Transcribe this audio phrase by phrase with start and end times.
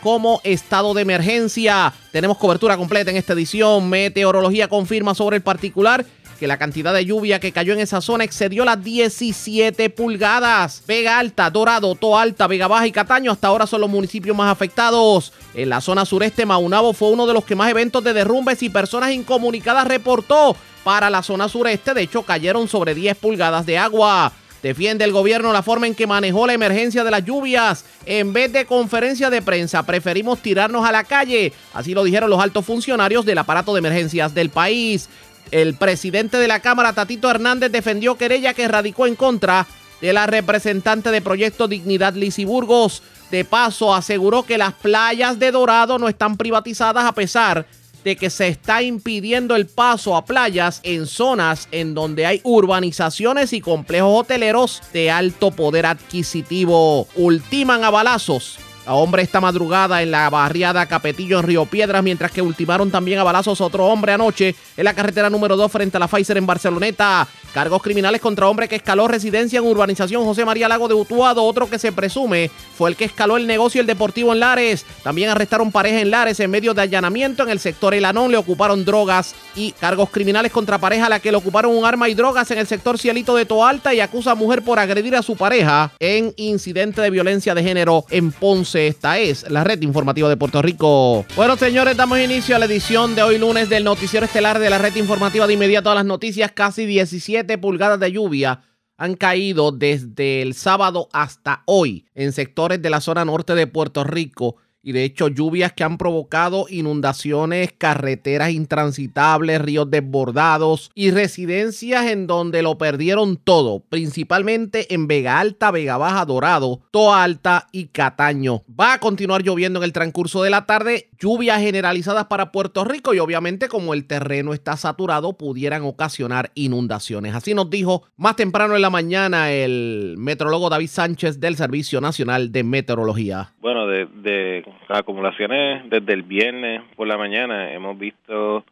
[0.02, 1.92] como estado de emergencia.
[2.10, 3.88] Tenemos cobertura completa en esta edición.
[3.88, 6.04] Meteorología confirma sobre el particular
[6.36, 10.82] que la cantidad de lluvia que cayó en esa zona excedió las 17 pulgadas.
[10.86, 14.52] Vega Alta, Dorado, Toa Alta, Vega Baja y Cataño hasta ahora son los municipios más
[14.52, 15.32] afectados.
[15.54, 18.68] En la zona sureste, Maunabo fue uno de los que más eventos de derrumbes y
[18.68, 21.94] personas incomunicadas reportó para la zona sureste.
[21.94, 24.32] De hecho, cayeron sobre 10 pulgadas de agua.
[24.62, 27.84] Defiende el gobierno la forma en que manejó la emergencia de las lluvias.
[28.04, 31.52] En vez de conferencia de prensa, preferimos tirarnos a la calle.
[31.72, 35.08] Así lo dijeron los altos funcionarios del aparato de emergencias del país.
[35.50, 39.66] El presidente de la Cámara, Tatito Hernández, defendió querella que radicó en contra
[40.00, 43.02] de la representante de Proyecto Dignidad Lizy Burgos.
[43.30, 47.66] De paso, aseguró que las playas de Dorado no están privatizadas a pesar
[48.04, 53.52] de que se está impidiendo el paso a playas en zonas en donde hay urbanizaciones
[53.52, 57.08] y complejos hoteleros de alto poder adquisitivo.
[57.16, 62.30] Ultiman a balazos a hombre esta madrugada en la barriada Capetillo en Río Piedras, mientras
[62.30, 65.96] que ultimaron también a balazos a otro hombre anoche en la carretera número 2 frente
[65.96, 67.26] a la Pfizer en Barceloneta.
[67.56, 71.70] Cargos criminales contra hombre que escaló residencia en urbanización José María Lago de Utuado, otro
[71.70, 74.84] que se presume fue el que escaló el negocio El Deportivo en Lares.
[75.02, 78.84] También arrestaron pareja en Lares en medio de allanamiento en el sector Elanón, le ocuparon
[78.84, 82.50] drogas y cargos criminales contra pareja a la que le ocuparon un arma y drogas
[82.50, 85.92] en el sector Cielito de Toalta y acusa a mujer por agredir a su pareja
[85.98, 88.86] en incidente de violencia de género en Ponce.
[88.86, 91.24] Esta es la red informativa de Puerto Rico.
[91.34, 94.76] Bueno, señores, damos inicio a la edición de hoy lunes del noticiero estelar de la
[94.76, 96.52] red informativa de inmediato a las noticias.
[96.52, 98.62] Casi 17 pulgadas de lluvia
[98.96, 104.04] han caído desde el sábado hasta hoy en sectores de la zona norte de Puerto
[104.04, 112.06] Rico y de hecho lluvias que han provocado inundaciones, carreteras intransitables, ríos desbordados y residencias
[112.06, 117.86] en donde lo perdieron todo, principalmente en Vega Alta, Vega Baja, Dorado, Toa Alta y
[117.86, 118.62] Cataño.
[118.78, 123.12] Va a continuar lloviendo en el transcurso de la tarde, lluvias generalizadas para Puerto Rico
[123.12, 127.34] y obviamente como el terreno está saturado pudieran ocasionar inundaciones.
[127.34, 132.52] Así nos dijo más temprano en la mañana el metrólogo David Sánchez del Servicio Nacional
[132.52, 133.52] de Meteorología.
[133.60, 138.64] Bueno, de, de acumulaciones desde el viernes por la mañana hemos visto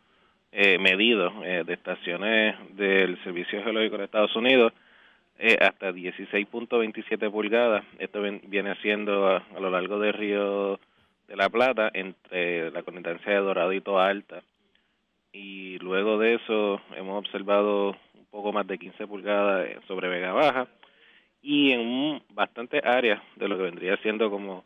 [0.53, 4.73] eh, medidos eh, de estaciones del Servicio Geológico de Estados Unidos
[5.39, 7.85] eh, hasta 16.27 pulgadas.
[7.99, 10.79] Esto viene siendo a, lo largo del río
[11.27, 14.43] de la Plata entre la conectancia de Toa Alta.
[15.33, 20.69] Y luego de eso hemos observado un poco más de 15 pulgadas sobre Vega Baja
[21.43, 24.65] y en bastantes áreas de lo que vendría siendo como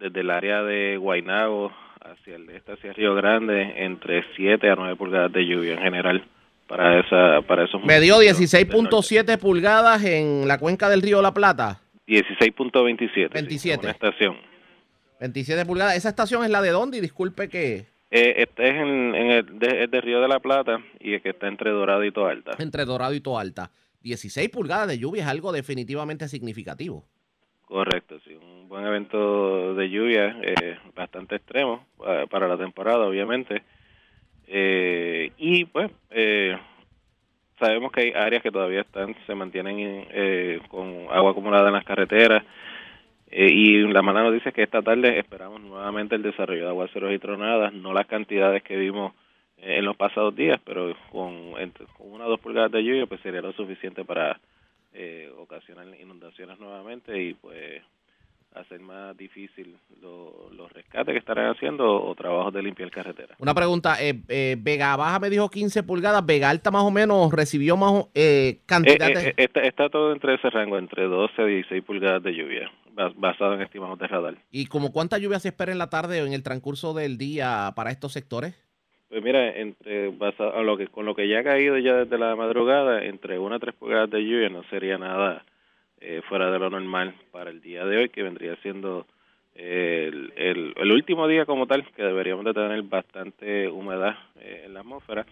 [0.00, 4.96] desde el área de Guaynabo hacia el este, hacia Río Grande, entre 7 a 9
[4.96, 6.24] pulgadas de lluvia en general
[6.66, 11.80] para esa para esos Me dio 16.7 pulgadas en la cuenca del Río La Plata.
[12.06, 13.32] 16.27.
[13.32, 13.80] 27.
[13.82, 14.36] una estación.
[15.20, 15.96] 27 pulgadas.
[15.96, 17.00] ¿Esa estación es la de dónde?
[17.00, 17.86] disculpe que...
[18.10, 21.70] Eh, este es en, el de, Río de la Plata y es que está entre
[21.70, 22.52] Dorado y Toalta.
[22.58, 23.70] Entre Dorado y Toalta.
[24.02, 27.04] 16 pulgadas de lluvia es algo definitivamente significativo.
[27.70, 33.62] Correcto, sí, un buen evento de lluvia, eh, bastante extremo eh, para la temporada, obviamente.
[34.48, 36.58] Eh, y pues eh,
[37.60, 40.04] sabemos que hay áreas que todavía están se mantienen
[40.66, 42.42] con agua acumulada en las carreteras.
[43.30, 47.20] y la mala noticia es que esta tarde esperamos nuevamente el desarrollo de aguaceros y
[47.20, 49.12] tronadas, no las cantidades que vimos
[49.58, 51.52] en los pasados días, pero con,
[51.96, 54.40] con una o dos pulgadas de lluvia pues sería lo suficiente para
[54.92, 57.82] eh, ocasionan inundaciones nuevamente y pues
[58.54, 63.36] hacer más difícil los rescates que estarán haciendo o trabajos de limpiar carretera.
[63.38, 67.32] Una pregunta, eh, eh, Vega Baja me dijo 15 pulgadas, Vega Alta más o menos
[67.32, 71.84] recibió más eh, cantidad eh, está, está, todo entre ese rango, entre 12 y 16
[71.84, 72.70] pulgadas de lluvia,
[73.16, 74.36] basado en estimados de radar.
[74.50, 77.72] ¿Y como cuánta lluvia se espera en la tarde o en el transcurso del día
[77.76, 78.69] para estos sectores?
[79.10, 82.16] Pues mira, entre basado a lo que con lo que ya ha caído ya desde
[82.16, 85.44] la madrugada, entre una a tres pulgadas de lluvia no sería nada
[86.00, 89.08] eh, fuera de lo normal para el día de hoy, que vendría siendo
[89.56, 94.74] el, el, el, último día como tal, que deberíamos de tener bastante humedad eh, en
[94.74, 95.26] la atmósfera,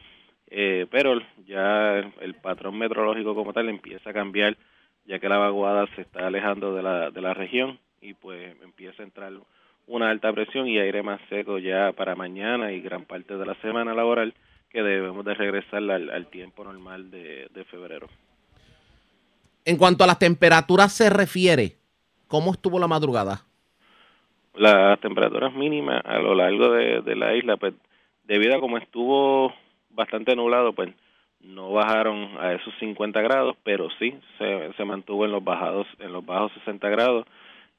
[0.51, 4.57] eh, pero ya el patrón meteorológico como tal empieza a cambiar,
[5.05, 9.05] ya que la vaguada se está alejando de la, de la región y pues empieza
[9.05, 9.33] a entrar
[9.89, 13.55] una alta presión y aire más seco ya para mañana y gran parte de la
[13.57, 14.35] semana laboral
[14.71, 18.07] que debemos de regresar al, al tiempo normal de, de, febrero.
[19.65, 21.73] En cuanto a las temperaturas se refiere,
[22.27, 23.41] ¿cómo estuvo la madrugada?
[24.55, 27.75] Las temperaturas mínimas a lo largo de, de la isla, pues
[28.25, 29.55] debido a como estuvo
[29.91, 30.91] bastante nublado, pues
[31.41, 36.13] no bajaron a esos 50 grados, pero sí se, se mantuvo en los bajados, en
[36.13, 37.27] los bajos 60 grados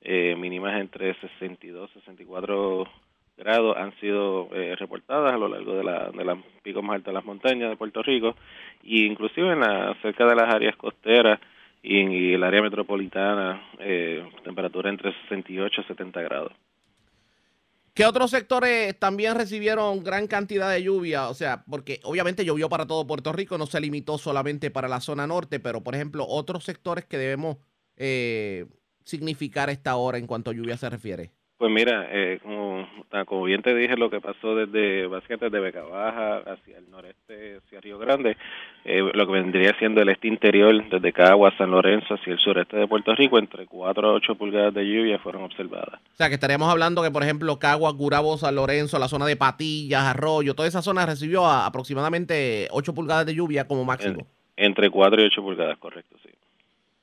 [0.02, 2.88] eh, mínimas entre 62 y 64
[3.38, 7.12] grados han sido eh, reportadas a lo largo de la de las picos más altos
[7.12, 8.36] de las montañas de Puerto Rico
[8.84, 11.40] e inclusive en la cerca de las áreas costeras
[11.82, 16.52] y el área metropolitana eh, temperatura entre 68 y 70 grados.
[17.94, 21.28] ¿Qué otros sectores también recibieron gran cantidad de lluvia?
[21.28, 25.02] O sea, porque obviamente llovió para todo Puerto Rico, no se limitó solamente para la
[25.02, 27.58] zona norte, pero por ejemplo, otros sectores que debemos
[27.98, 28.66] eh,
[29.04, 31.32] significar esta hora en cuanto a lluvia se refiere?
[31.60, 32.88] Pues mira, eh, como,
[33.26, 37.58] como bien te dije, lo que pasó desde básicamente desde Beca Baja hacia el noreste,
[37.58, 38.38] hacia Río Grande,
[38.86, 42.78] eh, lo que vendría siendo el este interior, desde Cagua, San Lorenzo, hacia el sureste
[42.78, 46.00] de Puerto Rico, entre 4 a 8 pulgadas de lluvia fueron observadas.
[46.14, 49.36] O sea, que estaríamos hablando que, por ejemplo, Cagua, Gurabo, San Lorenzo, la zona de
[49.36, 54.26] Patillas, Arroyo, toda esa zona recibió aproximadamente 8 pulgadas de lluvia como máximo.
[54.56, 56.30] En, entre 4 y 8 pulgadas, correcto, sí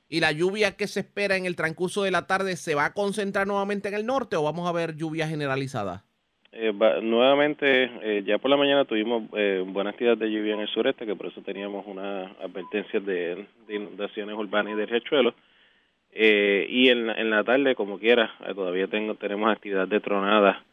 [0.09, 2.93] y la lluvia que se espera en el transcurso de la tarde se va a
[2.93, 6.03] concentrar nuevamente en el norte o vamos a ver lluvia generalizada?
[6.51, 10.67] Eh, va, nuevamente, eh, ya por la mañana tuvimos eh, buena de lluvia en el
[10.69, 15.35] sureste, que por eso teníamos una advertencia de, de inundaciones urbanas y de riachuelos.
[16.19, 20.63] Eh, y en, en la tarde, como quiera, eh, todavía tengo, tenemos actividad de tronada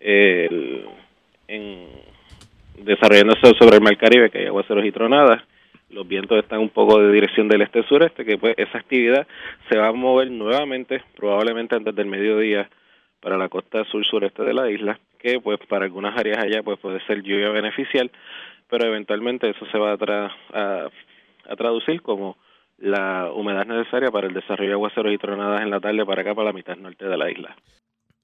[0.00, 0.84] eh,
[1.48, 1.86] en,
[2.84, 5.42] desarrollándose sobre el Mar Caribe, que hay aguaceros y tronadas
[5.90, 9.26] los vientos están un poco de dirección del este-sureste, que pues esa actividad
[9.68, 12.70] se va a mover nuevamente, probablemente antes del mediodía,
[13.20, 17.04] para la costa sur-sureste de la isla, que pues para algunas áreas allá pues puede
[17.06, 18.10] ser lluvia beneficial,
[18.68, 20.88] pero eventualmente eso se va a, tra a,
[21.48, 22.38] a traducir como
[22.78, 26.34] la humedad necesaria para el desarrollo de aguaceros y tronadas en la tarde para acá,
[26.34, 27.54] para la mitad norte de la isla.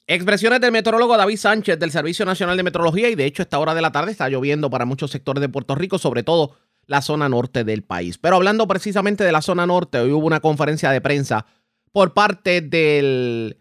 [0.09, 3.75] Expresiones del meteorólogo David Sánchez del Servicio Nacional de Meteorología y de hecho esta hora
[3.75, 6.57] de la tarde está lloviendo para muchos sectores de Puerto Rico, sobre todo
[6.87, 8.19] la zona norte del país.
[8.19, 11.47] Pero hablando precisamente de la zona norte, hoy hubo una conferencia de prensa
[11.93, 13.59] por parte del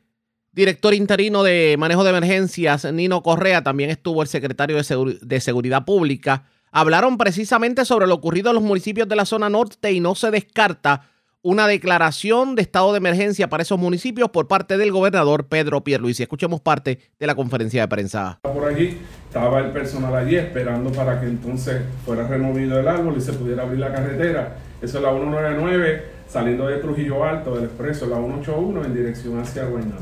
[0.52, 5.86] director interino de manejo de emergencias, Nino Correa, también estuvo el secretario de, de Seguridad
[5.86, 6.46] Pública.
[6.72, 10.32] Hablaron precisamente sobre lo ocurrido en los municipios de la zona norte y no se
[10.32, 11.10] descarta
[11.46, 16.24] una declaración de estado de emergencia para esos municipios por parte del gobernador Pedro Pierluisi.
[16.24, 18.40] Escuchemos parte de la conferencia de prensa.
[18.42, 18.98] Por allí
[19.28, 23.62] estaba el personal allí esperando para que entonces fuera removido el árbol y se pudiera
[23.62, 24.56] abrir la carretera.
[24.82, 29.66] Eso es la 199 saliendo de Trujillo Alto del expreso, la 181 en dirección hacia
[29.66, 30.02] Guaynabo.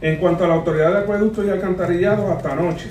[0.00, 2.90] En cuanto a la autoridad de acueductos y alcantarillados, hasta anoche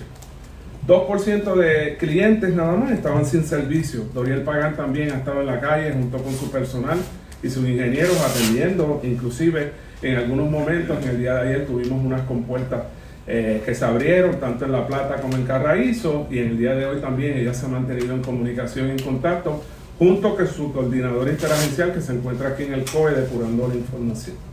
[0.89, 4.05] 2% de clientes nada más estaban sin servicio.
[4.11, 6.97] Doriel Pagan también ha estado en la calle junto con su personal
[7.43, 9.71] y sus ingenieros atendiendo, inclusive
[10.01, 12.81] en algunos momentos, en el día de ayer tuvimos unas compuertas
[13.27, 16.73] eh, que se abrieron tanto en La Plata como en Carraízo y en el día
[16.73, 19.61] de hoy también ella se ha mantenido en comunicación y en contacto
[19.99, 24.48] junto con su coordinador interagencial que se encuentra aquí en el COE depurando la información.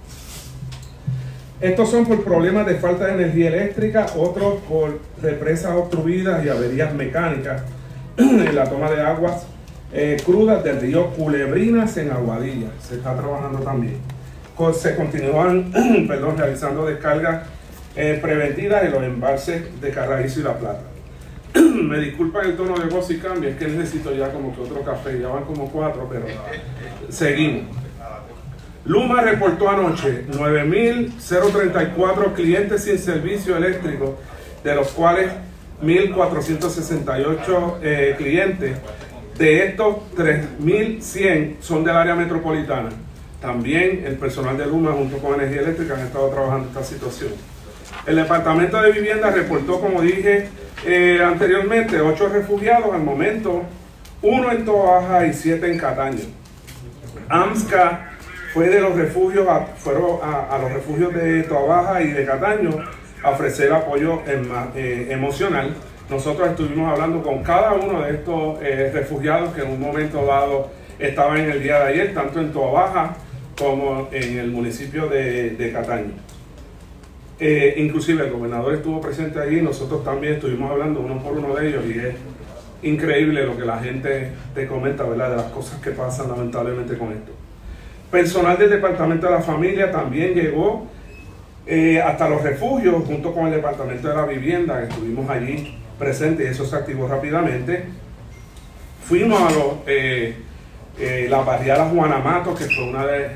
[1.60, 6.92] Estos son por problemas de falta de energía eléctrica, otros por represas obstruidas y averías
[6.92, 7.62] mecánicas
[8.18, 9.46] en la toma de aguas
[9.92, 12.68] eh, crudas del río Culebrinas en Aguadilla.
[12.80, 13.96] Se está trabajando también.
[14.74, 15.72] Se continúan
[16.08, 17.46] perdón, realizando descargas
[17.94, 20.82] eh, preventivas en los embalses de Carraízo y La Plata.
[21.54, 24.82] Me disculpan el tono de voz y cambio, es que necesito ya como que otro
[24.82, 26.26] café, ya van como cuatro, pero
[27.08, 27.85] seguimos.
[28.86, 34.16] Luma reportó anoche 9.034 clientes sin servicio eléctrico,
[34.62, 35.32] de los cuales
[35.82, 38.78] 1.468 eh, clientes.
[39.36, 42.90] De estos, 3.100 son del área metropolitana.
[43.40, 47.32] También el personal de Luma junto con Energía Eléctrica han estado trabajando esta situación.
[48.06, 50.48] El Departamento de Vivienda reportó, como dije
[50.86, 53.64] eh, anteriormente, 8 refugiados al momento,
[54.22, 56.22] uno en Toaja y 7 en Cataño.
[57.28, 58.15] AMSCA
[58.56, 59.46] fue de los refugios,
[59.76, 62.70] fueron a, los refugios de Toabaja y de Cataño
[63.22, 65.74] a ofrecer apoyo eh, emocional
[66.08, 70.70] nosotros estuvimos hablando con cada uno de estos eh, refugiados que en un momento dado
[70.98, 73.16] estaban en el día de ayer, tanto en Toa Baja
[73.58, 76.12] como en el municipio de, Cataño.
[77.38, 81.68] Eh, inclusive el gobernador estuvo presente allí, nosotros también estuvimos hablando uno por uno de
[81.68, 82.14] ellos y es
[82.82, 85.30] increíble lo que la gente te comenta, ¿verdad?
[85.30, 87.35] De las cosas que pasan lamentablemente con esto.
[88.10, 90.86] Personal del Departamento de la Familia también llegó
[91.66, 96.46] eh, hasta los refugios junto con el Departamento de la Vivienda, que estuvimos allí presentes
[96.46, 97.84] y eso se activó rápidamente.
[99.04, 100.36] Fuimos a los, eh,
[100.98, 103.26] eh, la barriada Juana Mato, que fue una de,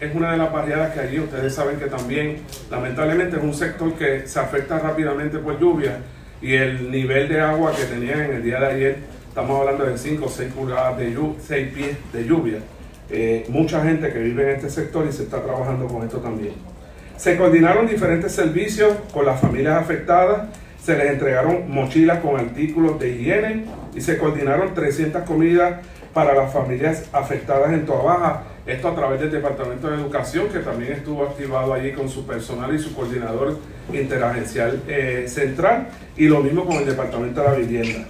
[0.00, 3.94] es una de las barriadas que allí ustedes saben que también lamentablemente es un sector
[3.94, 5.98] que se afecta rápidamente por lluvia
[6.40, 8.96] y el nivel de agua que tenían en el día de ayer,
[9.28, 12.58] estamos hablando de 5 o 6 pulgadas de lluvia, 6 pies de lluvia.
[13.16, 16.54] Eh, mucha gente que vive en este sector y se está trabajando con esto también.
[17.16, 20.48] Se coordinaron diferentes servicios con las familias afectadas,
[20.82, 25.76] se les entregaron mochilas con artículos de higiene y se coordinaron 300 comidas
[26.12, 28.42] para las familias afectadas en Toa Baja.
[28.66, 32.74] Esto a través del Departamento de Educación, que también estuvo activado allí con su personal
[32.74, 33.58] y su coordinador
[33.92, 38.06] interagencial eh, central, y lo mismo con el Departamento de la Vivienda.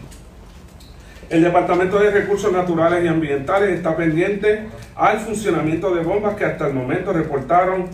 [1.35, 6.69] El Departamento de Recursos Naturales y Ambientales está pendiente al funcionamiento de bombas que hasta
[6.69, 7.87] el momento reportaron,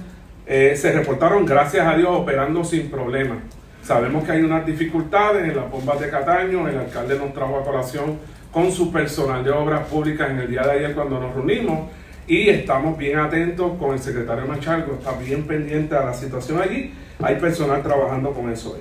[0.47, 3.39] eh, se reportaron, gracias a Dios, operando sin problemas.
[3.83, 7.65] Sabemos que hay unas dificultades en las bombas de Cataño, el alcalde nos trajo a
[7.65, 8.19] colación
[8.53, 11.89] con su personal de obras públicas en el día de ayer cuando nos reunimos
[12.27, 16.93] y estamos bien atentos con el secretario Machalgo, está bien pendiente a la situación allí,
[17.23, 18.79] hay personal trabajando con eso.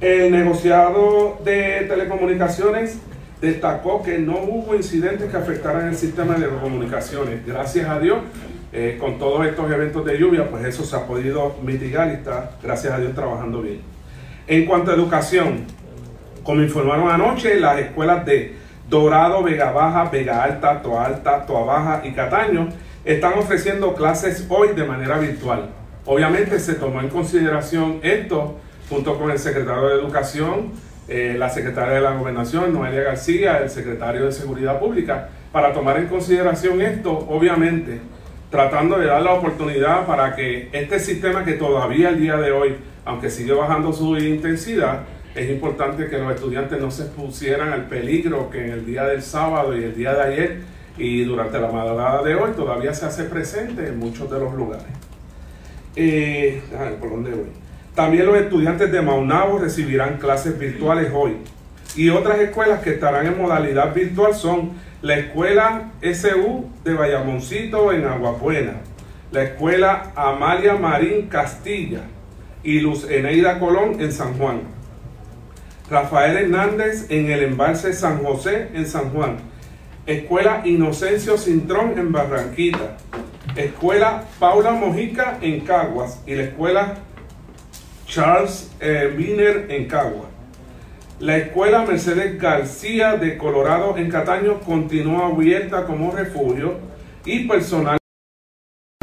[0.00, 2.98] El negociado de telecomunicaciones
[3.40, 7.46] destacó que no hubo incidentes que afectaran el sistema de comunicaciones.
[7.46, 8.18] Gracias a Dios,
[8.72, 12.52] eh, con todos estos eventos de lluvia, pues eso se ha podido mitigar y está,
[12.62, 13.80] gracias a Dios, trabajando bien.
[14.46, 15.64] En cuanto a educación,
[16.42, 18.56] como informaron anoche, las escuelas de
[18.88, 22.68] Dorado, Vega Baja, Vega Alta, Toa Alta, Toa Baja y Cataño
[23.04, 25.68] están ofreciendo clases hoy de manera virtual.
[26.06, 28.56] Obviamente se tomó en consideración esto
[28.88, 30.72] junto con el secretario de Educación,
[31.08, 35.98] eh, la secretaria de la Gobernación, Noelia García, el secretario de Seguridad Pública, para tomar
[35.98, 38.00] en consideración esto, obviamente,
[38.50, 42.76] tratando de dar la oportunidad para que este sistema que todavía el día de hoy,
[43.04, 45.00] aunque sigue bajando su intensidad,
[45.34, 49.22] es importante que los estudiantes no se expusieran al peligro que en el día del
[49.22, 50.60] sábado y el día de ayer
[50.98, 54.86] y durante la madrugada de hoy todavía se hace presente en muchos de los lugares.
[55.94, 56.60] Eh,
[57.00, 57.67] ¿Por dónde voy?
[57.98, 61.38] También los estudiantes de Maunabo recibirán clases virtuales hoy.
[61.96, 68.04] Y otras escuelas que estarán en modalidad virtual son la Escuela SU de Bayamoncito en
[68.04, 68.74] Aguapuena,
[69.32, 72.02] la Escuela Amalia Marín Castilla
[72.62, 74.60] y Luz Eneida Colón en San Juan.
[75.90, 79.38] Rafael Hernández en el embalse San José en San Juan.
[80.06, 82.96] Escuela Inocencio Cintrón en Barranquita.
[83.56, 86.94] Escuela Paula Mojica en Caguas y la Escuela
[88.08, 90.30] Charles eh, en Caguas.
[91.20, 96.78] La escuela Mercedes García de Colorado en Cataño continúa abierta como refugio
[97.24, 97.98] y personal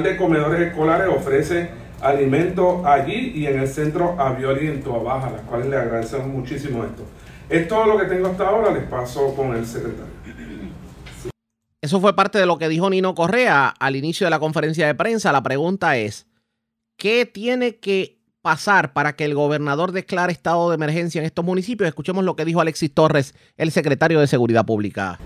[0.01, 1.69] de comedores escolares ofrece
[2.01, 7.03] alimento allí y en el centro Avioli en Baja, las cuales le agradecemos muchísimo esto.
[7.47, 10.13] Es todo lo que tengo hasta ahora, les paso con el secretario.
[11.81, 14.95] Eso fue parte de lo que dijo Nino Correa al inicio de la conferencia de
[14.95, 15.31] prensa.
[15.31, 16.27] La pregunta es,
[16.97, 18.14] ¿qué tiene que
[18.45, 21.87] pasar para que el gobernador declare estado de emergencia en estos municipios?
[21.87, 25.17] Escuchemos lo que dijo Alexis Torres, el secretario de Seguridad Pública.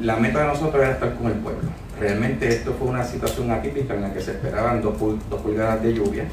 [0.00, 1.68] La meta de nosotros era estar con el pueblo.
[1.98, 6.26] Realmente esto fue una situación atípica en la que se esperaban dos, pulgadas de lluvia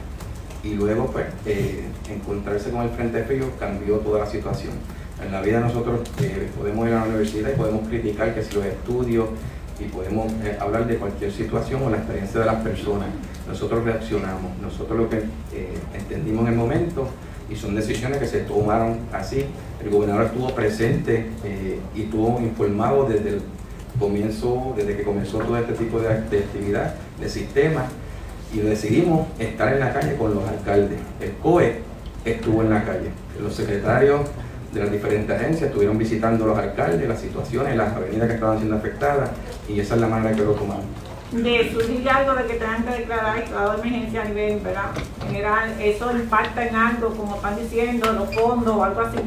[0.63, 4.73] y luego pues eh, encontrarse con el frente frío cambió toda la situación.
[5.25, 8.53] En la vida nosotros eh, podemos ir a la universidad y podemos criticar que si
[8.53, 9.29] los estudios
[9.79, 13.07] y podemos eh, hablar de cualquier situación o la experiencia de las personas.
[13.47, 17.07] Nosotros reaccionamos, nosotros lo que eh, entendimos en el momento
[17.49, 19.45] y son decisiones que se tomaron así.
[19.83, 23.41] El gobernador estuvo presente eh, y estuvo informado desde el
[23.99, 27.85] comienzo, desde que comenzó todo este tipo de, de actividad, de sistema,
[28.53, 30.99] y decidimos estar en la calle con los alcaldes.
[31.19, 31.79] El COE
[32.23, 33.09] estuvo en la calle,
[33.41, 34.21] los secretarios
[34.73, 38.75] de las diferentes agencias, estuvieron visitando los alcaldes, las situaciones, las avenidas que estaban siendo
[38.75, 39.29] afectadas
[39.67, 40.85] y esa es la manera que lo tomamos.
[41.31, 44.91] De surgir algo de que tengan que declarar estado de emergencia a nivel ¿verdad?
[45.25, 49.17] general, ¿eso impacta en algo, como están diciendo, los fondos o algo así?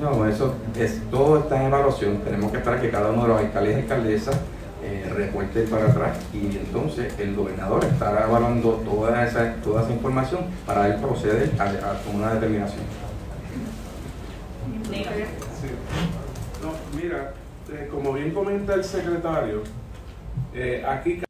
[0.00, 2.18] No, eso es, todo está en evaluación.
[2.18, 4.40] Tenemos que esperar que cada uno de los alcaldes y alcaldesas
[4.82, 10.40] eh, reporte para atrás y entonces el gobernador estará evaluando toda esa, toda esa información
[10.66, 12.82] para él proceder a, a, a una determinación.
[16.94, 17.32] mira,
[17.74, 19.62] eh, como bien comenta el secretario,
[20.54, 21.22] eh, aquí...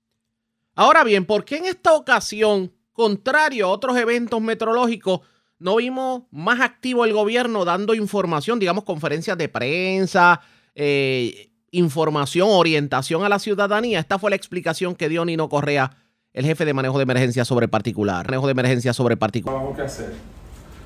[0.74, 5.20] Ahora bien, ¿por qué en esta ocasión, contrario a otros eventos meteorológicos,
[5.58, 10.40] no vimos más activo el gobierno dando información, digamos, conferencias de prensa,
[10.74, 14.00] eh, información, orientación a la ciudadanía?
[14.00, 15.96] Esta fue la explicación que dio Nino Correa,
[16.32, 18.26] el jefe de manejo de emergencia sobre particular.
[18.26, 19.74] Manejo de emergencia sobre particular.
[19.74, 20.12] Que hacer.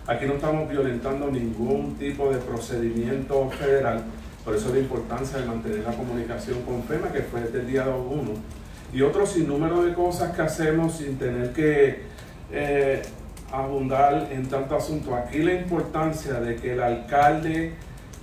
[0.06, 4.04] Aquí no estamos violentando ningún tipo de procedimiento federal
[4.48, 7.86] por eso la importancia de mantener la comunicación con FEMA, que fue desde el día
[7.86, 8.30] 1.
[8.94, 12.04] Y otro sinnúmero de cosas que hacemos sin tener que
[12.50, 13.02] eh,
[13.52, 15.14] abundar en tanto asunto.
[15.14, 17.74] Aquí la importancia de que el alcalde,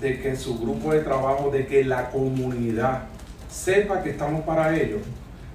[0.01, 3.03] de que su grupo de trabajo, de que la comunidad
[3.47, 5.01] sepa que estamos para ellos.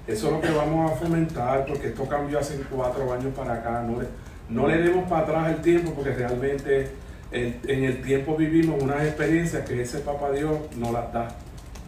[0.07, 3.83] Eso es lo que vamos a fomentar porque esto cambió hace cuatro años para acá.
[3.85, 3.99] No
[4.47, 6.91] no le demos para atrás el tiempo porque realmente
[7.31, 11.27] en, el tiempo vivimos unas experiencias que ese papá Dios nos las da.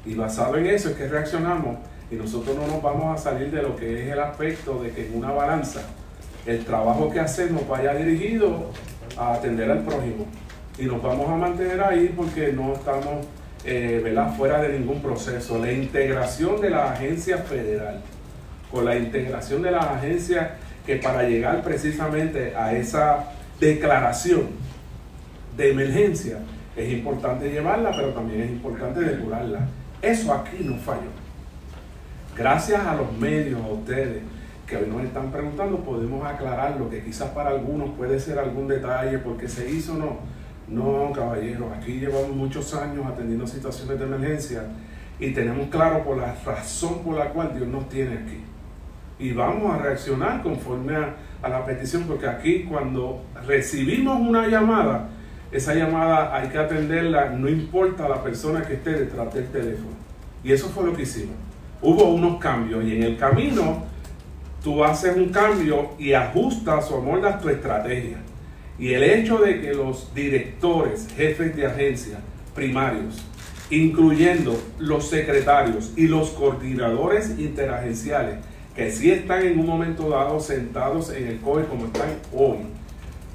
[0.05, 1.77] Y basado en eso es que reaccionamos
[2.11, 5.07] y nosotros no nos vamos a salir de lo que es el aspecto de que
[5.07, 5.81] en una balanza
[6.45, 8.71] el trabajo que hacemos vaya dirigido
[9.17, 10.25] a atender al prójimo.
[10.77, 13.25] Y nos vamos a mantener ahí porque no estamos
[13.63, 15.57] eh, fuera de ningún proceso.
[15.59, 18.01] La integración de la agencia federal
[18.71, 20.49] con la integración de las agencias
[20.85, 24.62] que para llegar precisamente a esa declaración
[25.55, 26.39] de emergencia,
[26.75, 29.67] es importante llevarla, pero también es importante depurarla.
[30.01, 31.11] Eso aquí no falló.
[32.35, 34.23] Gracias a los medios, a ustedes,
[34.67, 38.67] que hoy nos están preguntando, podemos aclarar lo que quizás para algunos puede ser algún
[38.67, 40.17] detalle, porque se hizo o no.
[40.67, 44.63] No, caballeros, aquí llevamos muchos años atendiendo situaciones de emergencia
[45.19, 48.39] y tenemos claro por la razón por la cual Dios nos tiene aquí.
[49.19, 55.09] Y vamos a reaccionar conforme a, a la petición, porque aquí cuando recibimos una llamada,
[55.53, 59.91] esa llamada hay que atenderla, no importa la persona que esté detrás del teléfono.
[60.43, 61.35] Y eso fue lo que hicimos.
[61.81, 63.83] Hubo unos cambios y en el camino
[64.63, 68.17] tú haces un cambio y ajustas o amoldas tu estrategia.
[68.79, 72.17] Y el hecho de que los directores, jefes de agencia,
[72.55, 73.23] primarios,
[73.69, 78.37] incluyendo los secretarios y los coordinadores interagenciales,
[78.75, 82.57] que sí están en un momento dado sentados en el COE como están hoy,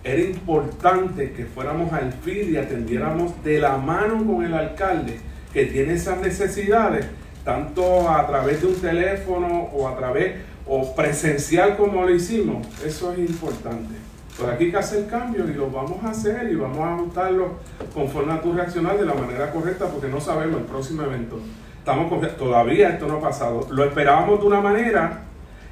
[0.04, 5.20] era importante que fuéramos al FID y atendiéramos de la mano con el alcalde
[5.52, 7.06] que tiene esas necesidades,
[7.44, 12.66] tanto a través de un teléfono o a través o presencial como lo hicimos.
[12.84, 13.94] Eso es importante.
[14.38, 17.54] Por aquí hay que hacer cambios y lo vamos a hacer y vamos a ajustarlo
[17.92, 21.40] conforme a tu reaccionar de la manera correcta porque no sabemos el próximo evento.
[21.78, 23.66] Estamos todavía esto no ha pasado.
[23.70, 25.22] Lo esperábamos de una manera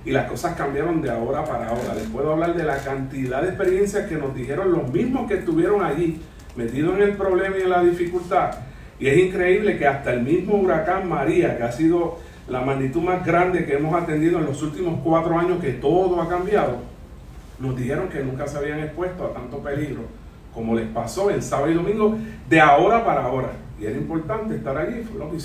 [0.06, 1.94] y las cosas cambiaron de ahora para ahora.
[1.94, 5.82] Les puedo hablar de la cantidad de experiencias que nos dijeron los mismos que estuvieron
[5.82, 6.20] allí,
[6.54, 8.52] metidos en el problema y en la dificultad.
[9.00, 13.26] Y es increíble que hasta el mismo huracán María, que ha sido la magnitud más
[13.26, 16.78] grande que hemos atendido en los últimos cuatro años, que todo ha cambiado,
[17.58, 20.02] nos dijeron que nunca se habían expuesto a tanto peligro
[20.54, 22.16] como les pasó en sábado y domingo,
[22.48, 23.50] de ahora para ahora.
[23.78, 25.36] Y era importante estar allí, fue lo que.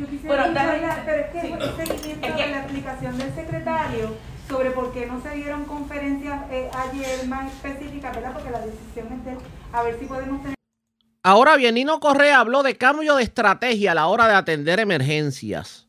[0.00, 1.52] Yo quisiera pero es que sí.
[1.52, 4.16] el seguimiento de la explicación del secretario
[4.48, 8.32] sobre por qué no se dieron conferencias eh, ayer más específicas, ¿verdad?
[8.32, 9.36] Porque la decisión es de
[9.72, 10.54] a ver si podemos tener.
[11.22, 15.86] Ahora bien, Nino Correa habló de cambio de estrategia a la hora de atender emergencias.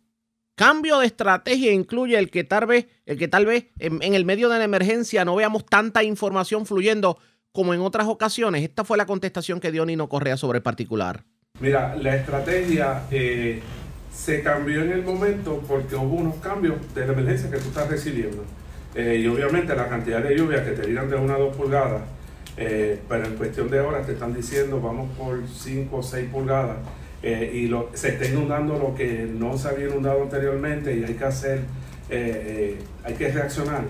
[0.55, 4.49] Cambio de estrategia incluye el que tal vez, el que tal vez en, el medio
[4.49, 7.17] de la emergencia no veamos tanta información fluyendo
[7.53, 8.61] como en otras ocasiones.
[8.61, 11.23] Esta fue la contestación que dio Nino Correa sobre el particular.
[11.61, 13.61] Mira, la estrategia eh,
[14.13, 17.89] se cambió en el momento porque hubo unos cambios de la emergencia que tú estás
[17.89, 18.43] recibiendo.
[18.93, 22.01] Eh, y obviamente la cantidad de lluvia que te tiran de una a dos pulgadas,
[22.57, 26.77] eh, pero en cuestión de horas te están diciendo vamos por 5 o 6 pulgadas
[27.23, 31.23] eh, y se está inundando lo que no se había inundado anteriormente y hay que
[31.23, 31.61] hacer,
[32.09, 33.85] hay que reaccionar.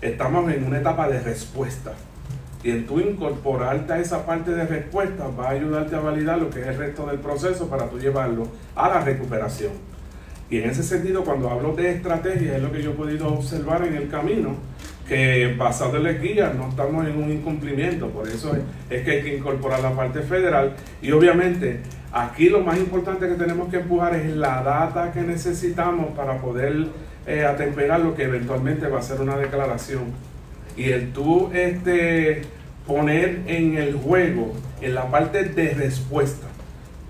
[0.00, 1.94] Estamos en una etapa de respuesta
[2.64, 6.48] y en tú incorporarte a esa parte de respuesta va a ayudarte a validar lo
[6.48, 9.72] que es el resto del proceso para tú llevarlo a la recuperación.
[10.48, 13.84] Y en ese sentido, cuando hablo de estrategia, es lo que yo he podido observar
[13.86, 14.56] en el camino,
[15.06, 18.56] que basado en las guías no estamos en un incumplimiento, por eso
[18.88, 20.72] es, que hay que incorporar la parte federal
[21.02, 26.12] y obviamente aquí lo más importante que tenemos que empujar es la data que necesitamos
[26.16, 26.86] para poder
[27.26, 30.04] eh, atemperar lo que eventualmente va a ser una declaración
[30.76, 32.42] y el tú este,
[32.86, 36.46] poner en el juego, en la parte de respuesta,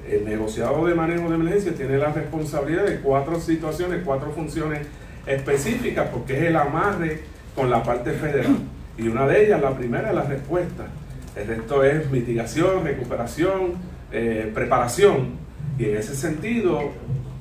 [0.09, 4.87] el negociado de manejo de emergencia tiene la responsabilidad de cuatro situaciones, cuatro funciones
[5.27, 7.23] específicas, porque es el amarre
[7.55, 8.59] con la parte federal.
[8.99, 10.87] Y una de ellas, la primera, es la respuesta.
[11.35, 13.73] El resto es mitigación, recuperación,
[14.13, 15.31] eh, preparación.
[15.79, 16.93] Y en ese sentido,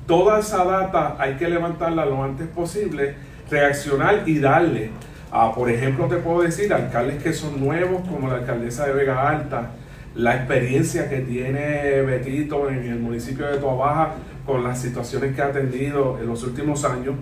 [0.06, 3.14] toda esa data hay que levantarla lo antes posible,
[3.50, 4.90] reaccionar y darle.
[5.36, 9.28] A, por ejemplo, te puedo decir, alcaldes que son nuevos, como la alcaldesa de Vega
[9.28, 9.72] Alta,
[10.14, 14.12] la experiencia que tiene Betito en el municipio de Toabaja
[14.46, 17.16] con las situaciones que ha atendido en los últimos años,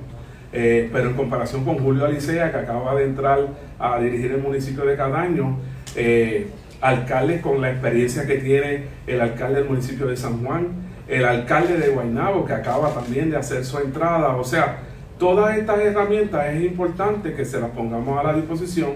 [0.52, 3.48] eh, pero en comparación con Julio Alicea, que acaba de entrar
[3.78, 5.56] a dirigir el municipio de Cadaño,
[5.96, 6.48] eh,
[6.82, 10.68] alcaldes con la experiencia que tiene el alcalde del municipio de San Juan,
[11.08, 14.80] el alcalde de Guaynabo, que acaba también de hacer su entrada, o sea,
[15.22, 18.94] todas estas herramientas es importante que se las pongamos a la disposición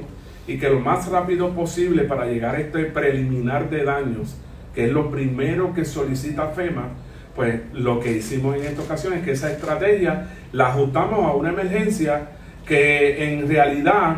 [0.48, 4.36] y que lo más rápido posible para llegar a este preliminar de daños,
[4.74, 6.88] que es lo primero que solicita FEMA,
[7.36, 11.50] pues lo que hicimos en esta ocasión es que esa estrategia la ajustamos a una
[11.50, 12.30] emergencia
[12.66, 14.16] que en realidad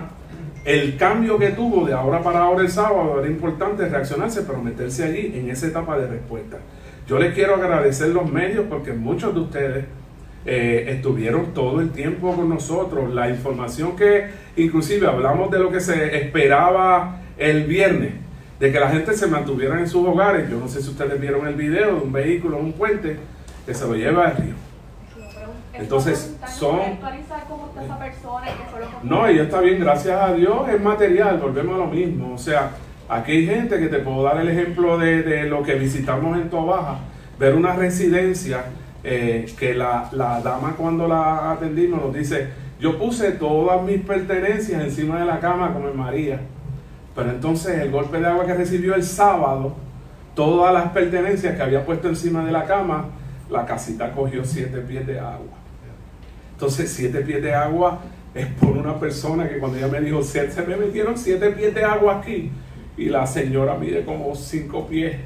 [0.65, 5.05] el cambio que tuvo de ahora para ahora el sábado era importante reaccionarse, pero meterse
[5.05, 6.57] allí en esa etapa de respuesta.
[7.07, 9.85] Yo les quiero agradecer los medios porque muchos de ustedes
[10.51, 13.13] eh, estuvieron todo el tiempo con nosotros.
[13.13, 18.15] La información que inclusive hablamos de lo que se esperaba el viernes,
[18.59, 20.49] de que la gente se mantuviera en sus hogares.
[20.49, 23.19] Yo no sé si ustedes vieron el video de un vehículo un puente
[23.67, 24.55] que se lo lleva al río.
[25.75, 26.81] Entonces, son...
[29.03, 32.33] No, ella está bien, gracias a Dios, es material, volvemos a lo mismo.
[32.33, 32.71] O sea,
[33.07, 36.49] aquí hay gente que te puedo dar el ejemplo de, de lo que visitamos en
[36.49, 37.01] Tobaja,
[37.39, 38.65] ver una residencia
[39.05, 42.49] eh, que la, la, dama cuando la atendimos nos dice,
[42.81, 46.41] yo puse todas mis pertenencias encima de la cama como en María,
[47.15, 49.77] pero entonces el golpe de agua que recibió el sábado,
[50.35, 53.07] todas las pertenencias que había puesto encima de la cama,
[53.49, 55.57] la casita cogió siete pies de agua.
[56.53, 58.01] Entonces siete pies de agua
[58.35, 61.73] es por una persona que cuando ella me dijo, se, se me metieron siete pies
[61.73, 62.51] de agua aquí,
[62.97, 65.19] y la señora mide como cinco pies,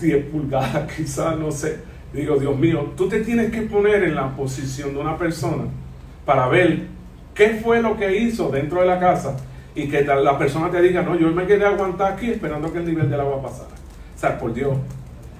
[0.00, 4.34] diez pulgadas quizás, no sé digo, Dios mío, tú te tienes que poner en la
[4.34, 5.64] posición de una persona
[6.24, 6.86] para ver
[7.34, 9.36] qué fue lo que hizo dentro de la casa
[9.74, 12.86] y que la persona te diga, no, yo me quedé aguantar aquí esperando que el
[12.86, 13.70] nivel del agua pasara.
[14.16, 14.76] O sea, por Dios,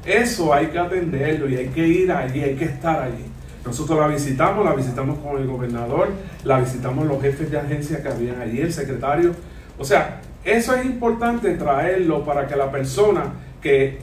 [0.04, 3.24] eso hay que atenderlo y hay que ir allí, hay que estar allí.
[3.64, 6.08] Nosotros la visitamos, la visitamos con el gobernador,
[6.44, 9.32] la visitamos los jefes de agencia que habían allí, el secretario.
[9.78, 13.24] O sea, eso es importante traerlo para que la persona
[13.60, 13.98] que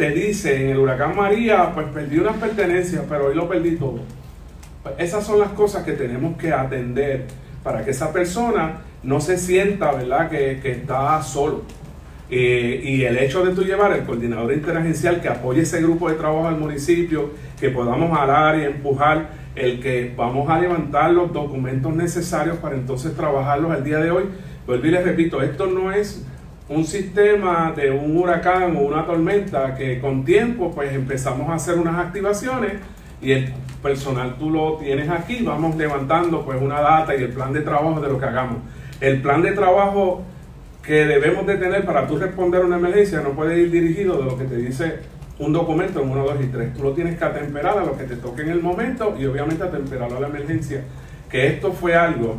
[0.00, 4.00] te dice en el huracán María, pues perdí unas pertenencias, pero hoy lo perdí todo.
[4.82, 7.26] Pues esas son las cosas que tenemos que atender
[7.62, 11.64] para que esa persona no se sienta, ¿verdad?, que, está solo.
[12.30, 16.14] Eh, y el hecho de tú llevar el coordinador interagencial que apoye ese grupo de
[16.14, 21.94] trabajo al municipio, que podamos hablar y empujar el que vamos a levantar los documentos
[21.94, 24.24] necesarios para entonces trabajarlos al día de hoy.
[24.66, 26.24] Vuelvo y les repito, esto no es
[26.70, 31.76] un sistema de un huracán o una tormenta que con tiempo pues empezamos a hacer
[31.76, 32.74] unas activaciones
[33.20, 33.52] y el
[33.82, 38.00] personal tú lo tienes aquí, vamos levantando pues una data y el plan de trabajo
[38.00, 38.58] de lo que hagamos.
[39.00, 40.22] El plan de trabajo
[40.80, 44.24] que debemos de tener para tú responder a una emergencia no puede ir dirigido de
[44.24, 45.00] lo que te dice
[45.40, 46.74] un documento en 1, 2 y 3.
[46.74, 49.64] Tú lo tienes que atemperar a lo que te toque en el momento y obviamente
[49.64, 50.84] atemperarlo a la emergencia.
[51.28, 52.36] Que esto fue algo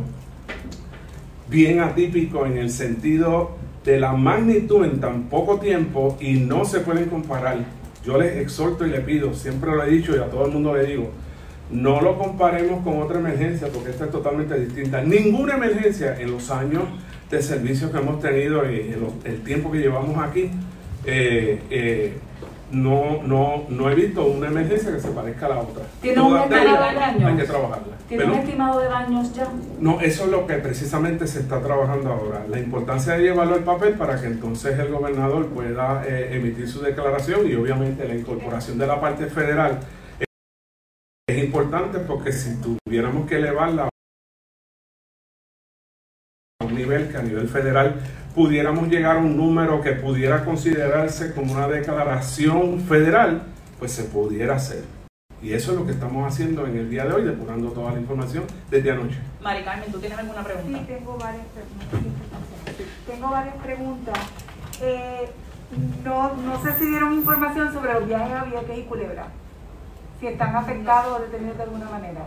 [1.50, 6.80] bien atípico en el sentido de la magnitud en tan poco tiempo y no se
[6.80, 7.58] pueden comparar.
[8.04, 10.74] Yo les exhorto y les pido, siempre lo he dicho y a todo el mundo
[10.76, 11.10] le digo,
[11.70, 15.02] no lo comparemos con otra emergencia porque esta es totalmente distinta.
[15.02, 16.84] Ninguna emergencia en los años
[17.30, 20.50] de servicios que hemos tenido y en el tiempo que llevamos aquí
[21.06, 22.12] eh, eh,
[22.72, 25.84] no, no, no he visto una emergencia que se parezca a la otra.
[26.00, 27.24] ¿Tiene un estimado de daños?
[27.24, 27.96] Hay que trabajarla.
[28.08, 29.48] ¿Tiene un estimado de daños ya?
[29.78, 32.44] No, eso es lo que precisamente se está trabajando ahora.
[32.48, 36.80] La importancia de llevarlo al papel para que entonces el gobernador pueda eh, emitir su
[36.80, 39.78] declaración y obviamente la incorporación de la parte federal
[41.28, 43.88] es importante porque si tuviéramos que elevarla
[46.72, 47.94] un nivel que a nivel federal
[48.34, 53.42] pudiéramos llegar a un número que pudiera considerarse como una declaración federal,
[53.78, 54.84] pues se pudiera hacer.
[55.42, 58.00] Y eso es lo que estamos haciendo en el día de hoy, depurando toda la
[58.00, 59.18] información desde anoche.
[59.42, 60.78] Mari Carmen, ¿tú tienes alguna pregunta?
[60.78, 62.86] Sí, tengo varias preguntas.
[63.06, 64.18] Tengo varias preguntas.
[64.80, 65.30] Eh,
[66.04, 69.26] no, no sé si dieron información sobre los viajes a Vieques y Culebra.
[70.20, 72.20] Si están afectados o detenidos de alguna manera.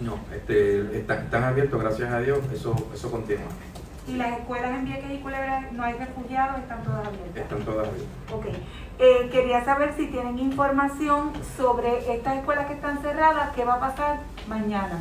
[0.00, 3.48] No, este, están, están abiertos, gracias a Dios, eso, eso continúa.
[4.08, 6.58] ¿Y las escuelas en Vieques y Culebra no hay refugiados?
[6.60, 7.36] ¿Están todas abiertas?
[7.36, 8.32] Están todas abiertas.
[8.32, 8.46] Ok.
[8.98, 13.80] Eh, quería saber si tienen información sobre estas escuelas que están cerradas, qué va a
[13.80, 14.98] pasar mañana.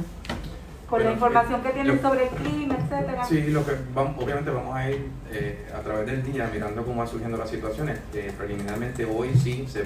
[0.89, 3.25] Con la información que tienen sobre el clima, etcétera.
[3.25, 7.01] Sí, lo que vamos, obviamente vamos a ir eh, a través del día mirando cómo
[7.01, 7.99] va surgiendo las situaciones.
[8.13, 9.83] Eh, preliminarmente hoy sí se,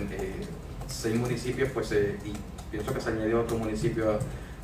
[0.87, 2.33] seis municipios, pues y
[2.69, 4.19] pienso que se añadió otro municipio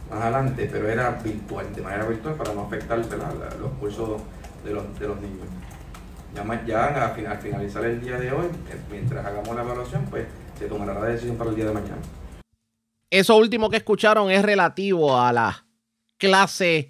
[0.09, 4.21] más adelante, pero era virtual, de manera virtual para no afectar los cursos
[4.67, 5.47] de los, de los niños.
[6.35, 10.27] Ya, ya al finalizar el día de hoy, eh, mientras hagamos la evaluación, pues
[10.59, 12.01] se tomará la decisión para el día de mañana.
[13.09, 15.63] Eso último que escucharon es relativo a las
[16.17, 16.87] clases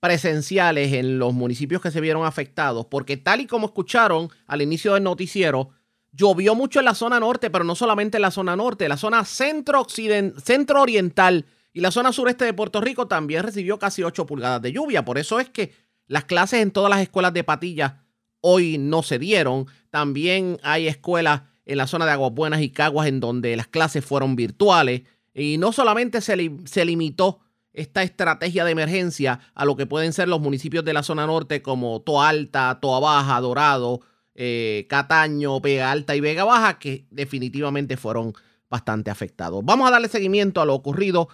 [0.00, 4.94] presenciales en los municipios que se vieron afectados, porque tal y como escucharon al inicio
[4.94, 5.70] del noticiero,
[6.12, 9.24] llovió mucho en la zona norte, pero no solamente en la zona norte, la zona
[9.24, 14.62] centro, centro oriental y la zona sureste de Puerto Rico también recibió casi 8 pulgadas
[14.62, 15.04] de lluvia.
[15.04, 15.72] Por eso es que
[16.12, 17.94] las clases en todas las escuelas de Patillas
[18.42, 19.66] hoy no se dieron.
[19.88, 24.04] También hay escuelas en la zona de Aguas Buenas y Caguas en donde las clases
[24.04, 25.04] fueron virtuales.
[25.32, 27.40] Y no solamente se, limitó
[27.72, 31.62] esta estrategia de emergencia a lo que pueden ser los municipios de la zona norte
[31.62, 34.02] como Toa Alta, Toa Baja, Dorado,
[34.34, 38.34] eh, Cataño, Vega Alta y Vega Baja, que definitivamente fueron
[38.68, 39.64] bastante afectados.
[39.64, 41.30] Vamos a darle seguimiento a lo ocurrido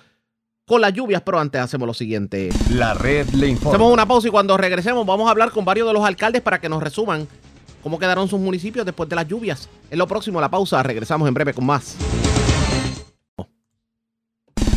[0.68, 2.50] con las lluvias, pero antes hacemos lo siguiente.
[2.70, 3.70] La red le informa.
[3.70, 6.61] Hacemos una pausa y cuando regresemos vamos a hablar con varios de los alcaldes para
[6.61, 7.26] que nos resuman
[7.83, 9.68] cómo quedaron sus municipios después de las lluvias.
[9.90, 10.83] En lo próximo, la pausa.
[10.83, 11.96] Regresamos en breve con más.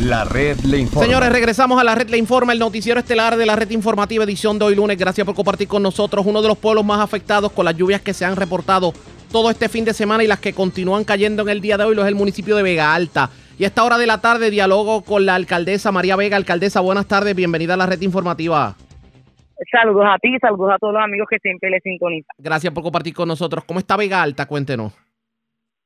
[0.00, 1.06] La red le informa.
[1.06, 4.58] Señores, regresamos a la red le informa, el noticiero estelar de la red informativa edición
[4.58, 4.96] de hoy lunes.
[4.96, 8.14] Gracias por compartir con nosotros uno de los pueblos más afectados con las lluvias que
[8.14, 8.94] se han reportado
[9.30, 11.94] todo este fin de semana y las que continúan cayendo en el día de hoy,
[11.94, 13.30] lo es el municipio de Vega Alta.
[13.62, 16.36] Y a esta hora de la tarde dialogo con la alcaldesa María Vega.
[16.36, 18.74] Alcaldesa, buenas tardes, bienvenida a la red informativa.
[19.70, 22.34] Saludos a ti, saludos a todos los amigos que siempre les sintonizan.
[22.38, 23.62] Gracias por compartir con nosotros.
[23.64, 24.46] ¿Cómo está Vega Alta?
[24.46, 24.92] Cuéntenos.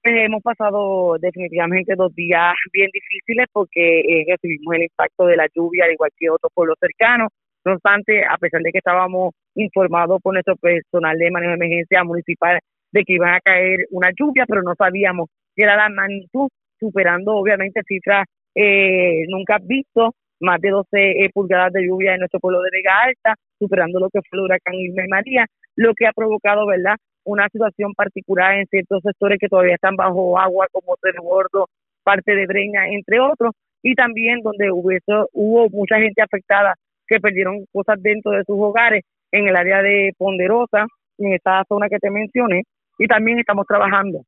[0.03, 5.47] Pues hemos pasado definitivamente dos días bien difíciles porque eh, recibimos el impacto de la
[5.55, 7.29] lluvia, al igual que otros pueblos cercanos.
[7.67, 12.03] No obstante, a pesar de que estábamos informados por nuestro personal de manejo de emergencia
[12.05, 12.59] municipal
[12.91, 17.35] de que iba a caer una lluvia, pero no sabíamos qué era la magnitud superando
[17.35, 22.63] obviamente cifras eh, nunca visto, más de 12 eh, pulgadas de lluvia en nuestro pueblo
[22.63, 26.13] de Vega Alta, superando lo que fue el huracán Irma y María, lo que ha
[26.13, 31.17] provocado, ¿verdad?, una situación particular en ciertos sectores que todavía están bajo agua, como Tres
[31.21, 31.69] Gordo,
[32.03, 34.91] parte de Breña, entre otros, y también donde hubo,
[35.33, 36.75] hubo mucha gente afectada
[37.07, 40.87] que perdieron cosas dentro de sus hogares en el área de Ponderosa,
[41.19, 42.63] en esta zona que te mencioné,
[42.99, 44.23] y también estamos trabajando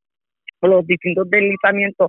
[0.60, 2.08] con los distintos deslizamientos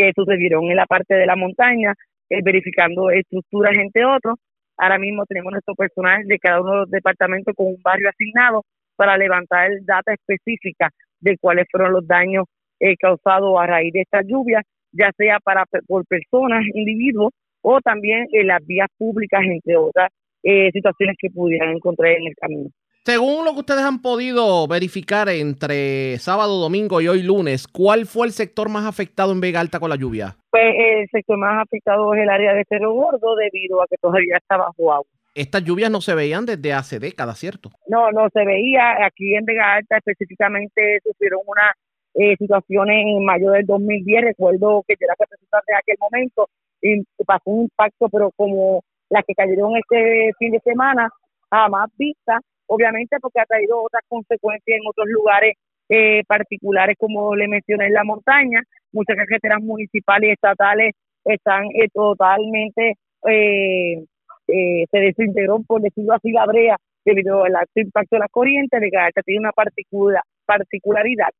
[0.00, 1.94] que sucedieron en la parte de la montaña,
[2.30, 4.36] eh, verificando estructuras entre otros.
[4.78, 8.62] Ahora mismo tenemos nuestro personal de cada uno de los departamentos con un barrio asignado
[8.96, 10.88] para levantar data específica
[11.20, 12.46] de cuáles fueron los daños
[12.80, 18.26] eh, causados a raíz de esta lluvia, ya sea para por personas, individuos o también
[18.32, 20.08] en las vías públicas, entre otras
[20.42, 22.70] eh, situaciones que pudieran encontrar en el camino.
[23.02, 28.26] Según lo que ustedes han podido verificar entre sábado, domingo y hoy lunes, ¿cuál fue
[28.26, 30.36] el sector más afectado en Vega Alta con la lluvia?
[30.50, 34.36] Pues el sector más afectado es el área de Cerro Gordo debido a que todavía
[34.36, 35.06] está bajo agua.
[35.34, 37.70] Estas lluvias no se veían desde hace décadas, ¿cierto?
[37.88, 39.06] No, no se veía.
[39.06, 41.72] Aquí en Vega Alta específicamente sufrieron unas
[42.12, 44.24] eh, situaciones en mayo del 2010.
[44.24, 46.48] Recuerdo que yo era representante en aquel momento
[46.82, 51.08] y pasó un impacto, pero como las que cayeron este fin de semana,
[51.50, 55.54] jamás vista obviamente porque ha traído otras consecuencias en otros lugares
[55.88, 58.62] eh, particulares, como le mencioné en la montaña.
[58.92, 62.94] Muchas carreteras municipales y estatales están eh, totalmente,
[63.28, 64.04] eh,
[64.46, 68.90] se desintegró, por decirlo así, la brea debido al alto impacto de la corriente, de
[68.90, 71.30] que tiene una particular, particularidad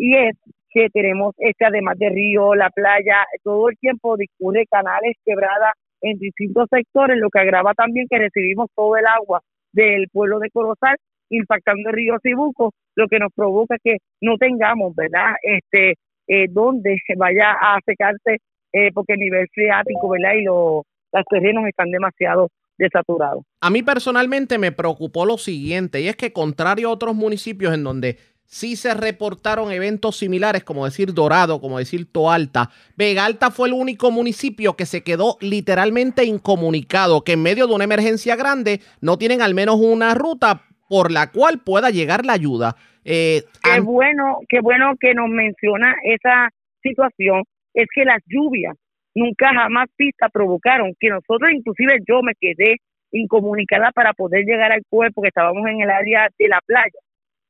[0.00, 0.36] y es
[0.70, 6.18] que tenemos este además de río, la playa, todo el tiempo discurre canales quebradas en
[6.18, 10.96] distintos sectores, lo que agrava también que recibimos todo el agua del pueblo de Corozal,
[11.30, 15.34] impactando el río Cibuco, lo que nos provoca que no tengamos, ¿verdad?
[15.42, 15.94] Este,
[16.26, 18.38] eh, donde vaya a secarse,
[18.72, 20.34] eh, porque el nivel freático, ¿verdad?
[20.34, 23.44] Y los, los terrenos están demasiado desaturados.
[23.60, 27.84] A mí personalmente me preocupó lo siguiente, y es que contrario a otros municipios en
[27.84, 28.16] donde
[28.50, 32.70] sí se reportaron eventos similares, como decir Dorado, como decir Toalta.
[32.96, 37.74] Vega Alta fue el único municipio que se quedó literalmente incomunicado, que en medio de
[37.74, 42.32] una emergencia grande no tienen al menos una ruta por la cual pueda llegar la
[42.32, 42.74] ayuda.
[43.04, 46.48] Eh, qué bueno, qué bueno que nos menciona esa
[46.82, 48.76] situación, es que las lluvias
[49.14, 52.78] nunca jamás pista provocaron que nosotros, inclusive yo me quedé
[53.12, 56.98] incomunicada para poder llegar al cuerpo, que estábamos en el área de la playa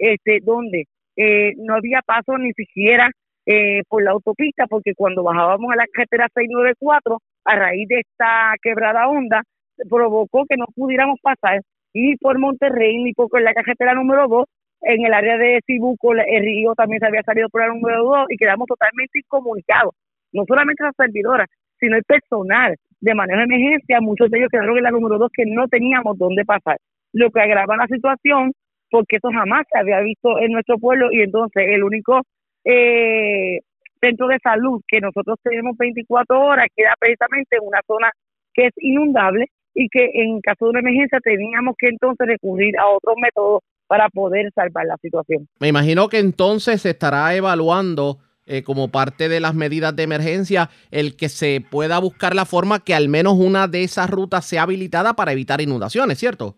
[0.00, 0.86] este, donde
[1.16, 3.10] eh, no había paso ni siquiera
[3.46, 8.54] eh, por la autopista, porque cuando bajábamos a la carretera 694, a raíz de esta
[8.62, 9.42] quebrada onda,
[9.88, 11.60] provocó que no pudiéramos pasar
[11.94, 14.44] ni por Monterrey ni por la carretera número 2.
[14.82, 18.26] En el área de Cibuco, el río también se había salido por la número 2
[18.30, 19.94] y quedamos totalmente incomunicados.
[20.32, 24.76] no solamente las servidoras, sino el personal de manejo de emergencia, muchos de ellos quedaron
[24.76, 26.78] en la número dos que no teníamos dónde pasar,
[27.12, 28.52] lo que agrava la situación
[28.90, 32.22] porque eso jamás se había visto en nuestro pueblo y entonces el único
[32.64, 33.60] eh,
[34.00, 38.10] centro de salud que nosotros tenemos 24 horas queda precisamente en una zona
[38.52, 42.88] que es inundable y que en caso de una emergencia teníamos que entonces recurrir a
[42.88, 45.48] otros métodos para poder salvar la situación.
[45.58, 50.70] Me imagino que entonces se estará evaluando eh, como parte de las medidas de emergencia
[50.90, 54.62] el que se pueda buscar la forma que al menos una de esas rutas sea
[54.62, 56.56] habilitada para evitar inundaciones, ¿cierto?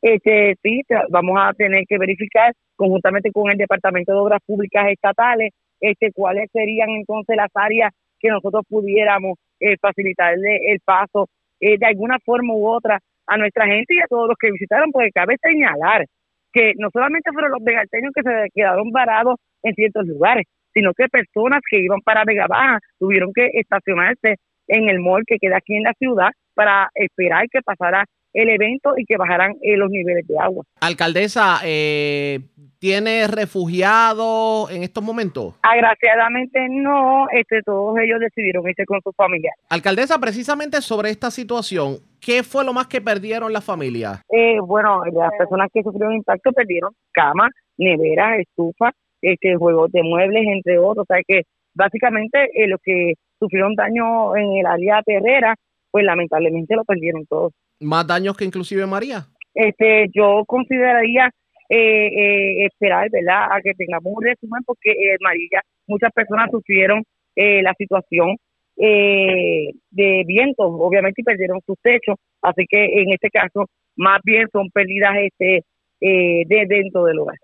[0.00, 5.52] Este, sí, vamos a tener que verificar conjuntamente con el Departamento de Obras Públicas Estatales
[5.80, 11.28] este, cuáles serían entonces las áreas que nosotros pudiéramos eh, facilitarle el paso
[11.60, 14.92] eh, de alguna forma u otra a nuestra gente y a todos los que visitaron,
[14.92, 16.06] porque cabe señalar
[16.52, 21.08] que no solamente fueron los vegalteños que se quedaron varados en ciertos lugares, sino que
[21.08, 24.36] personas que iban para Vega Baja tuvieron que estacionarse
[24.68, 28.04] en el mall que queda aquí en la ciudad para esperar que pasara
[28.36, 30.62] el evento y que bajaran eh, los niveles de agua.
[30.80, 32.40] Alcaldesa, eh,
[32.78, 35.54] ¿tiene refugiados en estos momentos?
[35.62, 39.58] Agraciadamente no, este, todos ellos decidieron irse con sus familiares.
[39.70, 44.20] Alcaldesa, precisamente sobre esta situación, ¿qué fue lo más que perdieron las familias?
[44.30, 50.44] Eh, bueno, las personas que sufrieron impacto perdieron camas, neveras, estufas, este, juegos de muebles,
[50.46, 51.06] entre otros.
[51.08, 55.54] O sea que básicamente eh, los que sufrieron daño en el área terrera,
[55.90, 59.26] pues lamentablemente lo perdieron todos más daños que inclusive María?
[59.54, 61.30] Este, yo consideraría
[61.68, 67.02] eh, eh, esperar, ¿verdad?, a que tengamos un resumen porque eh, María, muchas personas sufrieron
[67.34, 68.36] eh, la situación
[68.76, 74.46] eh, de vientos, obviamente, y perdieron sus techos, así que en este caso, más bien
[74.52, 75.64] son pérdidas este,
[76.00, 77.36] de dentro del hogar.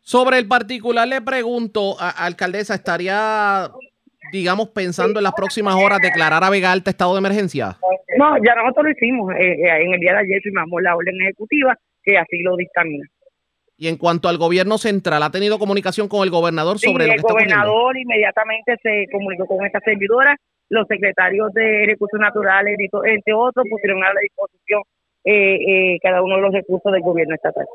[0.00, 3.70] Sobre el particular, le pregunto, a, alcaldesa, ¿estaría
[4.32, 7.76] digamos, pensando en las próximas horas declarar a Vega Alta estado de emergencia?
[8.18, 9.34] No, ya nosotros lo hicimos.
[9.34, 13.06] Eh, eh, en el día de ayer firmamos la orden ejecutiva que así lo dictamina.
[13.76, 17.14] Y en cuanto al gobierno central, ¿ha tenido comunicación con el gobernador sobre sí, lo
[17.14, 20.36] que el gobernador inmediatamente se comunicó con esta servidora.
[20.68, 24.82] Los secretarios de Recursos Naturales, entre otros, pusieron a la disposición
[25.24, 27.66] eh, cada uno de los recursos del gobierno estatal.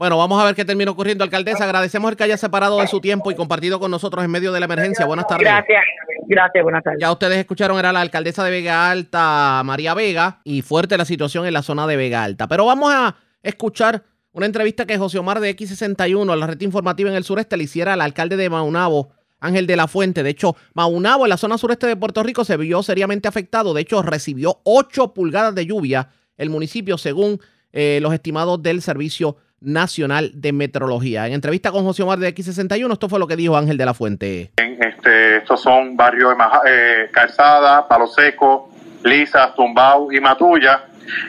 [0.00, 1.64] Bueno, vamos a ver qué termina ocurriendo, alcaldesa.
[1.64, 4.58] Agradecemos el que haya separado de su tiempo y compartido con nosotros en medio de
[4.58, 5.04] la emergencia.
[5.04, 5.44] Buenas tardes.
[5.44, 5.82] Gracias,
[6.26, 7.00] gracias, buenas tardes.
[7.02, 11.44] Ya ustedes escucharon, era la alcaldesa de Vega Alta, María Vega, y fuerte la situación
[11.44, 12.48] en la zona de Vega Alta.
[12.48, 17.16] Pero vamos a escuchar una entrevista que José Omar de X61, la red informativa en
[17.16, 20.22] el sureste, le hiciera al alcalde de Maunabo, Ángel de la Fuente.
[20.22, 23.74] De hecho, Maunabo, en la zona sureste de Puerto Rico, se vio seriamente afectado.
[23.74, 26.08] De hecho, recibió 8 pulgadas de lluvia
[26.38, 27.38] el municipio, según
[27.72, 31.26] eh, los estimados del servicio Nacional de Metrología.
[31.26, 33.94] En entrevista con José Omar de X61, esto fue lo que dijo Ángel de la
[33.94, 34.52] Fuente.
[34.56, 38.70] Este, estos son barrios de eh, Calzada, Palo Seco,
[39.04, 40.84] Lisa, Tumbao y Matulla.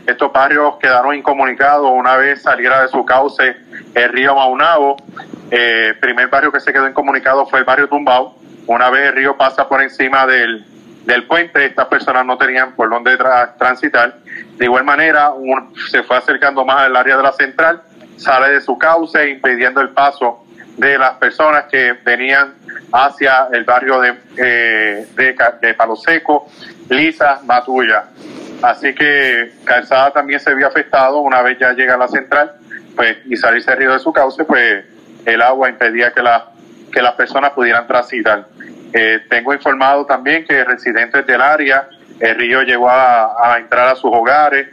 [0.06, 3.56] Estos barrios quedaron incomunicados una vez saliera de su cauce
[3.94, 4.98] el río Maunabo.
[5.50, 8.38] Eh, el primer barrio que se quedó incomunicado fue el barrio Tumbao.
[8.68, 10.66] Una vez el río pasa por encima del,
[11.06, 13.18] del puente, estas personas no tenían por dónde
[13.58, 14.20] transitar.
[14.58, 15.32] De igual manera,
[15.90, 17.82] se fue acercando más al área de la central
[18.18, 20.46] sale de su cauce impidiendo el paso
[20.78, 22.54] de las personas que venían
[22.92, 26.48] hacia el barrio de, eh, de, Palo Seco,
[26.90, 28.06] Lisa, Matulla.
[28.62, 32.54] Así que Calzada también se vio afectado una vez ya llega a la central
[32.96, 34.86] pues y salirse río de su cauce, pues
[35.26, 36.48] el agua impedía que, la,
[36.92, 38.48] que las personas pudieran transitar.
[38.94, 41.88] Eh, tengo informado también que residentes del área,
[42.20, 44.68] el río llegó a, a entrar a sus hogares,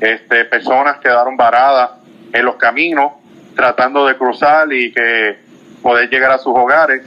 [0.00, 1.90] este, personas quedaron varadas
[2.32, 3.12] en los caminos
[3.54, 5.38] tratando de cruzar y que
[5.82, 7.02] poder llegar a sus hogares.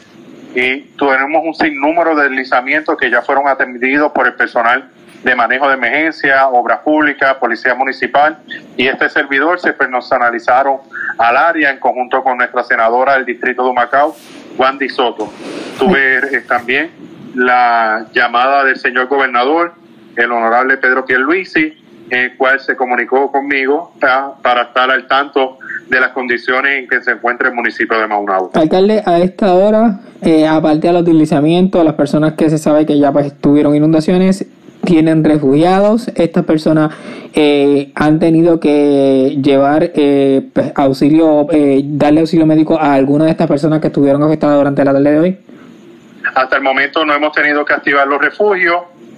[0.56, 4.90] Y tenemos un sinnúmero de deslizamientos que ya fueron atendidos por el personal
[5.24, 8.40] de manejo de emergencia, obras públicas, policía municipal
[8.76, 10.80] y este servidor se personalizaron
[11.18, 14.16] al área en conjunto con nuestra senadora del distrito de Macao,
[14.58, 15.32] Wandy Soto.
[15.80, 16.92] Tuve eh, también
[17.36, 19.74] la llamada del señor gobernador,
[20.16, 25.58] el honorable Pedro Pierluisi, el cual se comunicó conmigo para estar al tanto
[25.90, 28.52] de las condiciones en que se encuentra el municipio de Maunabo.
[28.54, 32.98] Alcalde, a esta hora, eh, aparte de los deslizamientos, las personas que se sabe que
[32.98, 34.46] ya pues, tuvieron inundaciones,
[34.84, 36.94] tienen refugiados, estas personas
[37.34, 41.48] eh, han tenido que llevar eh, pues, auxilio,
[41.84, 45.20] darle auxilio médico a alguna de estas personas que estuvieron afectadas durante la tarde de
[45.20, 45.38] hoy.
[46.36, 48.76] Hasta el momento no hemos tenido que activar los refugios,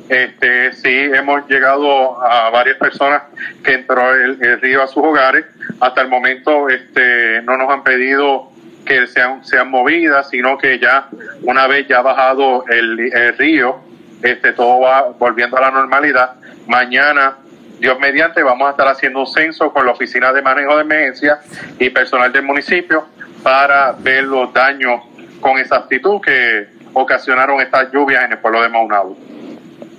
[0.10, 3.24] este, sí hemos llegado a varias personas
[3.64, 5.46] que entró el, río a sus hogares.
[5.80, 8.52] Hasta el momento este, no nos han pedido
[8.86, 11.08] que sean, sean movidas, sino que ya
[11.42, 13.80] una vez ya bajado el, el río,
[14.22, 16.36] este, todo va volviendo a la normalidad.
[16.68, 17.38] Mañana,
[17.80, 21.40] Dios mediante, vamos a estar haciendo un censo con la Oficina de Manejo de Emergencia
[21.80, 23.06] y personal del municipio
[23.42, 25.02] para ver los daños
[25.42, 29.18] con exactitud que ocasionaron estas lluvias en el pueblo de Maunabo.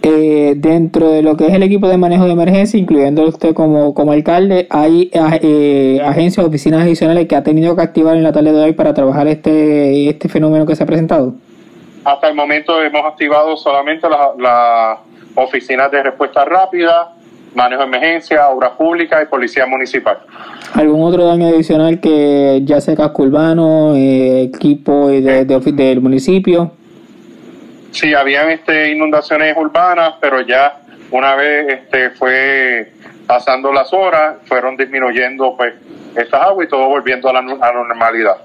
[0.09, 3.93] Eh, dentro de lo que es el equipo de manejo de emergencia, incluyendo usted como,
[3.93, 8.31] como alcalde, hay eh, agencias o oficinas adicionales que ha tenido que activar en la
[8.31, 11.35] tarde de hoy para trabajar este, este fenómeno que se ha presentado.
[12.05, 15.01] Hasta el momento hemos activado solamente las la
[15.35, 17.13] oficinas de respuesta rápida,
[17.57, 20.19] manejo de emergencia, obras públicas y policía municipal.
[20.75, 26.71] ¿Algún otro daño adicional que ya sea casco urbano, eh, equipo de, de, del municipio?
[27.97, 32.93] Sí, habían este, inundaciones urbanas, pero ya una vez este, fue
[33.27, 35.73] pasando las horas, fueron disminuyendo pues
[36.15, 38.37] estas aguas y todo volviendo a la, normalidad.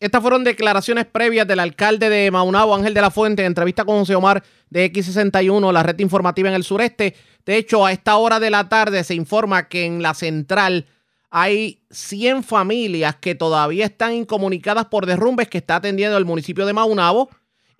[0.00, 4.00] Estas fueron declaraciones previas del alcalde de Maunabo, Ángel de la Fuente, en entrevista con
[4.00, 7.14] José Omar de X61, la red informativa en el sureste.
[7.46, 10.86] De hecho, a esta hora de la tarde se informa que en la central
[11.30, 16.72] hay 100 familias que todavía están incomunicadas por derrumbes que está atendiendo el municipio de
[16.72, 17.30] Maunabo.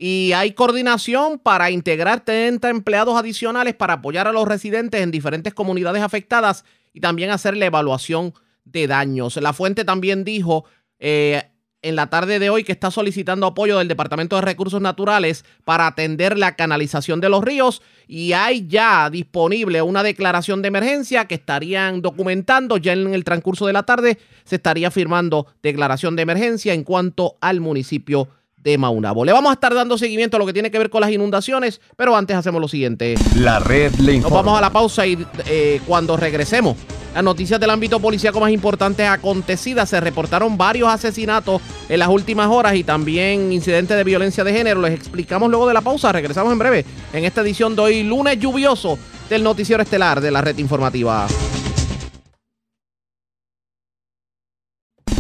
[0.01, 5.53] Y hay coordinación para integrar 30 empleados adicionales para apoyar a los residentes en diferentes
[5.53, 8.33] comunidades afectadas y también hacer la evaluación
[8.65, 9.37] de daños.
[9.37, 10.67] La fuente también dijo
[11.01, 11.43] eh,
[11.83, 15.87] en la tarde de hoy que está solicitando apoyo del Departamento de Recursos Naturales para
[15.87, 21.37] atender la canalización de los ríos y hay ya disponible una declaración de emergencia que
[21.37, 26.75] estarían documentando ya en el transcurso de la tarde se estaría firmando declaración de emergencia
[26.75, 28.29] en cuanto al municipio
[28.69, 29.25] de Maunabo.
[29.25, 31.81] Le vamos a estar dando seguimiento a lo que tiene que ver con las inundaciones,
[31.97, 33.15] pero antes hacemos lo siguiente.
[33.37, 34.37] La red le informa.
[34.37, 36.77] Nos vamos a la pausa y eh, cuando regresemos,
[37.15, 39.89] las noticias del ámbito policíaco más importantes acontecidas.
[39.89, 44.83] Se reportaron varios asesinatos en las últimas horas y también incidentes de violencia de género.
[44.83, 46.13] Les explicamos luego de la pausa.
[46.13, 48.99] Regresamos en breve en esta edición de hoy, lunes lluvioso
[49.31, 51.27] del noticiero estelar de la red informativa.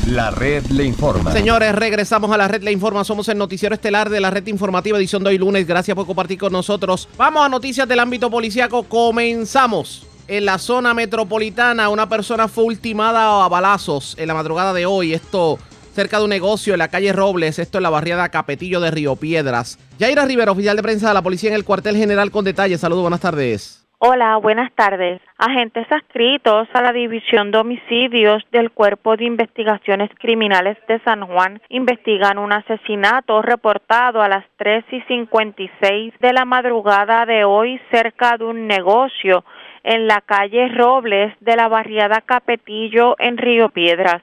[0.08, 1.32] La red le informa.
[1.32, 3.04] Señores, regresamos a la red le informa.
[3.04, 5.66] Somos el noticiero estelar de la red informativa, edición de hoy lunes.
[5.66, 7.06] Gracias por compartir con nosotros.
[7.18, 8.84] Vamos a noticias del ámbito policíaco.
[8.84, 10.06] Comenzamos.
[10.26, 15.12] En la zona metropolitana, una persona fue ultimada a balazos en la madrugada de hoy.
[15.12, 15.58] Esto
[15.94, 19.14] cerca de un negocio en la calle Robles, esto en la barriada Capetillo de Río
[19.16, 19.78] Piedras.
[19.98, 22.80] Yaira Rivera, oficial de prensa de la policía en el cuartel general con detalles.
[22.80, 23.77] Saludos, buenas tardes.
[24.00, 25.20] Hola, buenas tardes.
[25.38, 31.60] Agentes adscritos a la División de Homicidios del Cuerpo de Investigaciones Criminales de San Juan
[31.68, 38.36] investigan un asesinato reportado a las 3 y 56 de la madrugada de hoy cerca
[38.38, 39.44] de un negocio
[39.82, 44.22] en la calle Robles de la barriada Capetillo en Río Piedras.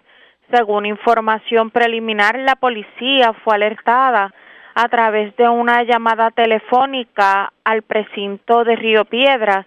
[0.52, 4.34] Según información preliminar, la policía fue alertada
[4.76, 9.66] a través de una llamada telefónica al precinto de Río Piedras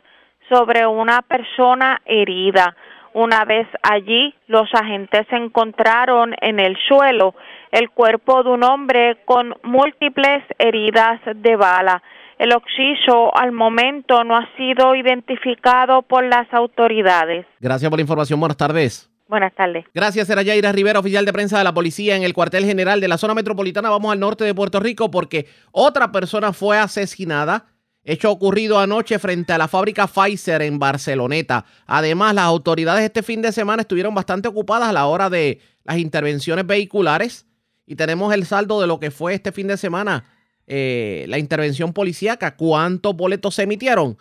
[0.51, 2.77] sobre una persona herida.
[3.15, 7.35] Una vez allí, los agentes encontraron en el suelo
[7.73, 12.03] el cuerpo de un hombre con múltiples heridas de bala.
[12.39, 17.47] El occiso al momento no ha sido identificado por las autoridades.
[17.61, 18.39] Gracias por la información.
[18.39, 19.11] Buenas tardes.
[19.29, 19.85] Buenas tardes.
[19.93, 23.09] Gracias, era Yaira Rivera, oficial de prensa de la policía en el cuartel general de
[23.09, 23.91] la zona metropolitana.
[23.91, 27.67] Vamos al norte de Puerto Rico porque otra persona fue asesinada.
[28.05, 31.67] Hecho ocurrido anoche frente a la fábrica Pfizer en Barceloneta.
[31.87, 35.99] Además, las autoridades este fin de semana estuvieron bastante ocupadas a la hora de las
[35.99, 37.47] intervenciones vehiculares.
[37.85, 40.25] Y tenemos el saldo de lo que fue este fin de semana
[40.67, 42.57] eh, la intervención policíaca.
[42.57, 44.17] ¿Cuántos boletos se emitieron?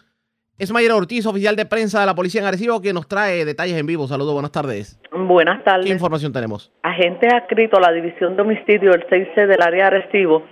[0.59, 3.77] Es Mayra Ortiz, oficial de prensa de la Policía en Arecibo, que nos trae detalles
[3.77, 4.07] en vivo.
[4.07, 4.99] Saludos, buenas tardes.
[5.11, 5.85] Buenas tardes.
[5.85, 6.71] ¿Qué información tenemos?
[6.81, 10.47] Agentes adscritos a la División de Homicidio del 6C del área de Arecibo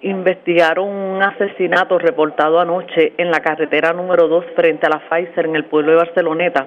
[0.00, 5.56] investigaron un asesinato reportado anoche en la carretera número 2 frente a la Pfizer en
[5.56, 6.66] el pueblo de Barceloneta.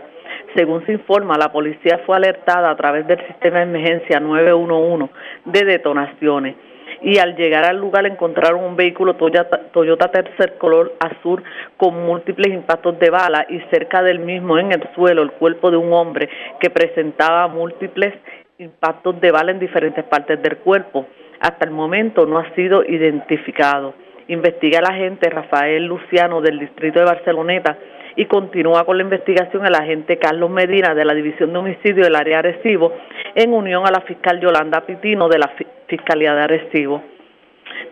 [0.55, 5.11] Según se informa, la policía fue alertada a través del sistema de emergencia 911
[5.45, 6.55] de detonaciones
[7.03, 11.43] y al llegar al lugar encontraron un vehículo Toyota, Toyota tercer color azul
[11.77, 15.77] con múltiples impactos de bala y cerca del mismo en el suelo el cuerpo de
[15.77, 16.29] un hombre
[16.59, 18.13] que presentaba múltiples
[18.57, 21.05] impactos de bala en diferentes partes del cuerpo.
[21.41, 23.93] Hasta el momento no ha sido identificado.
[24.29, 27.77] Investiga el agente Rafael Luciano del distrito de Barceloneta
[28.15, 32.15] y continúa con la investigación el agente Carlos Medina de la División de Homicidio del
[32.15, 32.93] área Arecibo
[33.35, 35.51] en unión a la fiscal Yolanda Pitino de la
[35.97, 37.03] Fiscalía de Arecibo.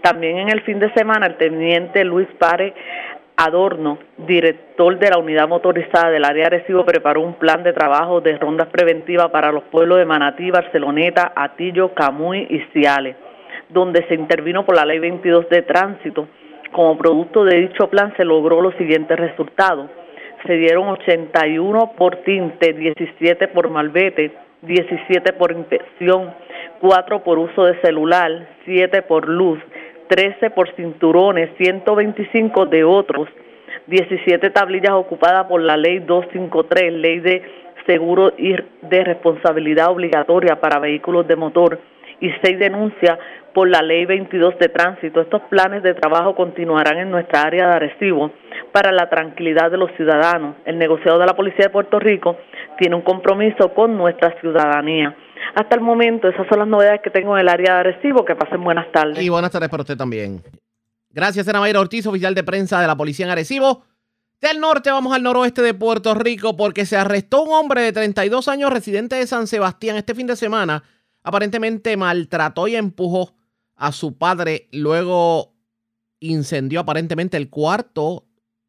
[0.02, 2.74] También en el fin de semana el teniente Luis Pare
[3.38, 8.20] Adorno, director de la unidad motorizada del área de Recibo, preparó un plan de trabajo
[8.22, 13.16] de rondas preventivas para los pueblos de Manatí, Barceloneta, Atillo, Camuy y Ciales,
[13.70, 16.28] donde se intervino por la Ley 22 de Tránsito.
[16.72, 19.90] Como producto de dicho plan se logró los siguientes resultados.
[20.46, 24.32] Se dieron 81 por tinte, 17 por malvete,
[24.62, 26.34] 17 por inspección,
[26.80, 29.60] 4 por uso de celular, 7 por luz,
[30.08, 33.28] 13 por cinturones, 125 de otros,
[33.88, 37.42] 17 tablillas ocupadas por la ley 253, ley de
[37.86, 41.80] seguro y de responsabilidad obligatoria para vehículos de motor,
[42.22, 43.18] y 6 denuncias
[43.54, 45.22] por la ley 22 de tránsito.
[45.22, 48.32] Estos planes de trabajo continuarán en nuestra área de Arecibo
[48.72, 50.56] para la tranquilidad de los ciudadanos.
[50.66, 52.38] El negociado de la Policía de Puerto Rico
[52.78, 55.16] tiene un compromiso con nuestra ciudadanía.
[55.56, 58.24] Hasta el momento, esas son las novedades que tengo en el área de Arecibo.
[58.24, 59.22] Que pasen buenas tardes.
[59.22, 60.42] Y buenas tardes para usted también.
[61.10, 63.84] Gracias, Ana Mayra Ortiz, oficial de prensa de la Policía en Arecibo.
[64.40, 68.48] Del norte vamos al noroeste de Puerto Rico porque se arrestó un hombre de 32
[68.48, 70.84] años residente de San Sebastián este fin de semana.
[71.24, 73.36] Aparentemente maltrató y empujó
[73.76, 74.68] a su padre.
[74.72, 75.54] Luego
[76.20, 78.26] incendió aparentemente el cuarto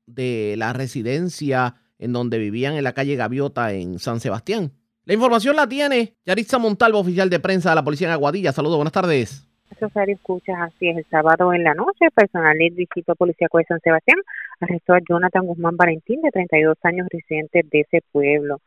[0.06, 4.72] de la residencia en donde vivían en la calle Gaviota en San Sebastián.
[5.04, 8.52] La información la tiene Yaritza Montalvo, oficial de prensa de la Policía en Aguadilla.
[8.52, 9.48] Saludos, buenas tardes.
[9.80, 10.96] Rosario, escuchas así es.
[10.96, 14.18] El sábado en la noche, personal del Distrito Policíaco de San Sebastián
[14.60, 18.60] arrestó a Jonathan Guzmán Valentín, de 32 años, residente de ese pueblo.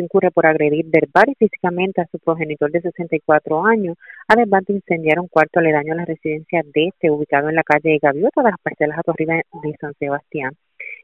[0.00, 3.96] Incurre por agredir verbal y físicamente a su progenitor de 64 años,
[4.26, 7.98] además de incendiar un cuarto aledaño a la residencia de este, ubicado en la calle
[8.00, 10.56] Gaviota de las parcelas a arriba de San Sebastián.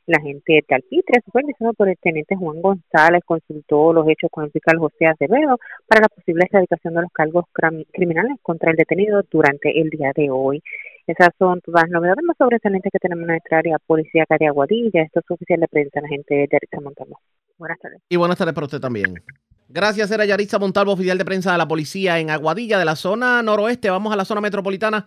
[0.07, 4.53] La gente de Alpitre, supervisado por el teniente Juan González, consultó los hechos con el
[4.53, 7.45] fiscal José Acevedo para la posible erradicación de los cargos
[7.93, 10.63] criminales contra el detenido durante el día de hoy.
[11.07, 15.03] Esas son todas las novedades más sobresalientes que tenemos en nuestra área policía de Aguadilla.
[15.03, 17.21] Esto es oficial de prensa, la gente de Yaritza Montalvo.
[17.59, 18.03] Buenas tardes.
[18.09, 19.23] Y buenas tardes para usted también.
[19.69, 23.43] Gracias, era Yaritza Montalvo, oficial de prensa de la policía en Aguadilla, de la zona
[23.43, 23.91] noroeste.
[23.91, 25.07] Vamos a la zona metropolitana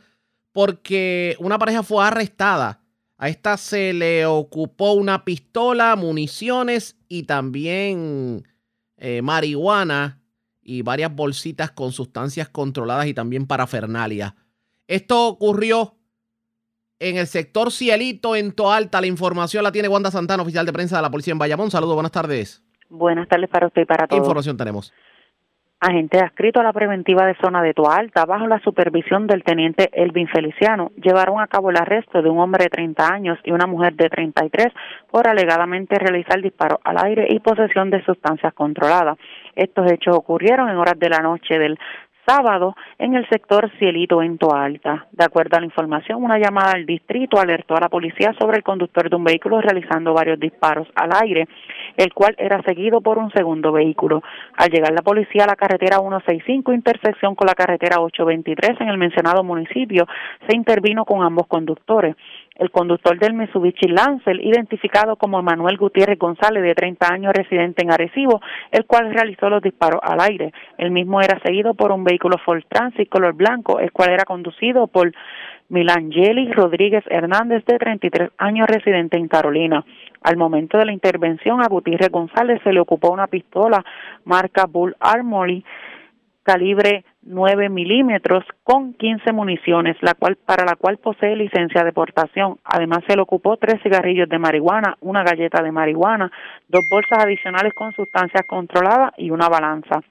[0.51, 2.81] porque una pareja fue arrestada
[3.19, 8.47] a esta se le ocupó una pistola, municiones y también
[8.95, 10.21] eh, marihuana
[10.61, 14.37] y varias bolsitas con sustancias controladas y también parafernalia.
[14.87, 15.98] Esto ocurrió
[16.99, 19.01] en el sector Cielito, en Toalta.
[19.01, 21.71] La información la tiene Wanda Santana, oficial de prensa de la policía en Bayamón.
[21.71, 22.63] Saludos, buenas tardes.
[22.89, 24.09] Buenas tardes para usted y para todos.
[24.09, 24.93] ¿Qué información tenemos?
[25.79, 30.27] agente adscrito a la preventiva de zona de Toalta, bajo la supervisión del teniente Elvin
[30.27, 33.93] Feliciano, llevaron a cabo el arresto de un hombre de 30 años y una mujer
[33.95, 34.67] de 33
[35.09, 39.17] por alegadamente realizar disparos al aire y posesión de sustancias controladas.
[39.55, 41.79] Estos hechos ocurrieron en horas de la noche del
[42.29, 45.07] sábado en el sector Cielito en Toalta.
[45.11, 48.63] De acuerdo a la información, una llamada al distrito alertó a la policía sobre el
[48.63, 51.47] conductor de un vehículo realizando varios disparos al aire,
[51.97, 54.21] el cual era seguido por un segundo vehículo.
[54.57, 58.99] Al llegar la policía a la carretera 165, intersección con la carretera 823 en el
[58.99, 60.05] mencionado municipio,
[60.47, 62.15] se intervino con ambos conductores
[62.59, 67.91] el conductor del Mitsubishi Lancer, identificado como Manuel Gutiérrez González, de 30 años, residente en
[67.91, 68.41] Arecibo,
[68.71, 70.51] el cual realizó los disparos al aire.
[70.77, 74.87] El mismo era seguido por un vehículo Ford Transit color blanco, el cual era conducido
[74.87, 75.11] por
[75.69, 79.85] Milangeli Rodríguez Hernández, de 33 años, residente en Carolina.
[80.21, 83.85] Al momento de la intervención, a Gutiérrez González se le ocupó una pistola
[84.25, 85.63] marca Bull Armory
[86.49, 92.57] calibre 9 milímetros con 15 municiones, la cual, para la cual posee licencia de portación.
[92.63, 96.31] Además, se le ocupó tres cigarrillos de marihuana, una galleta de marihuana,
[96.67, 100.01] dos bolsas adicionales con sustancias controladas y una balanza.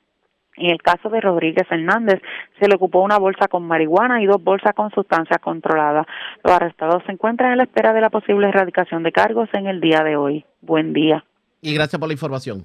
[0.56, 2.22] En el caso de Rodríguez Hernández,
[2.60, 6.06] se le ocupó una bolsa con marihuana y dos bolsas con sustancias controladas.
[6.44, 9.80] Los arrestados se encuentran en la espera de la posible erradicación de cargos en el
[9.80, 10.44] día de hoy.
[10.60, 11.24] Buen día.
[11.60, 12.64] Y gracias por la información.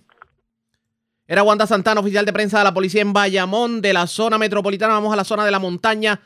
[1.27, 4.93] Era Wanda Santana, oficial de prensa de la policía en Bayamón, de la zona metropolitana.
[4.93, 6.19] Vamos a la zona de la montaña.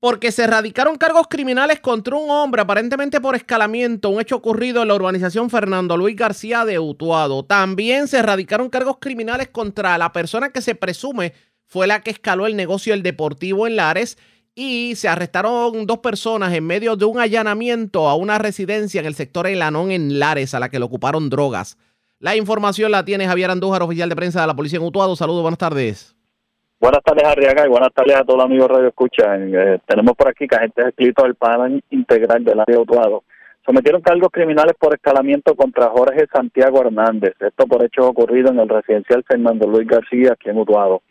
[0.00, 4.88] Porque se erradicaron cargos criminales contra un hombre, aparentemente por escalamiento, un hecho ocurrido en
[4.88, 7.44] la urbanización Fernando Luis García de Utuado.
[7.44, 11.32] También se erradicaron cargos criminales contra la persona que se presume
[11.72, 14.18] fue la que escaló el negocio del Deportivo en Lares
[14.54, 19.14] y se arrestaron dos personas en medio de un allanamiento a una residencia en el
[19.14, 21.78] sector Elanón en Lares a la que le ocuparon drogas.
[22.22, 25.16] La información la tiene Javier Andújar, oficial de prensa de la Policía en Utuado.
[25.16, 26.14] Saludos, buenas tardes.
[26.78, 29.36] Buenas tardes, Arriaga, y buenas tardes a todos los amigos Radio Escucha.
[29.36, 33.24] Eh, tenemos por aquí que agentes escritos del panel integral del área de Utuado
[33.66, 37.34] sometieron cargos criminales por escalamiento contra Jorge Santiago Hernández.
[37.40, 41.02] Esto por hechos ocurridos en el residencial Fernando Luis García, aquí en Utuado.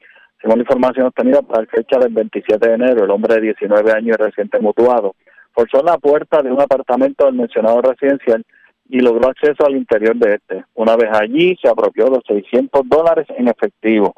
[0.41, 3.91] Según la información obtenida para la fecha del 27 de enero, el hombre de 19
[3.91, 5.15] años y reciente mutuado
[5.51, 8.45] forzó la puerta de un apartamento del mencionado residencial
[8.91, 10.65] y logró acceso al interior de este.
[10.75, 14.13] Una vez allí, se apropió de 600 dólares en efectivo.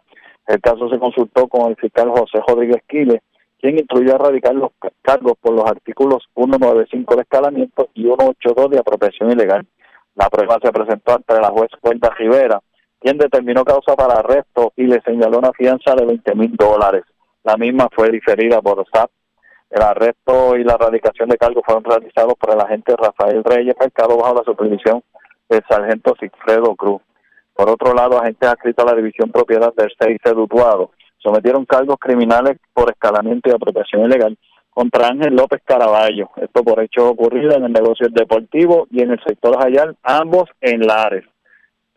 [0.47, 3.21] El caso se consultó con el fiscal José Rodríguez Quiles,
[3.61, 4.71] quien instruyó a radicar los
[5.03, 9.63] cargos por los artículos 195 de escalamiento y 182 de apropiación ilegal.
[10.15, 12.59] La prueba se presentó ante la juez Cuenta Rivera,
[12.99, 17.03] quien determinó causa para arresto y le señaló una fianza de 20 mil dólares.
[17.43, 19.11] La misma fue diferida por SAP.
[19.73, 24.15] El arresto y la erradicación de cargos fueron realizados por el agente Rafael Reyes Mercado
[24.17, 25.01] bajo la supervisión
[25.49, 27.01] del sargento Sigfredo Cruz.
[27.55, 32.59] Por otro lado, agentes adscritos a la División Propiedad del 6 Dutuado sometieron cargos criminales
[32.71, 34.37] por escalamiento y apropiación ilegal
[34.69, 36.29] contra Ángel López Caraballo.
[36.35, 40.85] Esto por hechos ocurridos en el negocio deportivo y en el sector Jayal, ambos en
[40.85, 41.25] Lares.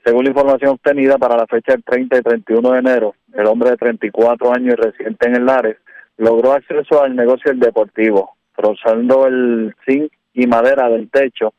[0.02, 3.68] Según la información obtenida para la fecha del 30 y 31 de enero, el hombre
[3.70, 5.76] de 34 años y residente en el Lares
[6.18, 11.54] logró acceso al negocio del deportivo, rozando el zinc y madera del techo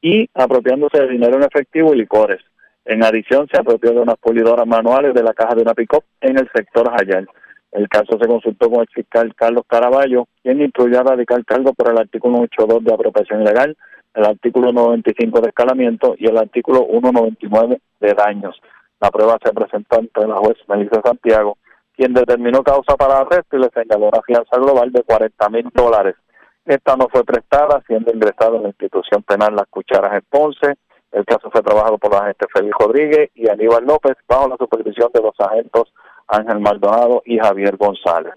[0.00, 2.40] y apropiándose de dinero en efectivo y licores.
[2.84, 6.38] En adición, se apropió de unas pulidoras manuales de la caja de una pick en
[6.38, 7.26] el sector Jayal.
[7.72, 11.90] El caso se consultó con el fiscal Carlos Caraballo, quien incluyó a radical cargo por
[11.90, 13.76] el artículo 82 de apropiación ilegal,
[14.14, 18.60] el artículo 95 de escalamiento y el artículo 199 de daños.
[19.00, 21.58] La prueba se presentó ante la juez Melissa Santiago,
[21.96, 26.16] quien determinó causa para arresto y le señaló una fianza global de 40 mil dólares.
[26.64, 30.74] Esta no fue prestada, siendo ingresado en la institución penal Las Cucharas en Ponce,
[31.12, 35.10] el caso fue trabajado por los agentes Félix Rodríguez y Aníbal López bajo la supervisión
[35.14, 35.82] de los agentes
[36.26, 38.34] Ángel Maldonado y Javier González.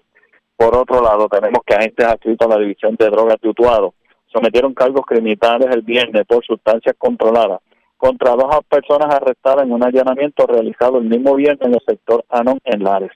[0.56, 3.94] Por otro lado, tenemos que agentes adscritos a la División de Drogas de Utuado
[4.32, 7.60] sometieron cargos criminales el viernes por sustancias controladas
[7.96, 12.60] contra dos personas arrestadas en un allanamiento realizado el mismo viernes en el sector Anon
[12.64, 13.10] en Lares.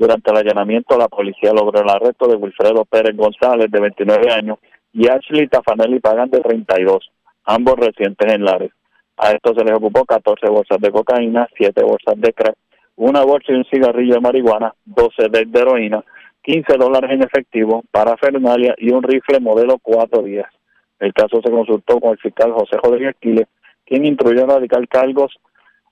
[0.00, 4.58] Durante el allanamiento, la policía logró el arresto de Wilfredo Pérez González, de 29 años,
[4.94, 7.10] y Ashley Tafanelli Pagan, de 32,
[7.44, 8.70] ambos residentes en Lares.
[9.18, 12.56] A esto se les ocupó 14 bolsas de cocaína, 7 bolsas de crack,
[12.96, 16.02] una bolsa y un cigarrillo de marihuana, 12 de heroína,
[16.44, 20.46] 15 dólares en efectivo, para parafernalia y un rifle modelo 410.
[20.98, 23.48] El caso se consultó con el fiscal José Rodríguez Quiles,
[23.84, 25.38] quien instruyó radical cargos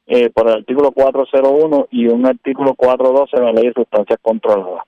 [0.09, 4.83] eh, por el artículo 401 y un artículo 412 de la ley de sustancias controladas.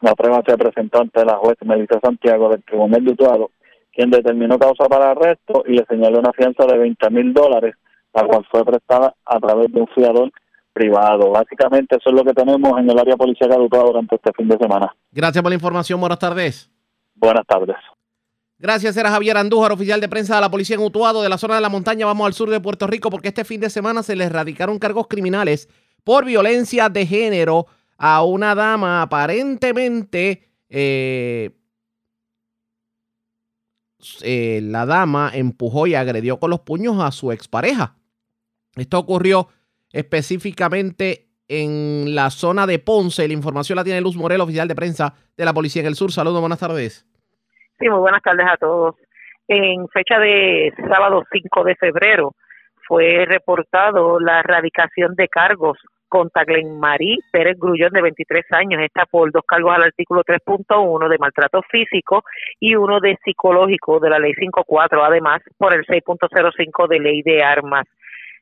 [0.00, 3.50] La prueba se presentó ante la juez Melissa Santiago del Tribunal de Utuado
[3.94, 7.74] quien determinó causa para arresto y le señaló una fianza de 20 mil dólares,
[8.12, 10.30] la cual fue prestada a través de un fiador
[10.72, 11.30] privado.
[11.30, 14.58] Básicamente eso es lo que tenemos en el área policial educada durante este fin de
[14.58, 14.94] semana.
[15.12, 16.00] Gracias por la información.
[16.00, 16.70] Buenas tardes.
[17.14, 17.76] Buenas tardes.
[18.64, 21.56] Gracias, era Javier Andújar, oficial de prensa de la policía en Utuado, de la zona
[21.56, 22.06] de la montaña.
[22.06, 25.06] Vamos al sur de Puerto Rico porque este fin de semana se le erradicaron cargos
[25.06, 25.68] criminales
[26.02, 27.66] por violencia de género
[27.98, 31.50] a una dama aparentemente eh,
[34.22, 37.98] eh, la dama empujó y agredió con los puños a su expareja.
[38.76, 39.48] Esto ocurrió
[39.90, 43.28] específicamente en la zona de Ponce.
[43.28, 46.12] La información la tiene Luz Morel, oficial de prensa de la Policía en el Sur.
[46.12, 47.04] Saludos, buenas tardes.
[47.78, 48.94] Sí, muy buenas tardes a todos.
[49.48, 52.34] En fecha de sábado 5 de febrero
[52.86, 58.80] fue reportado la erradicación de cargos contra Glen Marie Pérez Grullón, de 23 años.
[58.80, 62.22] Está por dos cargos al artículo 3.1 de maltrato físico
[62.60, 67.42] y uno de psicológico de la ley 5.4, además por el 6.05 de ley de
[67.42, 67.86] armas.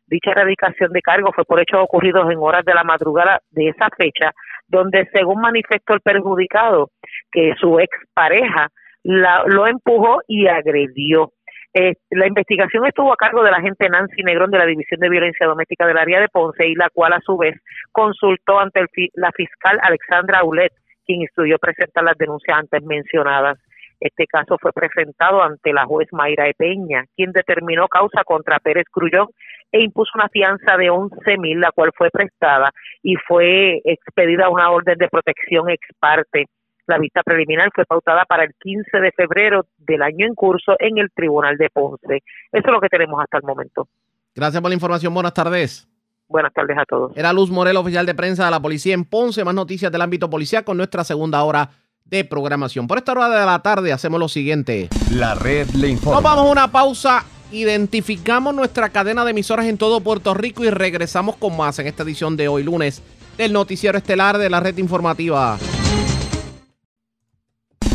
[0.06, 3.88] Dicha erradicación de cargos fue por hechos ocurridos en horas de la madrugada de esa
[3.96, 4.32] fecha,
[4.68, 6.90] donde según manifestó el perjudicado,
[7.30, 8.68] que su expareja
[9.04, 11.32] la, lo empujó y agredió.
[11.74, 15.08] Eh, la investigación estuvo a cargo de la agente Nancy Negrón de la División de
[15.08, 17.56] Violencia Doméstica del área de Ponce y la cual a su vez
[17.92, 20.72] consultó ante el, la fiscal Alexandra Aulet,
[21.06, 23.58] quien instruyó presentar las denuncias antes mencionadas.
[24.00, 29.28] Este caso fue presentado ante la juez Mayra Epeña, quien determinó causa contra Pérez Grullón
[29.70, 32.70] e impuso una fianza de 11 mil, la cual fue prestada
[33.02, 36.46] y fue expedida una orden de protección ex parte
[36.86, 40.98] la vista preliminar fue pautada para el 15 de febrero del año en curso en
[40.98, 42.22] el Tribunal de Ponce.
[42.52, 43.88] Eso es lo que tenemos hasta el momento.
[44.34, 45.14] Gracias por la información.
[45.14, 45.88] Buenas tardes.
[46.28, 47.16] Buenas tardes a todos.
[47.16, 49.44] Era Luz Morel, oficial de prensa de la policía en Ponce.
[49.44, 51.70] Más noticias del ámbito policial con nuestra segunda hora
[52.04, 52.86] de programación.
[52.86, 54.88] Por esta hora de la tarde hacemos lo siguiente.
[55.10, 56.20] La red le informa.
[56.20, 57.24] Nos vamos a una pausa.
[57.52, 62.02] Identificamos nuestra cadena de emisoras en todo Puerto Rico y regresamos con más en esta
[62.02, 63.02] edición de hoy lunes
[63.36, 65.58] del noticiero estelar de la red informativa.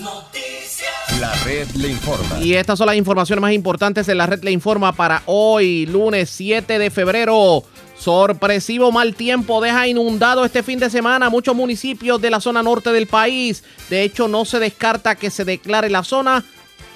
[0.00, 1.20] Noticias.
[1.20, 2.38] La red le informa.
[2.40, 6.30] Y estas son las informaciones más importantes de la red le informa para hoy, lunes
[6.30, 7.64] 7 de febrero.
[7.98, 12.92] Sorpresivo mal tiempo deja inundado este fin de semana muchos municipios de la zona norte
[12.92, 13.64] del país.
[13.90, 16.44] De hecho, no se descarta que se declare la zona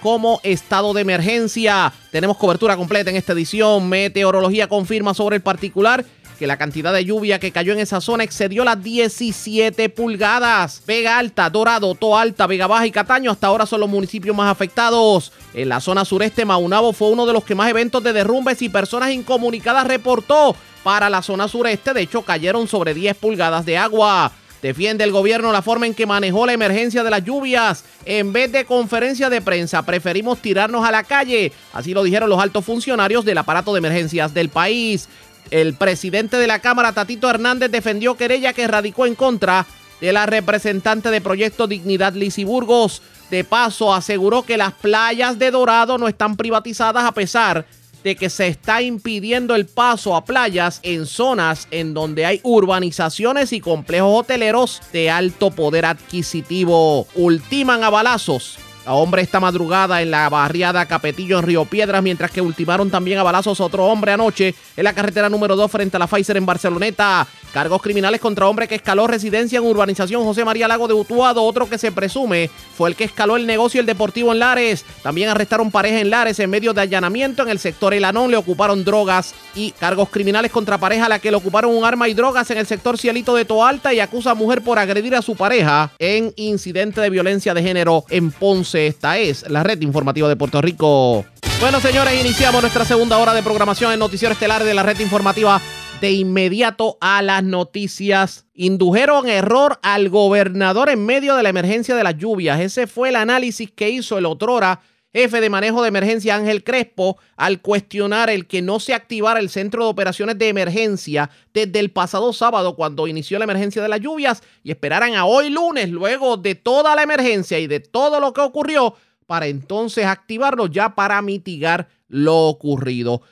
[0.02, 1.92] como estado de emergencia.
[2.10, 3.88] Tenemos cobertura completa en esta edición.
[3.88, 6.04] Meteorología confirma sobre el particular
[6.38, 10.82] que la cantidad de lluvia que cayó en esa zona excedió las 17 pulgadas.
[10.86, 14.50] Vega Alta, Dorado, Toa Alta, Vega Baja y Cataño hasta ahora son los municipios más
[14.50, 15.32] afectados.
[15.54, 18.68] En la zona sureste, Maunabo fue uno de los que más eventos de derrumbes y
[18.68, 20.56] personas incomunicadas reportó.
[20.82, 24.32] Para la zona sureste, de hecho, cayeron sobre 10 pulgadas de agua.
[24.62, 27.84] Defiende el gobierno la forma en que manejó la emergencia de las lluvias.
[28.04, 31.52] En vez de conferencia de prensa, preferimos tirarnos a la calle.
[31.72, 35.08] Así lo dijeron los altos funcionarios del aparato de emergencias del país.
[35.50, 39.66] El presidente de la Cámara, Tatito Hernández, defendió querella que radicó en contra
[40.00, 43.02] de la representante de Proyecto Dignidad, Lizy Burgos.
[43.30, 47.66] De paso, aseguró que las playas de Dorado no están privatizadas a pesar
[48.02, 53.52] de que se está impidiendo el paso a playas en zonas en donde hay urbanizaciones
[53.52, 57.06] y complejos hoteleros de alto poder adquisitivo.
[57.14, 62.30] Ultiman a balazos a hombre esta madrugada en la barriada Capetillo en Río Piedras, mientras
[62.30, 66.00] que ultimaron también a balazos otro hombre anoche en la carretera número 2 frente a
[66.00, 67.26] la Pfizer en Barceloneta.
[67.52, 71.68] Cargos criminales contra hombre que escaló residencia en urbanización José María Lago de Utuado, otro
[71.68, 74.86] que se presume fue el que escaló el negocio El Deportivo en Lares.
[75.02, 78.84] También arrestaron pareja en Lares en medio de allanamiento en el sector Elanón, le ocuparon
[78.84, 82.50] drogas y cargos criminales contra pareja a la que le ocuparon un arma y drogas
[82.50, 85.92] en el sector Cielito de Toalta y acusa a mujer por agredir a su pareja
[85.98, 88.71] en incidente de violencia de género en Ponce.
[88.74, 91.24] Esta es la red informativa de Puerto Rico.
[91.60, 95.60] Bueno, señores, iniciamos nuestra segunda hora de programación en Noticiero Estelar de la red informativa
[96.00, 98.46] de inmediato a las noticias.
[98.54, 102.60] Indujeron error al gobernador en medio de la emergencia de las lluvias.
[102.60, 104.80] Ese fue el análisis que hizo el otrora
[105.12, 109.50] jefe de manejo de emergencia Ángel Crespo al cuestionar el que no se activara el
[109.50, 114.00] centro de operaciones de emergencia desde el pasado sábado cuando inició la emergencia de las
[114.00, 118.32] lluvias y esperaran a hoy lunes luego de toda la emergencia y de todo lo
[118.32, 118.94] que ocurrió
[119.26, 123.22] para entonces activarlo ya para mitigar lo ocurrido.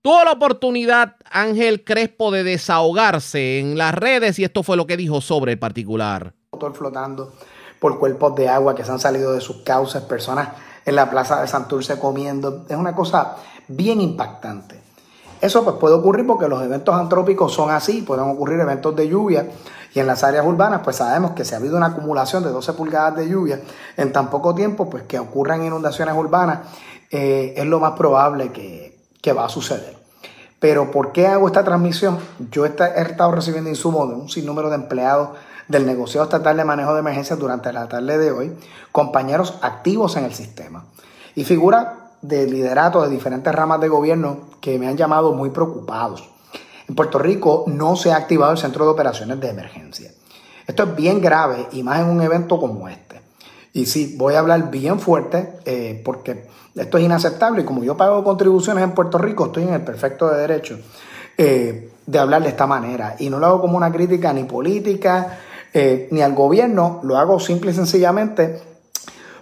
[0.00, 4.96] Tuvo la oportunidad Ángel Crespo de desahogarse en las redes y esto fue lo que
[4.96, 6.34] dijo sobre el particular.
[6.52, 7.32] Motor flotando
[7.80, 10.50] por cuerpos de agua que se han salido de sus cauces, personas
[10.88, 12.64] en la plaza de Santurce comiendo.
[12.66, 13.36] Es una cosa
[13.68, 14.80] bien impactante.
[15.38, 19.50] Eso pues puede ocurrir porque los eventos antrópicos son así, pueden ocurrir eventos de lluvia
[19.94, 22.72] y en las áreas urbanas pues sabemos que si ha habido una acumulación de 12
[22.72, 23.60] pulgadas de lluvia
[23.98, 26.60] en tan poco tiempo pues que ocurran inundaciones urbanas
[27.10, 29.94] eh, es lo más probable que, que va a suceder.
[30.58, 32.18] Pero ¿por qué hago esta transmisión?
[32.50, 35.28] Yo he estado recibiendo insumos de un sinnúmero de empleados
[35.68, 38.56] del negocio estatal de manejo de emergencias durante la tarde de hoy,
[38.90, 40.84] compañeros activos en el sistema
[41.34, 41.88] y figuras
[42.22, 46.28] de liderato de diferentes ramas de gobierno que me han llamado muy preocupados.
[46.88, 50.10] En Puerto Rico no se ha activado el centro de operaciones de emergencia.
[50.66, 53.20] Esto es bien grave y más en un evento como este.
[53.72, 57.96] Y sí, voy a hablar bien fuerte eh, porque esto es inaceptable y como yo
[57.96, 60.78] pago contribuciones en Puerto Rico, estoy en el perfecto de derecho
[61.36, 63.16] eh, de hablar de esta manera.
[63.18, 65.38] Y no lo hago como una crítica ni política
[65.72, 68.60] eh, ni al gobierno, lo hago simple y sencillamente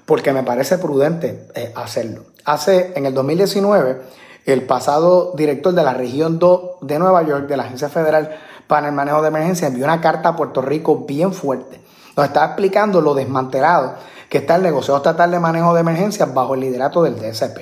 [0.04, 2.24] porque me parece prudente eh, hacerlo.
[2.44, 4.02] Hace, en el 2019,
[4.46, 8.36] el pasado director de la región 2 de Nueva York, de la Agencia Federal
[8.68, 11.80] para el Manejo de Emergencia, envió una carta a Puerto Rico bien fuerte.
[12.16, 13.94] Nos está explicando lo desmantelado
[14.28, 17.58] que está el negocio estatal de manejo de emergencias bajo el liderato del DSP.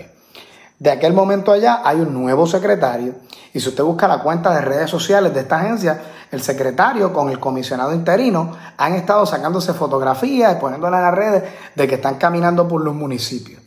[0.78, 3.14] De aquel momento allá hay un nuevo secretario
[3.52, 6.02] y si usted busca la cuenta de redes sociales de esta agencia,
[6.34, 11.42] el secretario con el comisionado interino han estado sacándose fotografías y poniéndolas en las redes
[11.74, 13.62] de que están caminando por los municipios.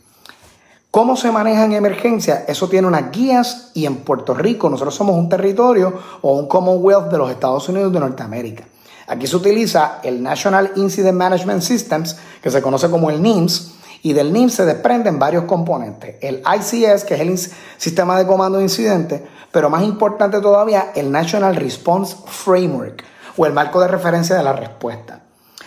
[0.90, 2.44] ¿Cómo se maneja en emergencia?
[2.48, 5.92] Eso tiene unas guías y en Puerto Rico nosotros somos un territorio
[6.22, 8.64] o un Commonwealth de los Estados Unidos de Norteamérica.
[9.06, 14.12] Aquí se utiliza el National Incident Management Systems, que se conoce como el NIMS, y
[14.12, 16.16] del NIMS se desprenden varios componentes.
[16.20, 17.38] El ICS, que es el
[17.76, 23.04] sistema de comando de incidentes, pero más importante todavía, el National Response Framework
[23.36, 25.22] o el marco de referencia de la respuesta.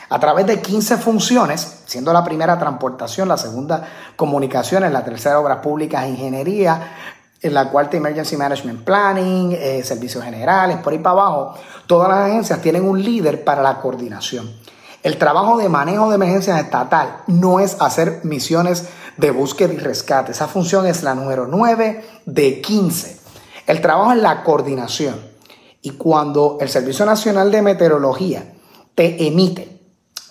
[0.10, 5.60] A través de 15 funciones, siendo la primera transportación, la segunda comunicaciones, la tercera obras
[5.60, 6.96] públicas e ingeniería,
[7.42, 11.54] en la cuarta Emergency Management Planning, eh, servicios generales, por ahí para abajo,
[11.88, 14.52] todas las agencias tienen un líder para la coordinación.
[15.04, 18.88] El trabajo de manejo de emergencias estatal no es hacer misiones
[19.18, 20.32] de búsqueda y rescate.
[20.32, 23.20] Esa función es la número 9 de 15.
[23.66, 25.16] El trabajo es la coordinación.
[25.82, 28.54] Y cuando el Servicio Nacional de Meteorología
[28.93, 29.82] te emite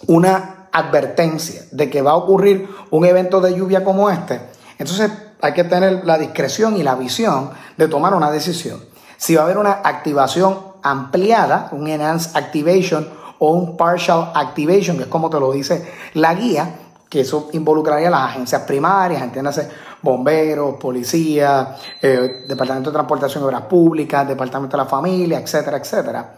[0.07, 4.41] una advertencia de que va a ocurrir un evento de lluvia como este,
[4.79, 5.11] entonces
[5.41, 8.85] hay que tener la discreción y la visión de tomar una decisión.
[9.17, 13.09] Si va a haber una activación ampliada, un enhanced activation
[13.41, 15.85] o un partial activation, que es como te lo dice
[16.15, 16.75] la guía,
[17.09, 19.69] que eso involucraría a las agencias primarias, entiéndase,
[20.03, 26.35] bomberos, policía, eh, Departamento de Transportación y Obras Públicas, Departamento de la Familia, etcétera, etcétera.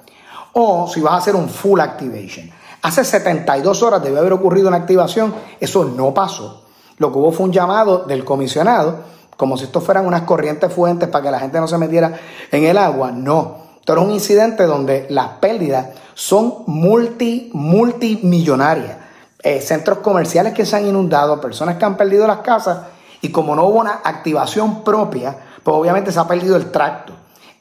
[0.55, 2.50] O si vas a hacer un full activation.
[2.82, 6.64] Hace 72 horas debe haber ocurrido una activación, eso no pasó.
[6.98, 9.00] Lo que hubo fue un llamado del comisionado,
[9.36, 12.12] como si esto fueran unas corrientes fuentes para que la gente no se metiera
[12.50, 13.11] en el agua.
[13.12, 18.97] No, esto era un incidente donde las pérdidas son multi, multimillonarias.
[19.43, 22.79] Eh, centros comerciales que se han inundado, personas que han perdido las casas
[23.21, 27.13] y como no hubo una activación propia, pues obviamente se ha perdido el tracto.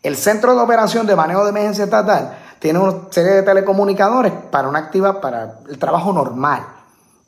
[0.04, 4.68] El Centro de Operación de Manejo de Emergencia Estatal tiene una serie de telecomunicadores para
[4.68, 6.66] una activa para el trabajo normal.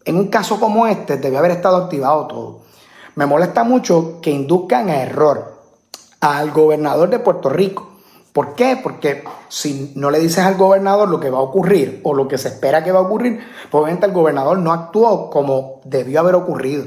[0.06, 2.62] En un caso como este debe haber estado activado todo.
[3.16, 5.62] Me molesta mucho que induzcan a error
[6.20, 7.93] al gobernador de Puerto Rico
[8.34, 8.80] ¿Por qué?
[8.82, 12.40] Porque si no le dices al gobernador lo que va a ocurrir o lo que
[12.40, 16.34] se espera que va a ocurrir, pues obviamente el gobernador no actuó como debió haber
[16.34, 16.86] ocurrido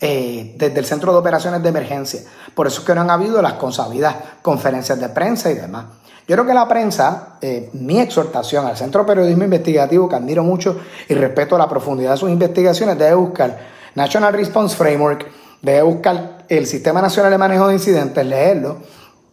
[0.00, 2.20] eh, desde el Centro de Operaciones de Emergencia.
[2.54, 5.86] Por eso es que no han habido las consabidas conferencias de prensa y demás.
[6.28, 10.44] Yo creo que la prensa, eh, mi exhortación al Centro de Periodismo Investigativo, que admiro
[10.44, 10.78] mucho
[11.08, 13.58] y respeto la profundidad de sus investigaciones, debe buscar
[13.96, 15.26] National Response Framework,
[15.60, 18.78] debe buscar el Sistema Nacional de Manejo de Incidentes, leerlo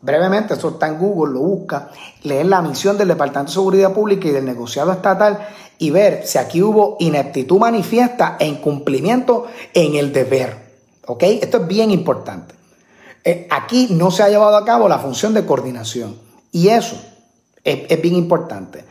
[0.02, 1.91] brevemente, eso está en Google, lo busca,
[2.24, 5.47] leer la misión del Departamento de Seguridad Pública y del negociado estatal
[5.78, 10.72] y ver si aquí hubo ineptitud manifiesta e incumplimiento en el deber.
[11.08, 11.24] ¿Ok?
[11.24, 12.56] Esto es bien importante.
[13.24, 16.16] Eh, aquí no se ha llevado a cabo la función de coordinación
[16.52, 16.95] y eso
[17.64, 18.84] es, bien importante.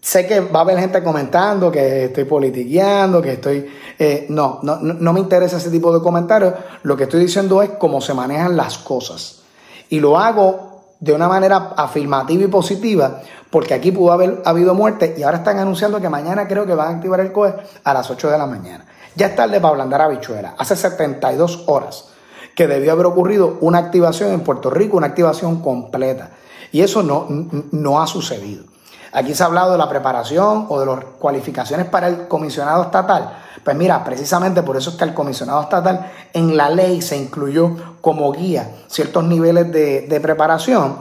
[0.00, 3.66] Sé que va a haber gente comentando que estoy politiqueando, que estoy...
[3.98, 6.54] Eh, no, no, no me interesa ese tipo de comentarios.
[6.82, 9.41] Lo que estoy diciendo es cómo se manejan las cosas
[9.92, 13.20] y lo hago de una manera afirmativa y positiva,
[13.50, 16.88] porque aquí pudo haber habido muerte y ahora están anunciando que mañana creo que van
[16.88, 18.86] a activar el COE a las 8 de la mañana.
[19.16, 20.54] Ya es tarde para ablandar habichuela.
[20.56, 22.06] Hace 72 horas
[22.54, 26.30] que debió haber ocurrido una activación en Puerto Rico, una activación completa.
[26.70, 28.64] Y eso no, no ha sucedido.
[29.12, 33.32] Aquí se ha hablado de la preparación o de las cualificaciones para el comisionado estatal.
[33.62, 37.76] Pues mira, precisamente por eso es que el comisionado estatal en la ley se incluyó
[38.00, 40.96] como guía ciertos niveles de, preparación,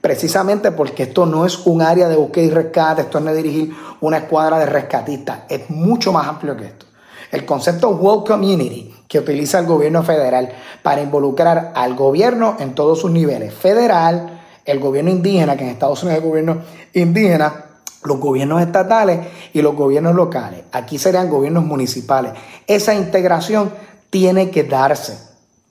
[0.00, 3.76] precisamente porque esto no es un área de búsqueda y rescate, esto no es dirigir
[4.00, 6.86] una escuadra de rescatistas, es mucho más amplio que esto.
[7.32, 10.50] El concepto World Community que utiliza el gobierno federal
[10.82, 14.35] para involucrar al gobierno en todos sus niveles, federal,
[14.66, 16.62] el gobierno indígena, que en Estados Unidos es el gobierno
[16.92, 17.64] indígena,
[18.02, 19.20] los gobiernos estatales
[19.52, 20.62] y los gobiernos locales.
[20.72, 22.32] Aquí serían gobiernos municipales.
[22.66, 23.70] Esa integración
[24.10, 25.18] tiene que darse,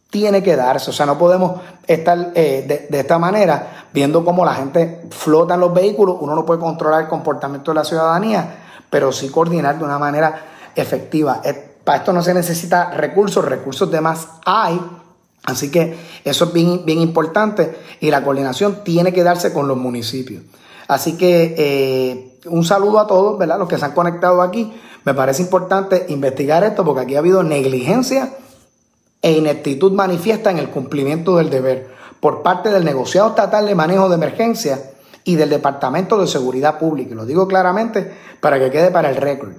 [0.10, 0.90] tiene que darse.
[0.90, 5.62] O sea, no podemos estar eh, de, esta manera viendo cómo la gente flota en
[5.62, 6.18] los vehículos.
[6.20, 8.56] Uno no puede controlar el comportamiento de la ciudadanía,
[8.90, 11.42] pero sí coordinar de una manera efectiva.
[11.84, 14.80] Para esto no se necesita recursos, recursos de más hay.
[15.46, 20.44] Así que eso es bien, importante y la coordinación tiene que darse con los municipios.
[20.88, 23.60] Así que eh, un saludo a todos, ¿verdad?
[23.60, 24.74] Los que se han conectado aquí.
[25.04, 28.34] Me parece importante investigar esto porque aquí ha habido negligencia
[29.22, 31.90] e ineptitud manifiesta en el cumplimiento del deber
[32.20, 34.92] por parte del negociado estatal de manejo de emergencia
[35.24, 37.14] y del Departamento de Seguridad Pública.
[37.14, 39.54] Lo digo claramente para que quede para el récord.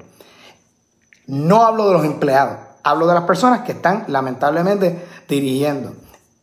[1.27, 5.93] No hablo de los empleados, hablo de las personas que están lamentablemente dirigiendo.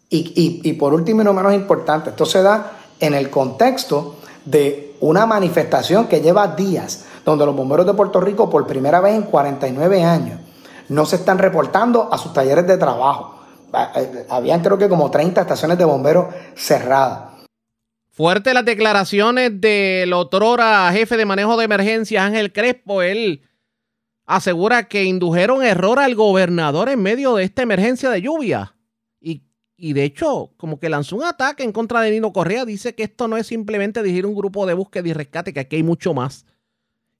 [0.10, 4.96] Y, y por último y no menos importante, esto se da en el contexto de
[5.00, 9.24] una manifestación que lleva días, donde los bomberos de Puerto Rico por primera vez en
[9.24, 10.40] 49 años
[10.90, 13.40] no se están reportando a sus talleres de trabajo.
[13.96, 17.34] Eh, habían creo que como 30 estaciones de bomberos cerradas.
[18.12, 23.02] Fuerte las declaraciones del otrora jefe de manejo de emergencia Ángel Crespo.
[23.02, 23.42] Él
[24.26, 28.74] asegura que indujeron error al gobernador en medio de esta emergencia de lluvia
[29.86, 32.64] y de hecho, como que lanzó un ataque en contra de Nino Correa.
[32.64, 35.76] Dice que esto no es simplemente dirigir un grupo de búsqueda y rescate, que aquí
[35.76, 36.46] hay mucho más.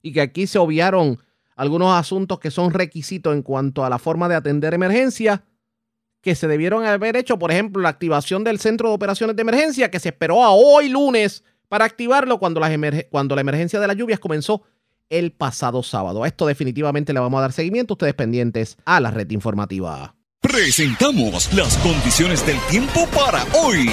[0.00, 1.18] Y que aquí se obviaron
[1.56, 5.44] algunos asuntos que son requisitos en cuanto a la forma de atender emergencia
[6.22, 9.90] que se debieron haber hecho, por ejemplo, la activación del centro de operaciones de emergencia,
[9.90, 12.62] que se esperó a hoy lunes para activarlo cuando,
[13.10, 14.62] cuando la emergencia de las lluvias comenzó
[15.10, 16.24] el pasado sábado.
[16.24, 17.94] A esto definitivamente le vamos a dar seguimiento.
[17.94, 20.14] Ustedes pendientes a la red informativa.
[20.40, 23.88] Presentamos las condiciones del tiempo para hoy.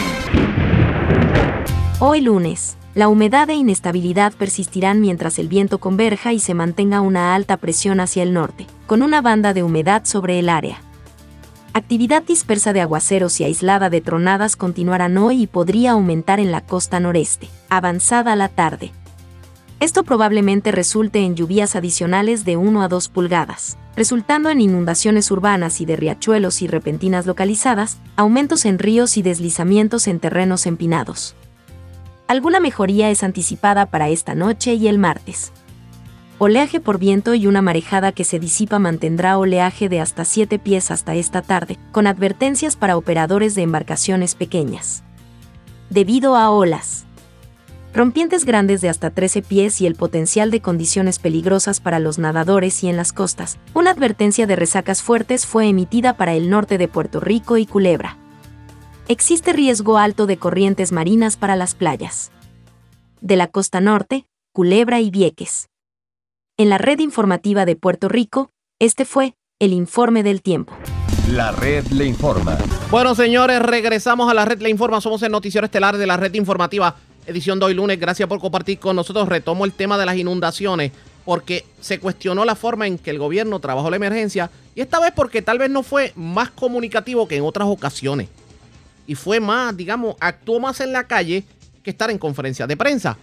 [1.99, 2.77] Hoy lunes.
[2.93, 8.01] La humedad e inestabilidad persistirán mientras el viento converja y se mantenga una alta presión
[8.01, 10.81] hacia el norte, con una banda de humedad sobre el área.
[11.73, 16.59] Actividad dispersa de aguaceros y aislada de tronadas continuarán hoy y podría aumentar en la
[16.59, 18.91] costa noreste, avanzada la tarde.
[19.81, 25.81] Esto probablemente resulte en lluvias adicionales de 1 a 2 pulgadas, resultando en inundaciones urbanas
[25.81, 31.35] y de riachuelos y repentinas localizadas, aumentos en ríos y deslizamientos en terrenos empinados.
[32.27, 35.51] Alguna mejoría es anticipada para esta noche y el martes.
[36.37, 40.91] Oleaje por viento y una marejada que se disipa mantendrá oleaje de hasta 7 pies
[40.91, 45.01] hasta esta tarde, con advertencias para operadores de embarcaciones pequeñas.
[45.89, 47.07] Debido a olas.
[47.93, 52.83] Rompientes grandes de hasta 13 pies y el potencial de condiciones peligrosas para los nadadores
[52.83, 56.87] y en las costas, una advertencia de resacas fuertes fue emitida para el norte de
[56.87, 58.17] Puerto Rico y Culebra
[59.11, 62.31] existe riesgo alto de corrientes marinas para las playas.
[63.19, 65.67] De la costa norte, Culebra y Vieques.
[66.57, 70.73] En la red informativa de Puerto Rico, este fue el informe del tiempo.
[71.29, 72.57] La red le informa.
[72.89, 75.01] Bueno, señores, regresamos a la red le informa.
[75.01, 77.99] Somos el noticiero estelar de la red informativa, edición de hoy lunes.
[77.99, 79.27] Gracias por compartir con nosotros.
[79.27, 80.91] Retomo el tema de las inundaciones
[81.25, 85.11] porque se cuestionó la forma en que el gobierno trabajó la emergencia y esta vez
[85.15, 88.27] porque tal vez no fue más comunicativo que en otras ocasiones
[89.07, 91.43] y fue más, digamos, actuó más en la calle
[91.83, 93.17] que estar en conferencia de prensa.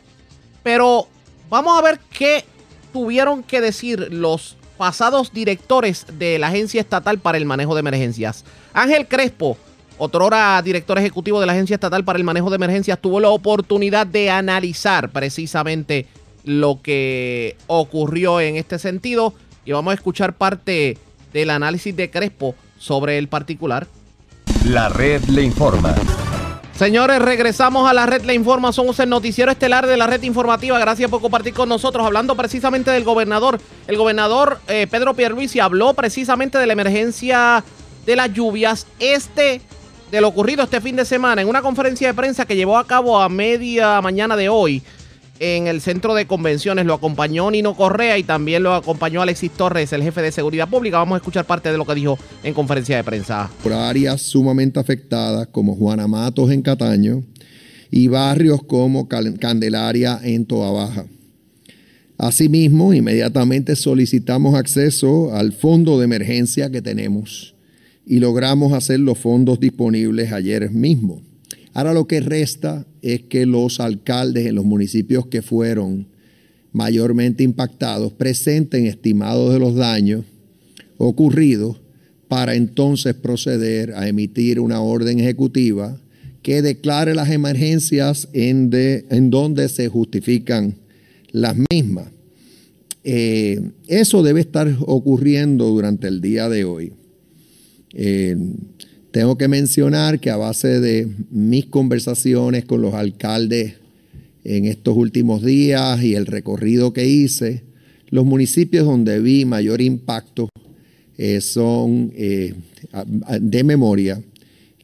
[0.62, 1.08] Pero
[1.48, 2.44] vamos a ver qué
[2.92, 8.44] tuvieron que decir los pasados directores de la Agencia Estatal para el Manejo de Emergencias.
[8.72, 9.56] Ángel Crespo,
[9.98, 14.06] otrora director ejecutivo de la Agencia Estatal para el Manejo de Emergencias, tuvo la oportunidad
[14.06, 16.06] de analizar precisamente
[16.44, 19.34] lo que ocurrió en este sentido
[19.64, 20.96] y vamos a escuchar parte
[21.32, 23.86] del análisis de Crespo sobre el particular.
[24.64, 25.94] La red le informa.
[26.78, 28.72] Señores, regresamos a la red Le Informa.
[28.72, 30.78] Somos el noticiero estelar de la red informativa.
[30.78, 32.06] Gracias por compartir con nosotros.
[32.06, 33.60] Hablando precisamente del gobernador.
[33.88, 37.64] El gobernador eh, Pedro Pierluisi habló precisamente de la emergencia
[38.06, 38.86] de las lluvias.
[39.00, 39.60] Este,
[40.10, 42.86] de lo ocurrido este fin de semana, en una conferencia de prensa que llevó a
[42.86, 44.82] cabo a media mañana de hoy
[45.38, 46.86] en el centro de convenciones.
[46.86, 50.98] Lo acompañó Nino Correa y también lo acompañó Alexis Torres, el jefe de seguridad pública.
[50.98, 53.50] Vamos a escuchar parte de lo que dijo en conferencia de prensa.
[53.62, 57.22] Por áreas sumamente afectadas como Juana Matos en Cataño
[57.90, 61.06] y barrios como Candelaria en Toa Baja.
[62.16, 67.54] Asimismo, inmediatamente solicitamos acceso al fondo de emergencia que tenemos
[68.08, 71.22] y logramos hacer los fondos disponibles ayer mismo.
[71.74, 76.08] Ahora lo que resta es que los alcaldes en los municipios que fueron
[76.72, 80.24] mayormente impactados presenten estimados de los daños
[80.96, 81.80] ocurridos
[82.28, 86.00] para entonces proceder a emitir una orden ejecutiva
[86.42, 90.76] que declare las emergencias en, en donde se justifican
[91.30, 92.08] las mismas.
[93.04, 96.92] Eh, eso debe estar ocurriendo durante el día de hoy.
[97.94, 98.36] Eh,
[99.10, 103.74] tengo que mencionar que a base de mis conversaciones con los alcaldes
[104.44, 107.62] en estos últimos días y el recorrido que hice,
[108.10, 110.48] los municipios donde vi mayor impacto
[111.16, 112.54] eh, son eh,
[113.40, 114.22] de memoria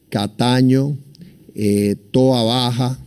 [0.09, 0.99] Cataño,
[1.55, 2.99] eh, Toa Baja,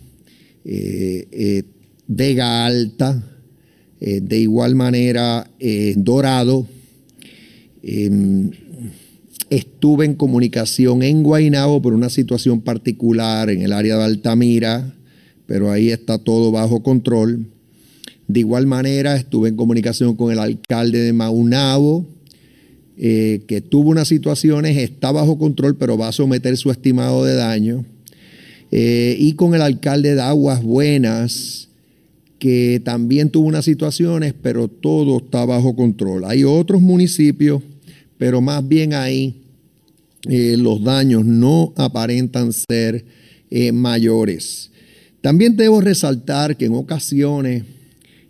[2.08, 3.24] Vega Alta,
[4.00, 5.50] de igual manera
[5.96, 6.68] Dorado,
[7.82, 8.52] em,
[9.50, 14.94] Estuve en comunicación en Guaynabo por una situación particular en el área de Altamira,
[15.46, 17.46] pero ahí está todo bajo control.
[18.28, 22.06] De igual manera, estuve en comunicación con el alcalde de Maunabo,
[22.98, 27.36] eh, que tuvo unas situaciones, está bajo control, pero va a someter su estimado de
[27.36, 27.86] daño.
[28.72, 31.70] Eh, y con el alcalde de Aguas Buenas,
[32.38, 36.26] que también tuvo unas situaciones, pero todo está bajo control.
[36.26, 37.62] Hay otros municipios
[38.18, 39.42] pero más bien ahí
[40.30, 43.06] eh, los daños no aparentan ser
[43.50, 44.72] eh, mayores.
[45.22, 47.64] También debo resaltar que en ocasiones,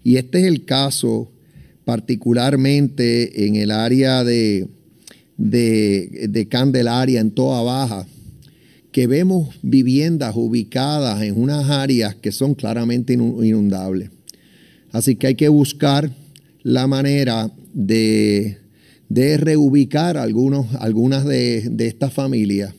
[0.04, 1.32] y este es el caso
[1.86, 4.68] particularmente en el área de,
[5.38, 8.06] de, Candelaria, en toda Baja,
[8.92, 14.10] que vemos viviendas ubicadas en unas áreas que son claramente inundables.
[14.92, 16.12] Así que hay que buscar
[16.64, 18.58] la manera de
[19.10, 22.74] de reubicar algunos, algunas de, estas familias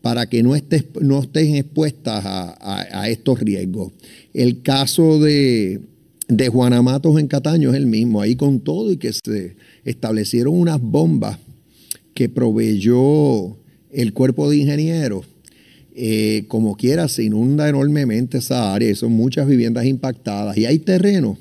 [0.00, 0.54] para que no,
[1.00, 3.92] no estén expuestas a, estos riesgos.
[4.34, 5.80] El caso de,
[6.28, 6.82] de Juana
[7.18, 11.38] en Cataño es el mismo, ahí con todo y que se establecieron unas bombas
[12.14, 13.56] que proveyó
[13.92, 15.26] el cuerpo de ingenieros.
[15.94, 20.56] Eh, como quiera, se inunda enormemente esa área son muchas viviendas impactadas.
[20.56, 21.38] Y hay terrenos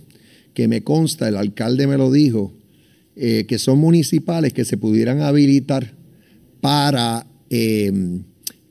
[0.53, 2.51] que me consta, el alcalde me lo dijo,
[3.23, 5.93] eh, que son municipales que se pudieran habilitar
[6.59, 8.23] para em,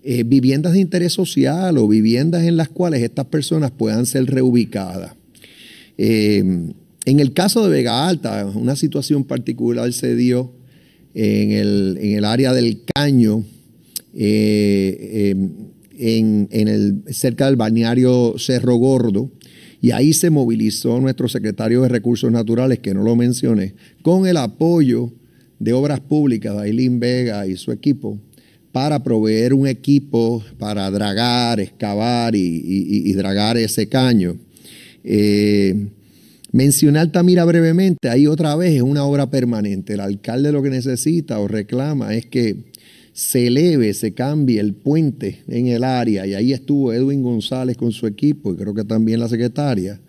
[0.03, 5.15] eh, viviendas de interés social o viviendas en las cuales estas personas puedan ser reubicadas.
[5.97, 6.73] Em,
[7.05, 10.53] en el caso de Vega Alta, una situación particular se dio
[11.15, 13.45] en el, área del Caño,
[14.17, 19.31] eh, em, en, el, cerca del balneario Cerro Gordo,
[19.81, 24.37] y ahí se movilizó nuestro secretario de Recursos Naturales, que no lo mencioné, con el
[24.37, 25.11] apoyo
[25.59, 28.19] de Obras Públicas, Ailín Vega y su equipo,
[28.73, 34.37] para proveer un equipo para dragar, excavar y, dragar ese caño.
[35.03, 35.89] Eh,
[36.53, 39.95] mencioné Altamira brevemente, ahí otra vez es una obra permanente.
[39.95, 42.57] El alcalde lo que necesita o reclama es que
[43.21, 47.93] se eleve, se cambie el puente en el área, y ahí estuvo Edwin González con
[47.93, 50.01] su equipo, y creo que también la secretaria,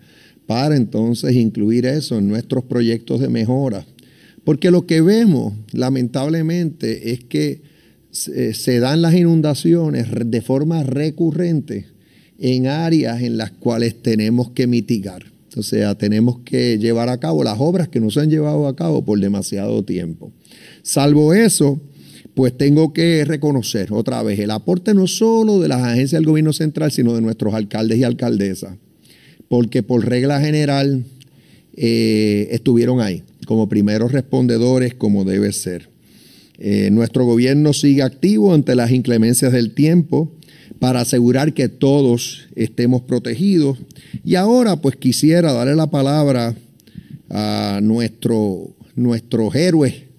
[0.46, 3.84] para entonces incluir eso en nuestros proyectos de mejora.
[4.44, 7.60] Porque lo que vemos, lamentablemente, es que
[8.10, 11.84] se, dan las inundaciones de forma recurrente
[12.38, 15.26] en áreas en las cuales tenemos que mitigar.
[15.54, 18.74] O sea, tenemos que llevar a cabo las obras que no se han llevado a
[18.74, 20.32] cabo por demasiado tiempo.
[20.82, 21.78] Salvo eso,
[22.34, 26.52] pues tengo que reconocer otra vez el aporte no solo de las agencias del gobierno
[26.52, 28.76] central, sino de nuestros alcaldes y alcaldesas,
[29.48, 31.04] porque por regla general
[31.76, 35.88] eh, estuvieron ahí como primeros respondedores como debe ser.
[36.58, 40.32] Eh, nuestro gobierno sigue activo ante las inclemencias del tiempo
[40.78, 43.78] para asegurar que todos estemos protegidos.
[44.24, 46.54] Y ahora pues quisiera darle la palabra
[47.30, 50.11] a nuestro, nuestros héroes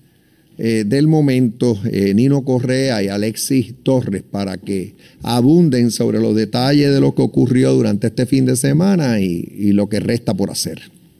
[0.65, 6.93] eh, del momento, eh, Nino Correa y Alexis Torres, para que abunden sobre los detalles
[6.93, 10.79] de lo que ocurrió durante este fin de semana y, lo que resta por hacer.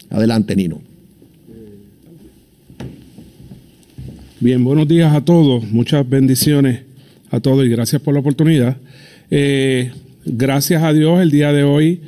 [0.10, 0.80] Adelante, Nino.
[4.40, 6.84] Bien, buenos días a todos, muchas bendiciones
[7.30, 8.78] a todos y gracias por la oportunidad.
[9.30, 9.92] Eh,
[10.24, 12.00] gracias a Dios, el día de hoy,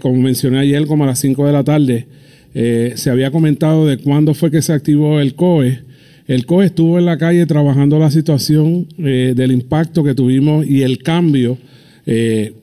[0.00, 2.06] como mencioné ayer, como a las 5 de la tarde,
[2.52, 5.85] se había comentado de cuándo fue que se activó el COE
[6.26, 10.82] el COE estuvo en la calle trabajando la situación eh, del impacto que tuvimos y
[10.82, 11.56] el cambio
[12.04, 12.54] eh,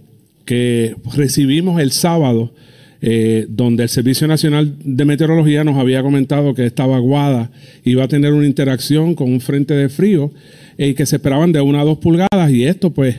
[0.44, 2.54] que recibimos el sábado,
[3.02, 7.52] eh, donde el Servicio Nacional de Meteorología nos había comentado que esta vaguada
[7.86, 10.32] iba a tener una interacción con un frente de frío
[10.78, 13.18] y que se esperaban de una a dos pulgadas y esto pues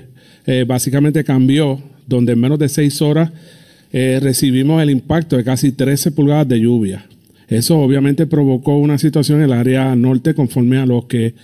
[0.67, 3.31] básicamente cambió, donde en menos de seis horas
[3.93, 7.07] recibimos el impacto de casi 13 pulgadas de lluvia.
[7.49, 11.35] Eso obviamente provocó una situación en el área norte conforme a lo que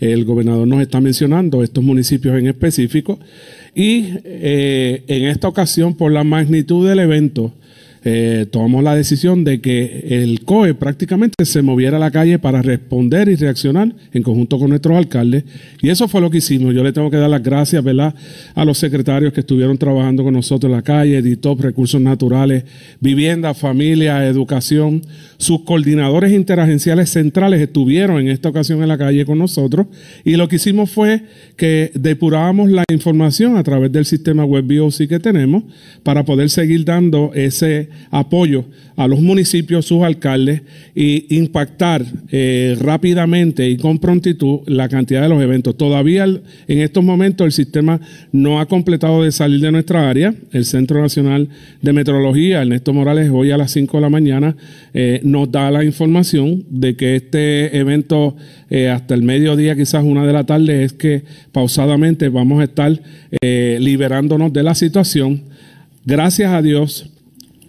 [0.00, 3.18] el gobernador nos está mencionando, estos municipios en específico.
[3.74, 7.52] Y eh, en esta ocasión, por la magnitud del evento,
[8.02, 12.62] eh, tomamos la decisión de que el COE prácticamente se moviera a la calle para
[12.62, 15.44] responder y reaccionar en conjunto con nuestros alcaldes.
[15.82, 16.74] Y eso fue lo que hicimos.
[16.74, 17.84] Yo le tengo que dar las gracias
[18.54, 22.64] a los secretarios que estuvieron trabajando con nosotros en la calle, EDITOP, Recursos Naturales,
[23.00, 25.02] Vivienda, Familia, Educación.
[25.36, 29.86] Sus coordinadores interagenciales centrales estuvieron en esta ocasión en la calle con nosotros.
[30.24, 31.22] Y lo que hicimos fue
[31.56, 35.64] que depurábamos la información a través del sistema web BOC que tenemos
[36.02, 38.64] para poder seguir dando ese apoyo
[39.00, 40.60] a los municipios, sus alcaldes,
[40.94, 45.74] y impactar eh, rápidamente y con prontitud la cantidad de los eventos.
[45.78, 47.98] Todavía en estos momentos el sistema
[48.30, 50.34] no ha completado de salir de nuestra área.
[50.52, 51.48] El Centro Nacional
[51.80, 54.54] de Meteorología, Ernesto Morales, hoy a las 5 de la mañana
[54.92, 58.36] eh, nos da la información de que este evento
[58.68, 63.00] eh, hasta el mediodía, quizás una de la tarde, es que pausadamente vamos a estar
[63.40, 65.42] liberándonos de la situación.
[66.04, 67.10] Gracias a Dios,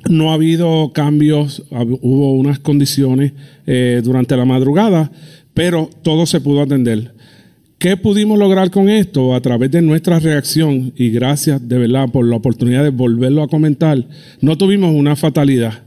[0.09, 3.33] no ha habido cambios, hubo unas condiciones
[3.67, 5.11] eh, durante la madrugada,
[5.53, 7.13] pero todo se pudo atender.
[7.77, 9.33] ¿Qué pudimos lograr con esto?
[9.33, 13.47] A través de nuestra reacción, y gracias de verdad por la oportunidad de volverlo a
[13.47, 14.05] comentar,
[14.39, 15.83] no tuvimos una fatalidad.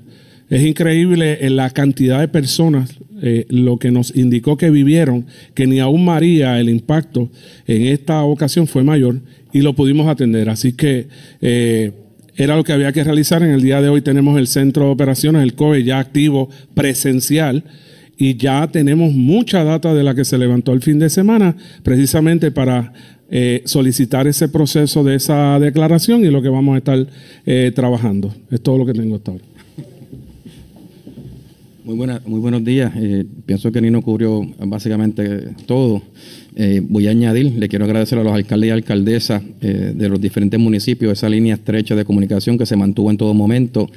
[0.51, 5.67] Es increíble en la cantidad de personas, eh, lo que nos indicó que vivieron, que
[5.67, 7.31] ni aún María el impacto
[7.67, 9.21] en esta ocasión fue mayor
[9.53, 10.51] y lo pudimos atender.
[10.51, 11.07] Así que
[11.41, 11.93] eh,
[12.37, 13.43] era lo que había que realizar.
[13.43, 17.65] En el día de hoy tenemos el centro de operaciones, el COE, ya activo presencial
[18.17, 22.51] y ya tenemos mucha data de la que se levantó el fin de semana, precisamente
[22.51, 22.93] para
[23.31, 27.07] eh, solicitar ese proceso de esa declaración y lo que vamos a estar
[27.47, 28.35] eh, trabajando.
[28.51, 29.45] Es todo lo que tengo hasta ahora.
[31.85, 32.93] Muy, buena, muy buenos días.
[32.97, 36.03] Eh, pienso que Nino cubrió básicamente todo.
[36.57, 40.21] Eh, voy a añadir, le quiero agradecer a los alcaldes y alcaldesas eh, de los
[40.21, 43.91] diferentes municipios esa línea estrecha de comunicación que se mantuvo en todo momento.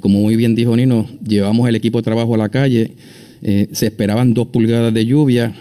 [0.00, 2.92] como muy bien dijo Nino, llevamos el equipo de trabajo a la calle.
[3.40, 5.54] se esperaban dos pulgadas de lluvia,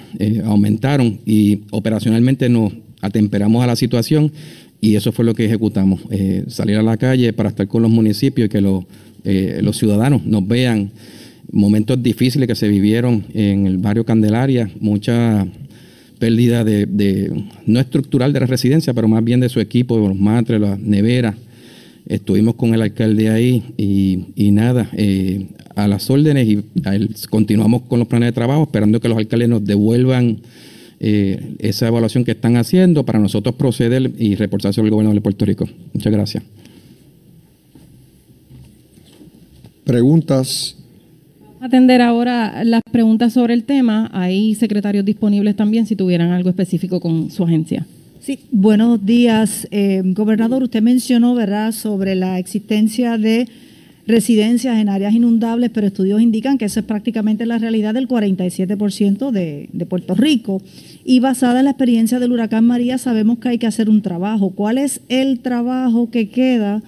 [0.43, 4.33] aumentaron y operacionalmente nos atemperamos a la situación
[4.81, 6.01] y eso fue lo que ejecutamos,
[6.47, 8.83] salir a la calle para estar con los municipios y que los,
[9.23, 10.91] los ciudadanos nos vean
[11.51, 15.47] momentos difíciles que se vivieron en el barrio Candelaria, mucha
[16.21, 17.33] pérdida de,
[17.65, 20.79] no estructural de la residencia, pero más bien de su equipo, de los matres, las
[20.79, 21.35] neveras.
[22.05, 26.63] Estuvimos con el alcalde ahí y, nada, eh, a las órdenes y
[27.31, 30.41] continuamos con los planes de trabajo, esperando que los alcaldes nos devuelvan
[30.99, 35.21] eh, esa evaluación que están haciendo para nosotros proceder y reportar sobre el gobierno de
[35.21, 35.67] Puerto Rico.
[35.91, 36.43] Muchas gracias.
[39.85, 40.77] Preguntas
[41.61, 44.09] atender ahora las preguntas sobre el tema.
[44.13, 47.85] Hay secretarios disponibles también si tuvieran algo específico con su agencia.
[48.19, 50.63] Sí, buenos días, eh, gobernador.
[50.63, 53.47] Usted mencionó, ¿verdad?, sobre la existencia de
[54.07, 59.31] residencias en áreas inundables, pero estudios indican que esa es prácticamente la realidad del 47%
[59.31, 60.61] de, de Puerto Rico.
[61.03, 64.51] Y basada en la experiencia del huracán María, sabemos que hay que hacer un trabajo.
[64.51, 66.81] ¿Cuál es el trabajo que queda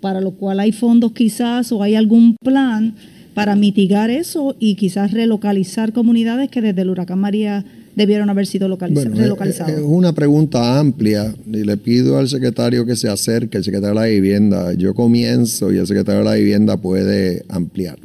[0.00, 2.94] para lo cual hay fondos quizás o hay algún plan?
[3.36, 8.66] Para mitigar eso y quizás relocalizar comunidades que desde el huracán María debieron haber sido
[8.66, 9.74] relocalizadas?
[9.74, 14.00] Es una pregunta amplia y le pido al secretario que se acerque, el secretario de
[14.00, 14.72] la vivienda.
[14.72, 17.98] Yo comienzo y el secretario de la vivienda puede ampliar.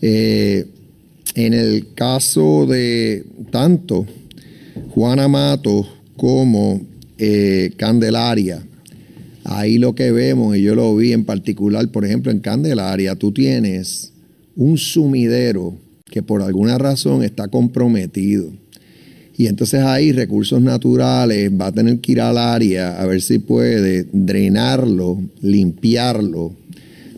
[0.00, 0.64] Eh,
[1.34, 4.06] en el caso de tanto
[4.88, 5.86] Juana Mato
[6.16, 6.80] como
[7.18, 8.66] eh, Candelaria,
[9.50, 13.32] Ahí lo que vemos, y yo lo vi en particular, por ejemplo, en Candelaria, tú
[13.32, 14.12] tienes
[14.54, 18.52] un sumidero que por alguna razón está comprometido.
[19.38, 23.38] Y entonces ahí recursos naturales va a tener que ir al área a ver si
[23.38, 26.52] puede drenarlo, limpiarlo,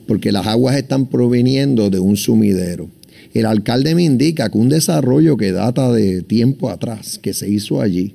[0.07, 2.89] porque las aguas están proveniendo de un sumidero.
[3.35, 7.81] El alcalde me indica que un desarrollo que data de tiempo atrás, que se hizo
[7.81, 8.15] allí,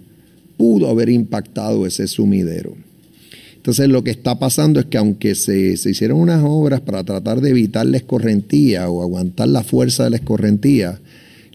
[0.56, 2.85] pudo haber impactado ese sumidero.
[3.66, 7.50] Entonces lo que está pasando es que aunque se, hicieron unas obras para tratar de
[7.50, 11.02] evitar la escorrentía o aguantar la fuerza de la escorrentía,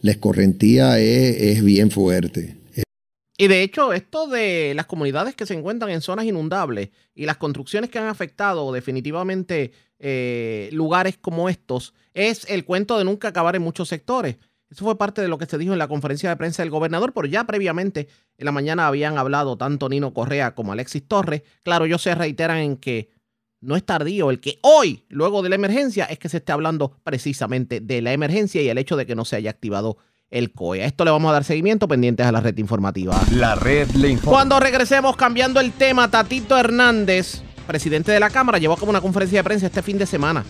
[0.00, 2.56] la escorrentía es, bien fuerte.
[3.38, 7.36] Y de hecho, esto de las comunidades que se encuentran en zonas inundables y las
[7.36, 9.70] construcciones que han afectado definitivamente
[10.00, 14.34] eh, lugares como estos, es el cuento de nunca acabar en muchos sectores.
[14.70, 17.12] Eso fue parte de lo que se dijo en la conferencia de prensa del gobernador,
[17.12, 21.42] pero ya previamente en la mañana habían hablado tanto Nino Correa como Alexis Torres.
[21.64, 23.10] Claro, ellos se reiteran en que
[23.60, 26.96] no es tardío el que hoy, luego de la emergencia, es que se esté hablando
[27.02, 29.98] precisamente de la emergencia y el hecho de que no se haya activado
[30.30, 30.84] el COE.
[30.84, 33.20] A esto le vamos a dar seguimiento pendientes a la red informativa.
[33.32, 34.30] La red le informa.
[34.30, 39.40] Cuando regresemos cambiando el tema, Tatito Hernández, presidente de la Cámara, llevó como una conferencia
[39.40, 40.44] de prensa este fin de semana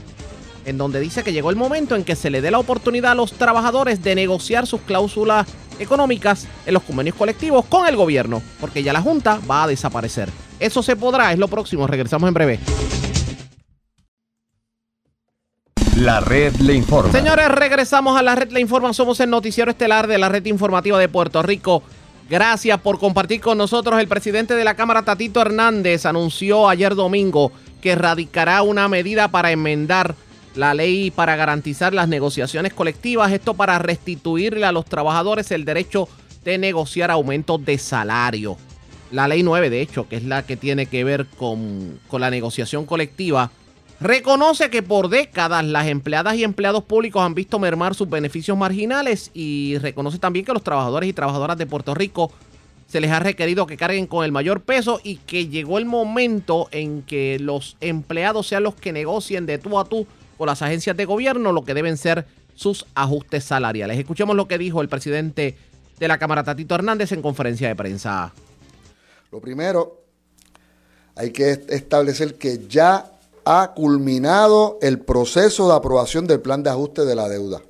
[0.64, 3.14] en donde dice que llegó el momento en que se le dé la oportunidad a
[3.14, 5.46] los trabajadores de negociar sus cláusulas
[5.78, 10.28] económicas en los convenios colectivos con el gobierno, porque ya la Junta va a desaparecer.
[10.58, 12.60] Eso se podrá, es lo próximo, regresamos en breve.
[15.96, 17.12] La red le informa.
[17.12, 18.92] Señores, regresamos a la red le informa.
[18.94, 21.82] Somos el noticiero estelar de la red informativa de Puerto Rico.
[22.30, 24.00] Gracias por compartir con nosotros.
[24.00, 29.50] El presidente de la Cámara, Tatito Hernández, anunció ayer domingo que radicará una medida para
[29.50, 30.14] enmendar
[30.54, 36.08] la ley para garantizar las negociaciones colectivas, esto para restituirle a los trabajadores el derecho
[36.44, 38.56] de negociar aumentos de salario.
[39.10, 42.30] La ley 9, de hecho, que es la que tiene que ver con, con la
[42.30, 43.50] negociación colectiva,
[44.00, 49.30] reconoce que por décadas las empleadas y empleados públicos han visto mermar sus beneficios marginales
[49.34, 52.32] y reconoce también que los trabajadores y trabajadoras de Puerto Rico
[52.86, 56.68] se les ha requerido que carguen con el mayor peso y que llegó el momento
[56.72, 60.06] en que los empleados sean los que negocien de tú a tú
[60.40, 63.98] con las agencias de gobierno lo que deben ser sus ajustes salariales.
[63.98, 65.54] Escuchemos lo que dijo el presidente
[65.98, 68.32] de la Cámara, Tatito Hernández, en conferencia de prensa.
[69.30, 70.00] Lo primero,
[71.14, 73.12] hay que establecer que ya
[73.44, 77.60] ha culminado el proceso de aprobación del plan de ajuste de la deuda.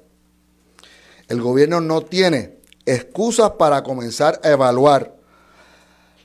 [1.27, 5.17] El gobierno no tiene excusas para comenzar a evaluar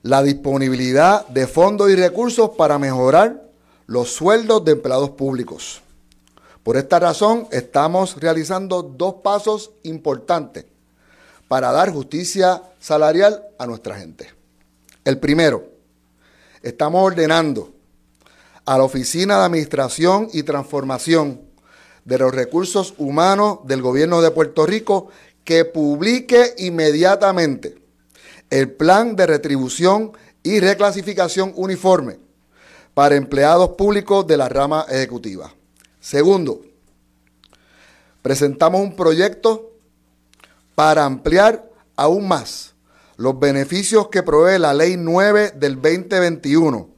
[0.04, 3.42] la disponibilidad de fondos y recursos para mejorar
[3.88, 5.82] los sueldos de empleados públicos.
[6.66, 10.66] Por esta razón, estamos realizando dos pasos importantes
[11.48, 14.34] para dar justicia salarial a nuestra gente.
[15.04, 15.70] El primero,
[16.64, 17.72] estamos ordenando
[18.66, 21.40] a la Oficina de Administración y Transformación
[22.04, 25.10] de los recursos humanos del gobierno de Puerto Rico
[25.44, 27.76] que publique inmediatamente
[28.50, 32.18] el plan de retribución y reclasificación uniforme
[32.96, 35.54] para empleados públicos de la rama ejecutiva.
[36.06, 36.62] Segundo,
[38.22, 39.72] presentamos un proyecto
[40.76, 42.76] para ampliar aún más
[43.18, 46.90] los beneficios que provee la Ley 9 del 2021,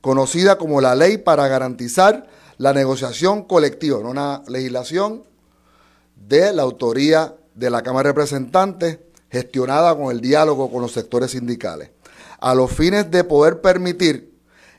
[0.00, 2.28] conocida como la Ley para garantizar
[2.58, 5.24] la negociación colectiva, no una legislación
[6.14, 9.00] de la autoría de la Cámara de Representantes,
[9.32, 11.90] gestionada con el diálogo con los sectores sindicales,
[12.38, 14.32] a los fines de poder permitir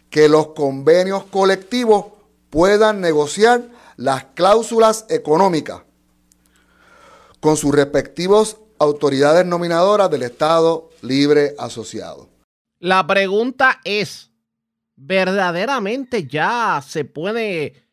[0.10, 2.15] que los convenios colectivos
[2.56, 3.64] puedan negociar
[3.98, 5.82] las cláusulas económicas
[7.42, 12.30] con sus respectivos autoridades nominadoras del Estado Libre Asociado.
[12.80, 14.32] La pregunta es,
[14.96, 17.84] ¿verdaderamente ya se puede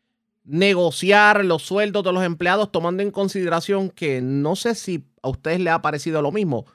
[0.45, 5.59] negociar los sueldos de los empleados tomando en consideración que no sé si a ustedes
[5.59, 6.65] les ha parecido lo mismo,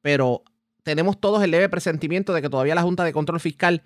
[0.00, 0.44] pero
[0.84, 3.82] tenemos todos el leve presentimiento de que todavía la Junta de Control Fiscal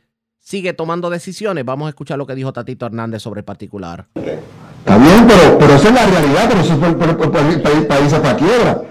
[0.47, 1.65] sigue tomando decisiones.
[1.65, 4.07] Vamos a escuchar lo que dijo Tatito Hernández sobre el particular.
[4.15, 7.41] Está bien, pero, pero esa es la realidad, pero eso es por, por, por, por
[7.41, 8.83] el país, país a quiebra.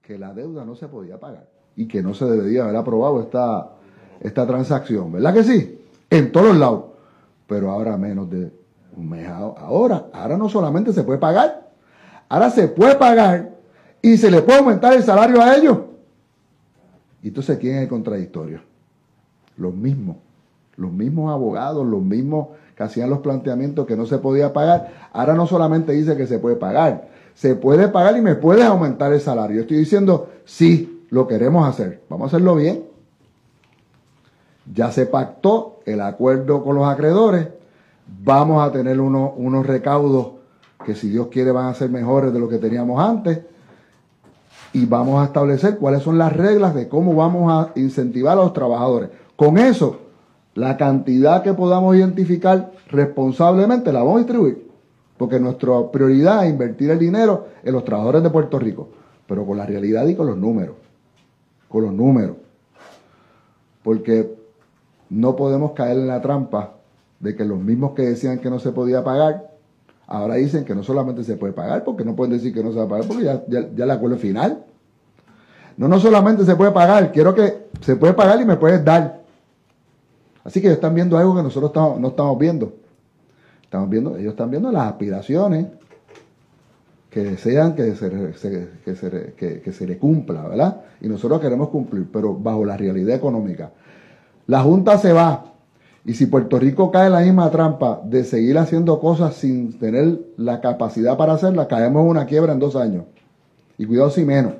[0.00, 3.72] Que la deuda no se podía pagar y que no se debería haber aprobado esta,
[4.20, 5.84] esta transacción, ¿verdad que sí?
[6.08, 6.84] En todos lados.
[7.46, 8.50] Pero ahora menos de
[8.96, 11.68] un mes ahora, ahora no solamente se puede pagar,
[12.30, 13.54] ahora se puede pagar
[14.00, 15.78] y se le puede aumentar el salario a ellos.
[17.22, 18.62] Y entonces, ¿quién es el contradictorio?
[19.58, 20.16] Los mismos
[20.78, 25.34] los mismos abogados, los mismos que hacían los planteamientos que no se podía pagar, ahora
[25.34, 29.20] no solamente dice que se puede pagar, se puede pagar y me puedes aumentar el
[29.20, 29.56] salario.
[29.56, 32.84] Yo estoy diciendo, sí, lo queremos hacer, vamos a hacerlo bien.
[34.72, 37.48] Ya se pactó el acuerdo con los acreedores,
[38.22, 40.32] vamos a tener unos recaudos
[40.84, 43.40] que si Dios quiere van a ser mejores de lo que teníamos antes
[44.72, 48.52] y vamos a establecer cuáles son las reglas de cómo vamos a incentivar a los
[48.52, 49.10] trabajadores.
[49.34, 50.07] Con eso
[50.58, 54.68] la cantidad que podamos identificar responsablemente la vamos a distribuir,
[55.16, 58.88] porque nuestra prioridad es invertir el dinero en los trabajadores de Puerto Rico,
[59.28, 60.74] pero con la realidad y con los números,
[61.68, 62.36] con los números,
[63.84, 64.34] porque
[65.10, 66.74] no podemos caer en la trampa
[67.20, 69.52] de que los mismos que decían que no se podía pagar,
[70.08, 72.78] ahora dicen que no solamente se puede pagar, porque no pueden decir que no se
[72.78, 74.64] va a pagar, porque ya, ya, ya el acuerdo final.
[75.76, 79.18] No, no solamente se puede pagar, quiero que se puede pagar y me puedes dar.
[80.48, 82.72] Así que ellos están viendo algo que nosotros no estamos viendo.
[83.62, 85.66] Estamos viendo, ellos están viendo las aspiraciones
[87.10, 88.10] que desean que se,
[88.82, 90.80] que, se, le cumpla, ¿verdad?
[91.02, 93.72] Y nosotros queremos cumplir, pero bajo la realidad económica.
[94.46, 95.52] La Junta se va,
[96.06, 100.18] y si Puerto Rico cae en la misma trampa de seguir haciendo cosas sin tener
[100.38, 103.04] la capacidad para hacerlas, caemos en una quiebra en dos años.
[103.76, 104.54] Y cuidado si menos.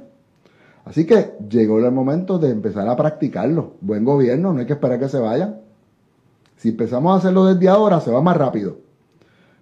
[0.85, 3.73] Así que llegó el momento de empezar a practicarlo.
[3.81, 5.68] Buen gobierno, no hay que esperar que se vayan.
[6.59, 8.77] Si empezamos a hacerlo desde ahora, se va más rápido.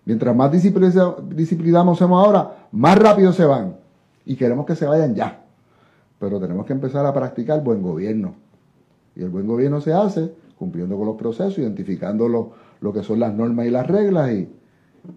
[0.07, 3.77] Mientras más disciplinamos ahora, más rápido se van.
[4.25, 5.45] Y queremos que se vayan ya.
[6.19, 8.35] Pero tenemos que empezar a practicar buen gobierno.
[9.15, 13.21] Y el buen gobierno se hace cumpliendo con los procesos, identificando lo, lo que son
[13.21, 14.49] las normas y las reglas y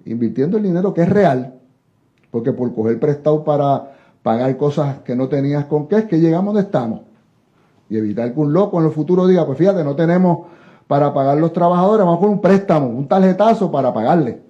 [0.05, 1.55] invirtiendo el dinero que es real.
[2.29, 6.53] Porque por coger prestado para pagar cosas que no tenías con qué, es que llegamos
[6.53, 7.01] donde estamos.
[7.89, 10.39] Y evitar que un loco en el futuro diga, pues fíjate, no tenemos
[10.89, 14.41] para pagar los trabajadores, vamos con un préstamo, un tarjetazo para pagarle.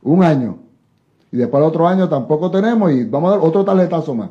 [0.00, 0.58] Un año.
[1.32, 4.30] Y después el otro año tampoco tenemos y vamos a dar otro tarjetazo más.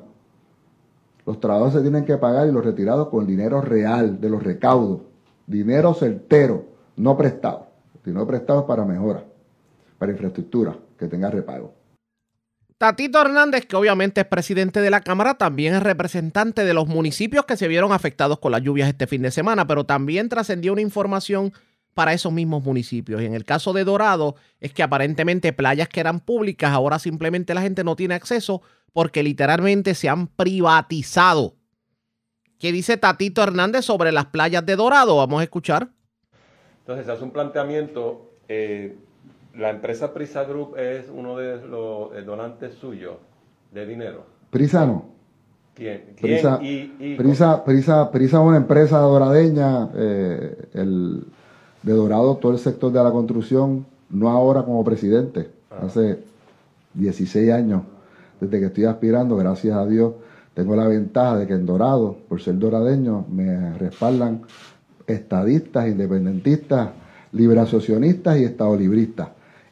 [1.26, 5.02] Los trabajadores se tienen que pagar y los retirados con dinero real de los recaudos.
[5.46, 6.64] Dinero certero,
[6.96, 7.68] no prestado.
[8.06, 9.26] Dinero prestado para mejora,
[10.00, 11.74] para infraestructura, que tenga repago.
[12.82, 17.46] Tatito Hernández, que obviamente es presidente de la Cámara, también es representante de los municipios
[17.46, 20.82] que se vieron afectados con las lluvias este fin de semana, pero también trascendió una
[20.82, 21.54] información
[21.94, 23.22] para esos mismos municipios.
[23.22, 27.54] Y en el caso de Dorado, es que aparentemente playas que eran públicas, ahora simplemente
[27.54, 28.64] la gente no tiene acceso
[28.94, 31.54] porque literalmente se han privatizado.
[32.58, 35.18] ¿Qué dice Tatito Hernández sobre las playas de Dorado?
[35.18, 35.90] Vamos a escuchar.
[36.80, 38.38] Entonces, hace un planteamiento.
[38.48, 38.98] Eh,
[39.58, 43.16] la empresa Prisa Group es uno de los eh, donantes suyos
[43.74, 44.24] de dinero.
[44.50, 45.06] Prisa no.
[45.74, 46.16] ¿Quién?
[46.20, 51.24] Prisa, Prisa, Prisa, Prisa, es una empresa doradeña, eh, el,
[51.82, 55.86] de Dorado, todo el sector de la construcción, no ahora como presidente, ah.
[55.86, 56.20] hace
[56.94, 57.84] 16 años,
[58.40, 60.14] desde que estoy aspirando, gracias a Dios,
[60.54, 64.42] tengo la ventaja de que en Dorado, por ser doradeño, me respaldan
[65.08, 66.90] estadistas, independentistas,
[67.32, 69.30] liberacionistas y estadolibristas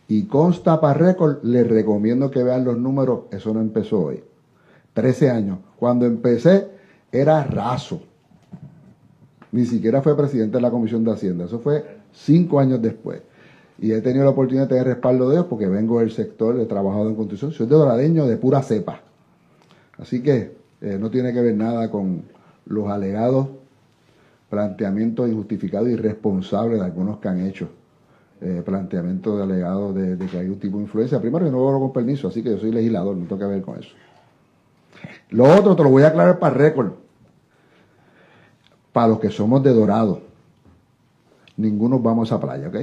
[0.10, 4.24] Y consta para récord, les recomiendo que vean los números, eso no empezó hoy.
[4.94, 5.60] 13 años.
[5.78, 6.68] Cuando empecé
[7.12, 8.02] era raso.
[9.52, 11.46] Ni siquiera fue presidente de la Comisión de Hacienda.
[11.46, 13.22] Eso fue cinco años después.
[13.78, 16.66] Y he tenido la oportunidad de tener respaldo de ellos porque vengo del sector, he
[16.66, 17.52] trabajado en construcción.
[17.52, 19.02] Soy de doradeño de pura cepa.
[20.00, 22.24] Así que eh, no tiene que ver nada con
[22.66, 23.48] los alegados
[24.50, 27.70] planteamientos injustificados y irresponsables de algunos que han hecho
[28.42, 31.20] eh, planteamientos de alegados de, que hay un tipo de influencia.
[31.20, 33.62] Primero, yo no lo con permiso, así que yo soy legislador, no tengo que ver
[33.62, 33.90] con eso.
[35.30, 36.94] Lo otro te lo voy a aclarar para récord.
[38.94, 40.22] Para los que somos de Dorado,
[41.58, 42.76] ninguno vamos a esa playa, ¿ok?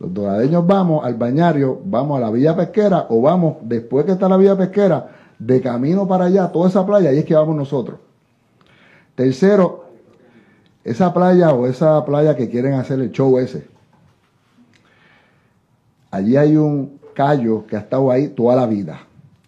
[0.00, 4.28] Los doradeños vamos al bañario, vamos a la villa pesquera o vamos, después que está
[4.28, 5.08] la villa pesquera,
[5.38, 7.98] de camino para allá, toda esa playa, ahí es que vamos nosotros.
[9.14, 9.86] Tercero,
[10.84, 13.77] esa playa o esa playa que quieren hacer el show ese.
[16.10, 19.00] Allí hay un callo que ha estado ahí toda la vida.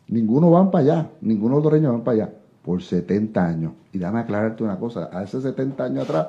[0.09, 2.33] Ninguno van para allá, ninguno de los dueños van para allá,
[2.63, 3.73] por 70 años.
[3.93, 6.29] Y déjame aclararte una cosa, hace 70 años atrás,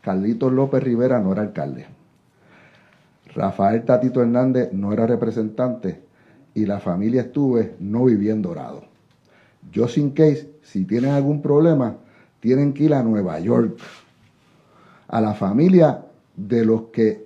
[0.00, 1.86] Carlitos López Rivera no era alcalde.
[3.34, 6.00] Rafael Tatito Hernández no era representante
[6.54, 8.84] y la familia estuve no vivía en Dorado.
[9.88, 11.96] Sin case, si tienen algún problema,
[12.40, 13.78] tienen que ir a Nueva York,
[15.08, 16.02] a la familia
[16.34, 17.25] de los que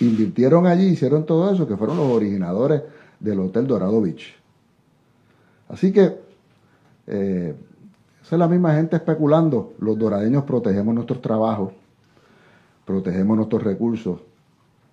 [0.00, 2.82] invirtieron allí, hicieron todo eso, que fueron los originadores
[3.20, 4.34] del Hotel Dorado Beach.
[5.68, 6.16] Así que
[7.06, 7.54] eh,
[8.22, 9.74] esa es la misma gente especulando.
[9.78, 11.72] Los doradeños protegemos nuestros trabajos,
[12.84, 14.20] protegemos nuestros recursos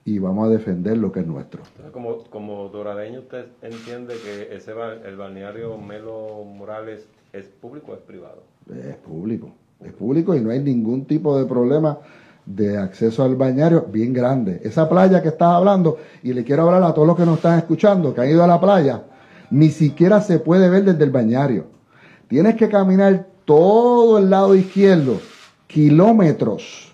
[0.06, 1.64] y vamos a defender lo que es nuestro.
[1.92, 4.74] Como, como doradeño, ¿usted entiende que ese
[5.06, 8.44] el balneario Melo Morales es público o es privado?
[8.70, 12.00] Es público, es público y no hay ningún tipo de problema
[12.46, 14.62] de acceso al bañario bien grande.
[14.64, 17.58] Esa playa que estás hablando, y le quiero hablar a todos los que nos están
[17.58, 19.04] escuchando, que han ido a la playa,
[19.50, 21.66] ni siquiera se puede ver desde el bañario.
[22.28, 25.20] Tienes que caminar todo el lado izquierdo,
[25.68, 26.94] kilómetros,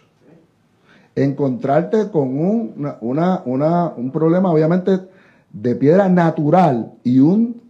[1.16, 5.00] encontrarte con un, una, una, un problema obviamente
[5.52, 7.62] de piedra natural y un,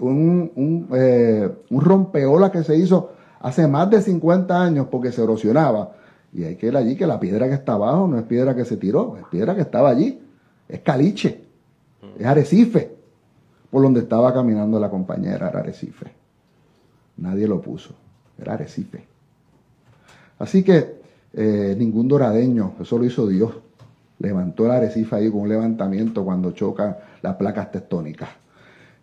[0.00, 5.22] un, un, eh, un rompeola que se hizo hace más de 50 años porque se
[5.22, 5.92] erosionaba.
[6.34, 8.64] Y hay que ir allí que la piedra que está abajo no es piedra que
[8.64, 10.20] se tiró, es piedra que estaba allí.
[10.68, 11.44] Es caliche,
[12.18, 12.94] es arecife
[13.74, 16.06] por donde estaba caminando la compañera, era Arecife.
[17.16, 17.92] Nadie lo puso,
[18.38, 19.04] era Arecife.
[20.38, 21.00] Así que
[21.32, 23.52] eh, ningún doradeño, eso lo hizo Dios.
[24.20, 28.28] Levantó el Arecife ahí con un levantamiento cuando chocan las placas tectónicas.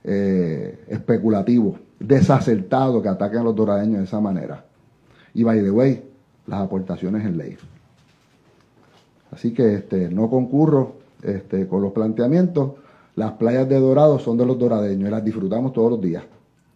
[0.06, 4.64] Eh, especulativo, desacertado que ataquen a los doradeños de esa manera.
[5.34, 6.11] Y by the way,
[6.48, 7.58] las aportaciones en ley.
[9.32, 12.72] Así que este, no concurro este, con los planteamientos
[13.16, 16.24] las playas de Dorado son de los doradeños y las disfrutamos todos los días.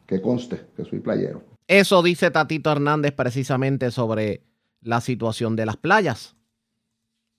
[0.05, 1.41] Que conste que soy playero.
[1.67, 4.43] Eso dice Tatito Hernández precisamente sobre
[4.81, 6.35] la situación de las playas.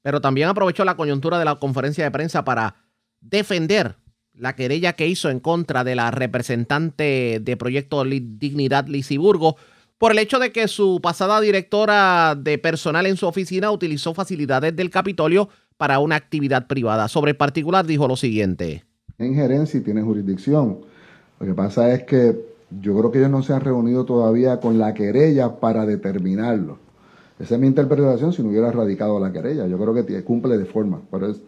[0.03, 2.77] Pero también aprovechó la coyuntura de la conferencia de prensa para
[3.21, 3.97] defender
[4.35, 9.57] la querella que hizo en contra de la representante de Proyecto Dignidad Lisiburgo
[9.99, 14.77] por el hecho de que su pasada directora de personal en su oficina utilizó facilidades
[14.77, 17.09] del Capitolio para una actividad privada.
[17.09, 18.85] Sobre el particular dijo lo siguiente.
[19.19, 20.81] En gerencia y tiene jurisdicción.
[21.41, 22.37] Lo que pasa es que
[22.81, 26.79] yo creo que ellos no se han reunido todavía con la querella para determinarlo.
[27.39, 29.67] Esa es mi interpretación si no hubiera radicado la querella.
[29.67, 31.01] Yo creo que cumple de forma.
[31.11, 31.41] Pero es,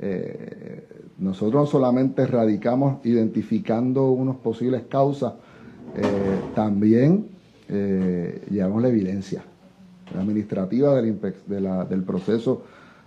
[0.00, 0.84] eh,
[1.18, 5.34] nosotros solamente radicamos identificando unos posibles causas,
[5.96, 7.28] eh, también
[7.74, 9.42] eh, llevamos la evidencia
[10.14, 12.64] administrativa del, proceso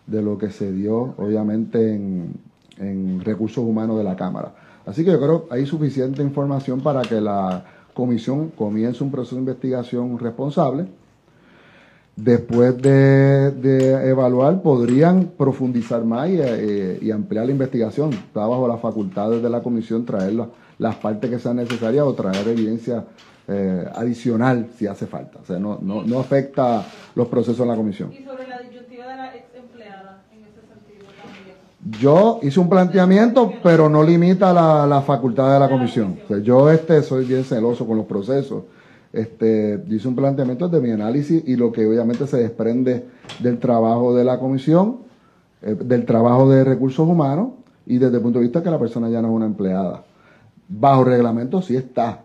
[0.07, 4.53] de lo que se dio, obviamente, en, recursos humanos de la Cámara.
[4.85, 7.63] Así que yo creo que hay suficiente información para que la
[7.93, 10.85] comisión comience un proceso de investigación responsable.
[12.15, 18.11] Después de, evaluar, podrían profundizar más eh, y, ampliar la investigación.
[18.13, 20.33] Está bajo las facultades de la comisión traer
[20.79, 23.05] las partes que sean necesarias o traer evidencia
[23.47, 25.39] eh, adicional si hace falta.
[25.39, 28.11] O sea, no, no, no afecta los procesos en la comisión.
[31.99, 36.17] Yo hice un planteamiento, pero no limita la, la facultad de la comisión.
[36.43, 38.63] yo este, soy bien celoso con los procesos.
[39.13, 43.05] Este, hice un planteamiento de mi análisis y lo que obviamente se desprende
[43.39, 44.97] del trabajo de la comisión,
[45.61, 47.49] eh, del trabajo de recursos humanos
[47.85, 50.03] y desde el punto de vista que la persona ya no es una empleada.
[50.67, 52.24] Bajo reglamento sí está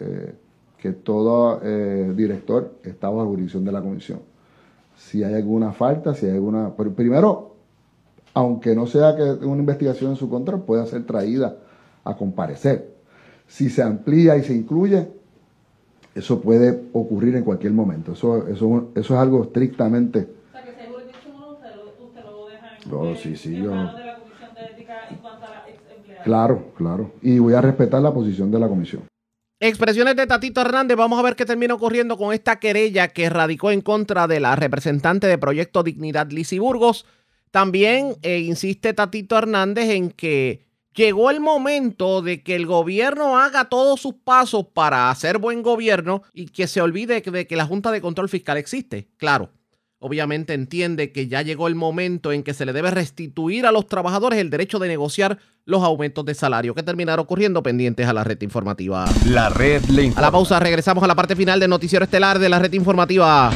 [0.00, 0.34] eh,
[0.78, 4.20] que todo eh, director está bajo jurisdicción de la comisión.
[4.96, 6.74] Si hay alguna falta, si hay alguna...
[6.74, 7.54] primero,
[8.34, 11.56] aunque no sea que una investigación en su contra, pueda ser traída
[12.04, 12.94] a comparecer.
[13.46, 15.08] Si se amplía y se incluye,
[16.14, 18.12] eso puede ocurrir en cualquier momento.
[18.12, 20.28] Eso, eso, eso es algo estrictamente...
[22.90, 23.72] No, sí, sí, yo...
[26.24, 27.12] Claro, claro.
[27.20, 29.11] Y voy a respetar la posición de la comisión.
[29.64, 30.96] Expresiones de Tatito Hernández.
[30.96, 34.56] Vamos a ver qué termina ocurriendo con esta querella que radicó en contra de la
[34.56, 37.06] representante de Proyecto Dignidad, Lizy Burgos.
[37.52, 40.66] También eh, insiste Tatito Hernández en que
[40.96, 46.24] llegó el momento de que el gobierno haga todos sus pasos para hacer buen gobierno
[46.34, 49.10] y que se olvide de que la Junta de Control Fiscal existe.
[49.16, 49.52] Claro,
[50.02, 53.86] obviamente entiende que ya llegó el momento en que se le debe restituir a los
[53.86, 58.24] trabajadores el derecho de negociar los aumentos de salario que terminaron ocurriendo pendientes a la
[58.24, 59.04] red informativa.
[59.26, 60.26] La red le informa.
[60.26, 63.50] A la pausa regresamos a la parte final del noticiero estelar de la red informativa.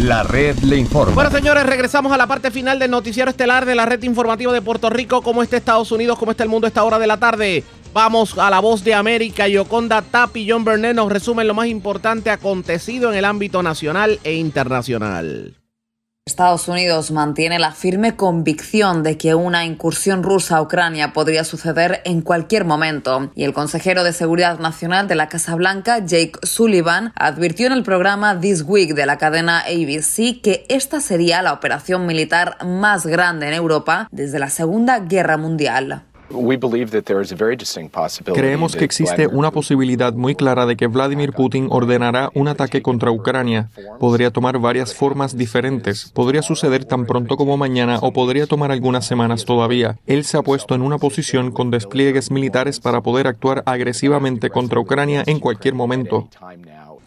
[0.00, 1.14] La red le informa.
[1.14, 4.62] Bueno, señores, regresamos a la parte final del noticiero estelar de la red informativa de
[4.62, 5.20] Puerto Rico.
[5.20, 6.18] ¿Cómo está Estados Unidos?
[6.18, 7.64] ¿Cómo está el mundo a esta hora de la tarde?
[7.92, 9.46] Vamos a la voz de América.
[9.46, 14.18] Yoconda Tapi y John Burnett nos resumen lo más importante acontecido en el ámbito nacional
[14.24, 15.59] e internacional.
[16.30, 22.02] Estados Unidos mantiene la firme convicción de que una incursión rusa a Ucrania podría suceder
[22.04, 27.12] en cualquier momento, y el consejero de Seguridad Nacional de la Casa Blanca, Jake Sullivan,
[27.16, 32.06] advirtió en el programa This Week de la cadena ABC que esta sería la operación
[32.06, 36.04] militar más grande en Europa desde la Segunda Guerra Mundial.
[38.34, 43.10] Creemos que existe una posibilidad muy clara de que Vladimir Putin ordenará un ataque contra
[43.10, 43.70] Ucrania.
[43.98, 46.10] Podría tomar varias formas diferentes.
[46.12, 49.98] Podría suceder tan pronto como mañana o podría tomar algunas semanas todavía.
[50.06, 54.80] Él se ha puesto en una posición con despliegues militares para poder actuar agresivamente contra
[54.80, 56.28] Ucrania en cualquier momento.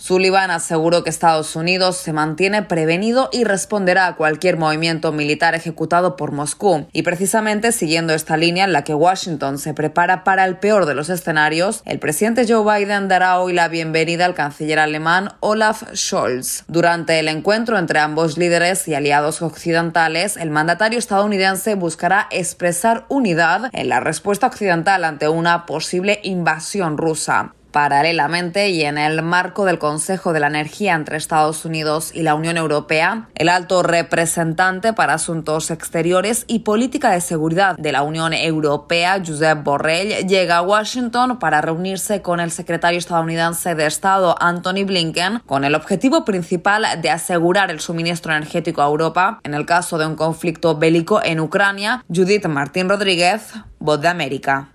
[0.04, 6.18] Sullivan aseguró que Estados Unidos se mantiene prevenido y responderá a cualquier movimiento militar ejecutado
[6.18, 6.88] por Moscú.
[6.92, 10.94] Y precisamente siguiendo esta línea en la que Washington se prepara para el peor de
[10.94, 16.66] los escenarios, el presidente Joe Biden dará hoy la bienvenida al canciller alemán Olaf Scholz.
[16.68, 23.70] Durante el encuentro entre ambos líderes y aliados occidentales, el mandatario estadounidense buscará expresar unidad
[23.72, 27.54] en la respuesta occidental ante una posible invasión rusa.
[27.74, 32.36] Paralelamente y en el marco del Consejo de la Energía entre Estados Unidos y la
[32.36, 38.32] Unión Europea, el alto representante para Asuntos Exteriores y Política de Seguridad de la Unión
[38.32, 44.86] Europea, Josep Borrell, llega a Washington para reunirse con el secretario estadounidense de Estado, Anthony
[44.86, 49.98] Blinken, con el objetivo principal de asegurar el suministro energético a Europa en el caso
[49.98, 52.06] de un conflicto bélico en Ucrania.
[52.08, 54.73] Judith Martín Rodríguez, Voz de América.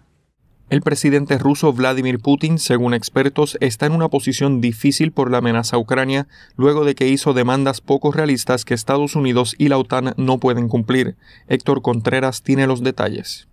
[0.71, 5.77] El presidente ruso Vladimir Putin, según expertos, está en una posición difícil por la amenaza
[5.77, 10.13] a Ucrania luego de que hizo demandas poco realistas que Estados Unidos y la OTAN
[10.19, 11.17] no pueden cumplir.
[11.47, 13.49] Héctor Contreras tiene los detalles.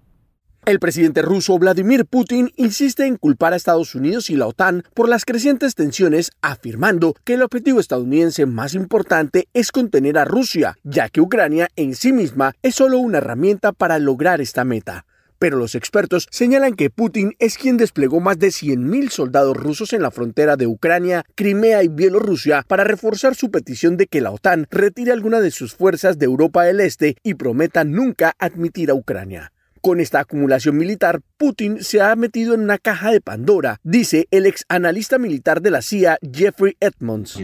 [0.65, 5.07] El presidente ruso Vladimir Putin insiste en culpar a Estados Unidos y la OTAN por
[5.07, 11.07] las crecientes tensiones, afirmando que el objetivo estadounidense más importante es contener a Rusia, ya
[11.07, 15.05] que Ucrania en sí misma es solo una herramienta para lograr esta meta
[15.39, 20.01] pero los expertos señalan que Putin es quien desplegó más de 100.000 soldados rusos en
[20.01, 24.67] la frontera de Ucrania, Crimea y Bielorrusia para reforzar su petición de que la OTAN
[24.71, 29.51] retire alguna de sus fuerzas de Europa del Este y prometa nunca admitir a Ucrania.
[29.81, 34.45] Con esta acumulación militar, Putin se ha metido en una caja de Pandora, dice el
[34.45, 37.37] ex analista militar de la CIA, Jeffrey Edmonds.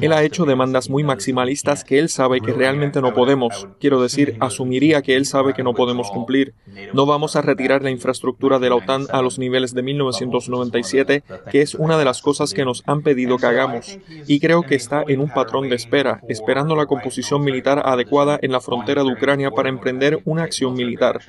[0.00, 3.68] Él ha hecho demandas muy maximalistas que él sabe que realmente no podemos.
[3.78, 6.54] Quiero decir, asumiría que él sabe que no podemos cumplir.
[6.94, 11.60] No vamos a retirar la infraestructura de la OTAN a los niveles de 1997, que
[11.60, 13.98] es una de las cosas que nos han pedido que hagamos.
[14.26, 18.50] Y creo que está en un patrón de espera, esperando la composición militar adecuada en
[18.50, 21.20] la frontera de Ucrania para emprender una acción militar.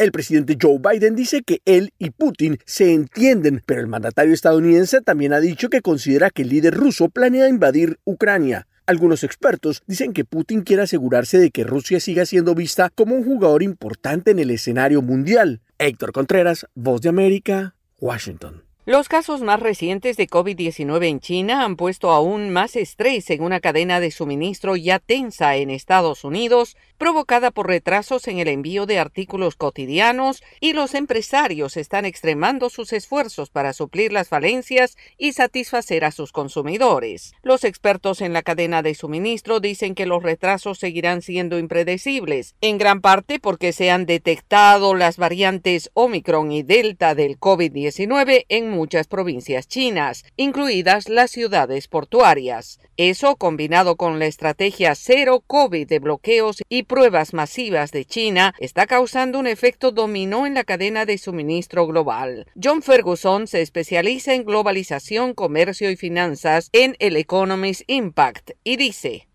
[0.00, 5.02] El presidente Joe Biden dice que él y Putin se entienden, pero el mandatario estadounidense
[5.02, 8.66] también ha dicho que considera que el líder ruso planea invadir Ucrania.
[8.86, 13.24] Algunos expertos dicen que Putin quiere asegurarse de que Rusia siga siendo vista como un
[13.24, 15.60] jugador importante en el escenario mundial.
[15.76, 18.62] Héctor Contreras, Voz de América, Washington.
[18.86, 23.60] Los casos más recientes de COVID-19 en China han puesto aún más estrés en una
[23.60, 28.98] cadena de suministro ya tensa en Estados Unidos, provocada por retrasos en el envío de
[28.98, 36.04] artículos cotidianos, y los empresarios están extremando sus esfuerzos para suplir las falencias y satisfacer
[36.04, 37.32] a sus consumidores.
[37.42, 42.76] Los expertos en la cadena de suministro dicen que los retrasos seguirán siendo impredecibles, en
[42.76, 49.06] gran parte porque se han detectado las variantes Omicron y Delta del COVID-19 en muchas
[49.06, 52.78] provincias chinas, incluidas las ciudades portuarias.
[52.98, 58.88] Eso, combinado con la estrategia cero COVID de bloqueos y pruebas masivas de China, está
[58.88, 62.48] causando un efecto dominó en la cadena de suministro global.
[62.60, 69.28] John Ferguson se especializa en globalización, comercio y finanzas en el Economist Impact y dice,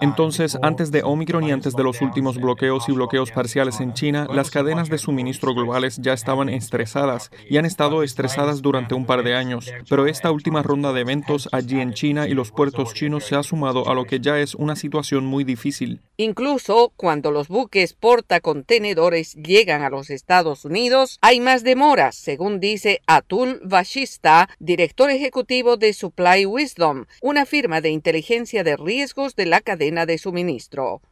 [0.00, 4.26] entonces, antes de Omicron y antes de los últimos bloqueos y bloqueos parciales en China,
[4.32, 9.22] las cadenas de suministro globales ya estaban estresadas y han estado estresadas durante un par
[9.22, 9.70] de años.
[9.88, 13.42] Pero esta última ronda de eventos allí en China y los puertos chinos se ha
[13.42, 16.00] sumado a lo que ya es una situación muy difícil.
[16.16, 23.02] Incluso cuando los buques portacontenedores llegan a los Estados Unidos, hay más demoras, según dice
[23.06, 29.60] Atul Vashista, director ejecutivo de Supply Wisdom, una firma de inteligencia de riesgos de la
[29.60, 31.02] cadena de suministro.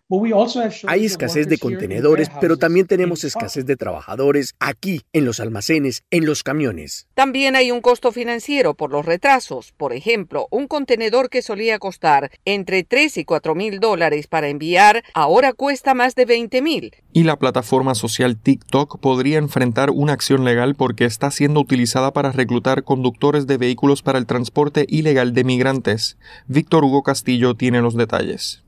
[0.86, 6.24] Hay escasez de contenedores, pero también tenemos escasez de trabajadores aquí, en los almacenes, en
[6.24, 7.08] los camiones.
[7.12, 9.72] También hay un costo financiero por los retrasos.
[9.76, 15.04] Por ejemplo, un contenedor que solía costar entre 3 y 4 mil dólares para enviar,
[15.12, 16.96] ahora cuesta más de 20 mil.
[17.12, 22.32] Y la plataforma social TikTok podría enfrentar una acción legal porque está siendo utilizada para
[22.32, 26.16] reclutar conductores de vehículos para el transporte ilegal de migrantes.
[26.46, 28.64] Víctor Hugo Castillo tiene los detalles.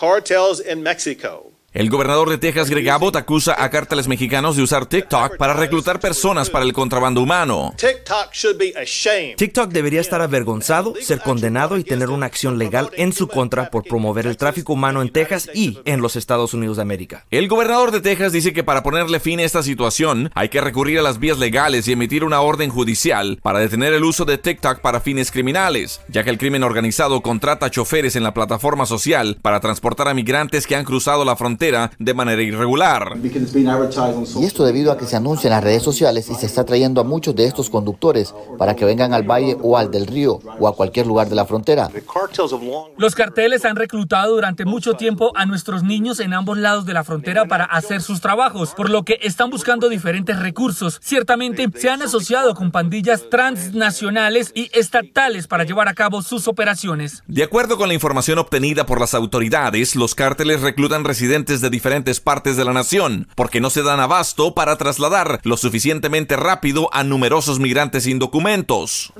[0.00, 4.86] Cartels in Mexico El gobernador de Texas, Greg Abbott, acusa a cárteles mexicanos de usar
[4.86, 7.72] TikTok para reclutar personas para el contrabando humano.
[9.36, 13.84] TikTok debería estar avergonzado, ser condenado y tener una acción legal en su contra por
[13.84, 17.24] promover el tráfico humano en Texas y en los Estados Unidos de América.
[17.30, 20.98] El gobernador de Texas dice que para ponerle fin a esta situación hay que recurrir
[20.98, 24.80] a las vías legales y emitir una orden judicial para detener el uso de TikTok
[24.80, 29.60] para fines criminales, ya que el crimen organizado contrata choferes en la plataforma social para
[29.60, 33.18] transportar a migrantes que han cruzado la frontera de manera irregular.
[33.22, 37.02] Y esto debido a que se anuncia en las redes sociales y se está trayendo
[37.02, 40.66] a muchos de estos conductores para que vengan al valle o al del río o
[40.66, 41.90] a cualquier lugar de la frontera.
[42.96, 47.04] Los carteles han reclutado durante mucho tiempo a nuestros niños en ambos lados de la
[47.04, 50.98] frontera para hacer sus trabajos, por lo que están buscando diferentes recursos.
[51.02, 57.22] Ciertamente se han asociado con pandillas transnacionales y estatales para llevar a cabo sus operaciones.
[57.26, 62.20] De acuerdo con la información obtenida por las autoridades, los cárteles reclutan residentes de diferentes
[62.20, 67.02] partes de la nación, porque no se dan abasto para trasladar lo suficientemente rápido a
[67.02, 69.12] numerosos migrantes sin documentos.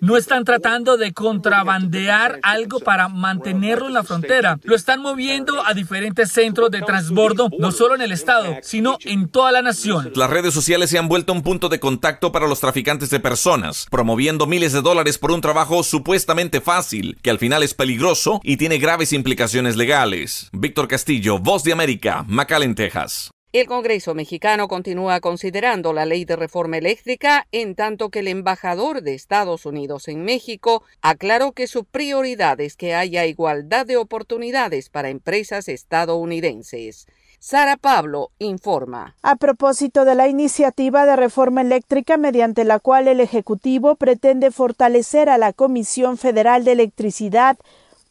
[0.00, 4.58] No están tratando de contrabandear algo para mantenerlo en la frontera.
[4.64, 9.28] Lo están moviendo a diferentes centros de transbordo, no solo en el estado, sino en
[9.28, 10.10] toda la nación.
[10.16, 13.86] Las redes sociales se han vuelto un punto de contacto para los traficantes de personas,
[13.90, 18.56] promoviendo miles de dólares por un trabajo supuestamente fácil, que al final es peligroso y
[18.56, 20.39] tiene graves implicaciones legales.
[20.52, 23.30] Víctor Castillo, Voz de América, McAllen, Texas.
[23.52, 29.02] El Congreso mexicano continúa considerando la ley de reforma eléctrica, en tanto que el embajador
[29.02, 34.88] de Estados Unidos en México aclaró que su prioridad es que haya igualdad de oportunidades
[34.88, 37.08] para empresas estadounidenses.
[37.40, 39.16] Sara Pablo informa.
[39.22, 45.28] A propósito de la iniciativa de reforma eléctrica mediante la cual el Ejecutivo pretende fortalecer
[45.28, 47.58] a la Comisión Federal de Electricidad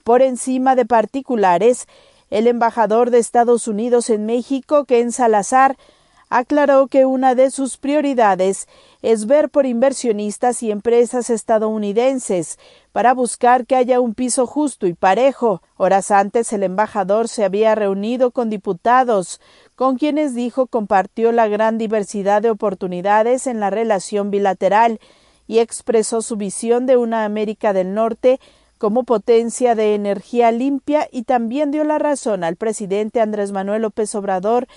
[0.04, 1.86] por encima de particulares,
[2.30, 5.78] el embajador de Estados Unidos en México, Ken Salazar,
[6.30, 8.68] aclaró que una de sus prioridades
[9.02, 12.60] es ver por inversionistas y empresas estadounidenses
[12.92, 15.62] para buscar que haya un piso justo y parejo.
[15.76, 19.42] Horas antes el embajador se había reunido con diputados,
[19.76, 25.00] con quienes dijo compartió la gran diversidad de oportunidades en la relación bilateral
[25.48, 28.40] y expresó su visión de una América del Norte
[28.80, 34.16] como potencia de energía limpia y también dio la razón al presidente Andrés Manuel López
[34.16, 34.68] Obrador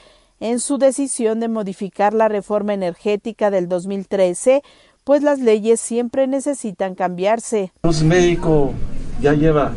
[0.41, 4.63] en su decisión de modificar la reforma energética del 2013,
[5.05, 7.73] pues las leyes siempre necesitan cambiarse.
[8.05, 8.73] México
[9.21, 9.73] ya lleva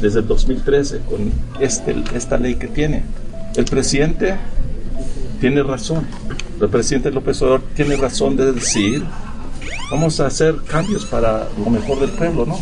[0.00, 1.30] desde el 2013 con
[1.60, 3.04] este, esta ley que tiene.
[3.56, 4.36] El presidente
[5.38, 6.06] tiene razón.
[6.58, 9.04] El presidente López Obrador tiene razón de decir,
[9.90, 12.58] vamos a hacer cambios para lo mejor del pueblo, ¿no?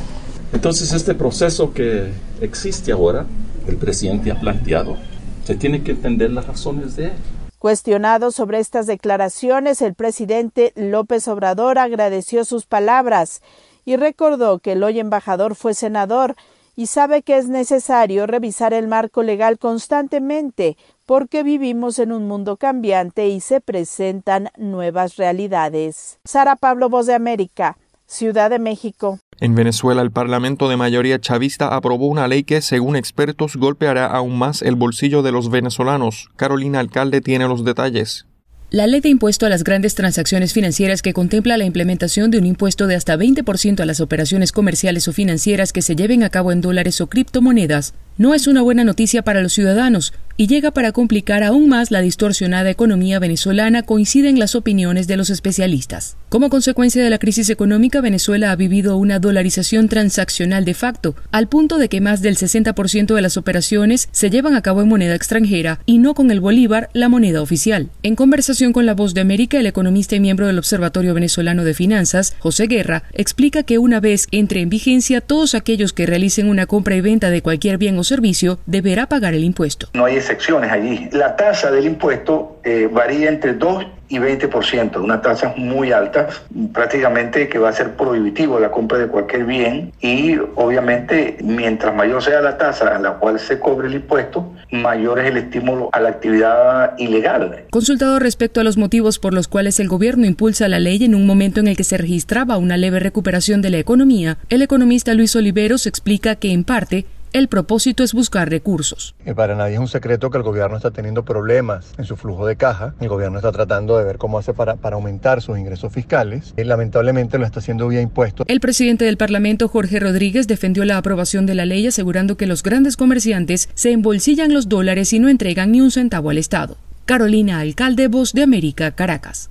[0.54, 2.10] Entonces este proceso que
[2.40, 3.26] existe ahora,
[3.68, 4.96] el presidente ha planteado,
[5.44, 7.12] se tiene que entender las razones de él.
[7.58, 13.42] Cuestionado sobre estas declaraciones, el presidente López Obrador agradeció sus palabras
[13.84, 16.36] y recordó que el hoy embajador fue senador
[16.76, 20.76] y sabe que es necesario revisar el marco legal constantemente
[21.06, 26.18] porque vivimos en un mundo cambiante y se presentan nuevas realidades.
[26.24, 27.76] Sara Pablo, Voz de América,
[28.06, 29.18] Ciudad de México.
[29.40, 34.38] En Venezuela, el Parlamento de mayoría chavista aprobó una ley que, según expertos, golpeará aún
[34.38, 36.30] más el bolsillo de los venezolanos.
[36.36, 38.26] Carolina Alcalde tiene los detalles.
[38.70, 42.46] La ley de impuesto a las grandes transacciones financieras que contempla la implementación de un
[42.46, 46.50] impuesto de hasta 20% a las operaciones comerciales o financieras que se lleven a cabo
[46.50, 50.92] en dólares o criptomonedas no es una buena noticia para los ciudadanos y llega para
[50.92, 56.16] complicar aún más la distorsionada economía venezolana, coinciden las opiniones de los especialistas.
[56.28, 61.48] Como consecuencia de la crisis económica, Venezuela ha vivido una dolarización transaccional de facto, al
[61.48, 65.14] punto de que más del 60% de las operaciones se llevan a cabo en moneda
[65.14, 67.90] extranjera y no con el bolívar, la moneda oficial.
[68.02, 71.74] En conversación con La Voz de América, el economista y miembro del Observatorio Venezolano de
[71.74, 76.66] Finanzas, José Guerra, explica que una vez entre en vigencia, todos aquellos que realicen una
[76.66, 79.88] compra y venta de cualquier bien o servicio deberá pagar el impuesto.
[79.94, 81.08] No hay excepciones allí.
[81.12, 86.28] La tasa del impuesto eh, varía entre 2 y 20%, una tasa muy alta,
[86.72, 92.22] prácticamente que va a ser prohibitivo la compra de cualquier bien y obviamente mientras mayor
[92.22, 96.00] sea la tasa a la cual se cobre el impuesto, mayor es el estímulo a
[96.00, 97.64] la actividad ilegal.
[97.70, 101.26] Consultado respecto a los motivos por los cuales el gobierno impulsa la ley en un
[101.26, 105.34] momento en el que se registraba una leve recuperación de la economía, el economista Luis
[105.34, 109.16] Oliveros explica que en parte el propósito es buscar recursos.
[109.34, 112.54] Para nadie es un secreto que el gobierno está teniendo problemas en su flujo de
[112.54, 112.94] caja.
[113.00, 116.54] El gobierno está tratando de ver cómo hace para, para aumentar sus ingresos fiscales.
[116.56, 118.46] Y lamentablemente lo está haciendo vía impuestos.
[118.48, 122.62] El presidente del Parlamento, Jorge Rodríguez, defendió la aprobación de la ley asegurando que los
[122.62, 126.76] grandes comerciantes se embolsillan los dólares y no entregan ni un centavo al Estado.
[127.04, 129.50] Carolina Alcalde, Voz de América, Caracas.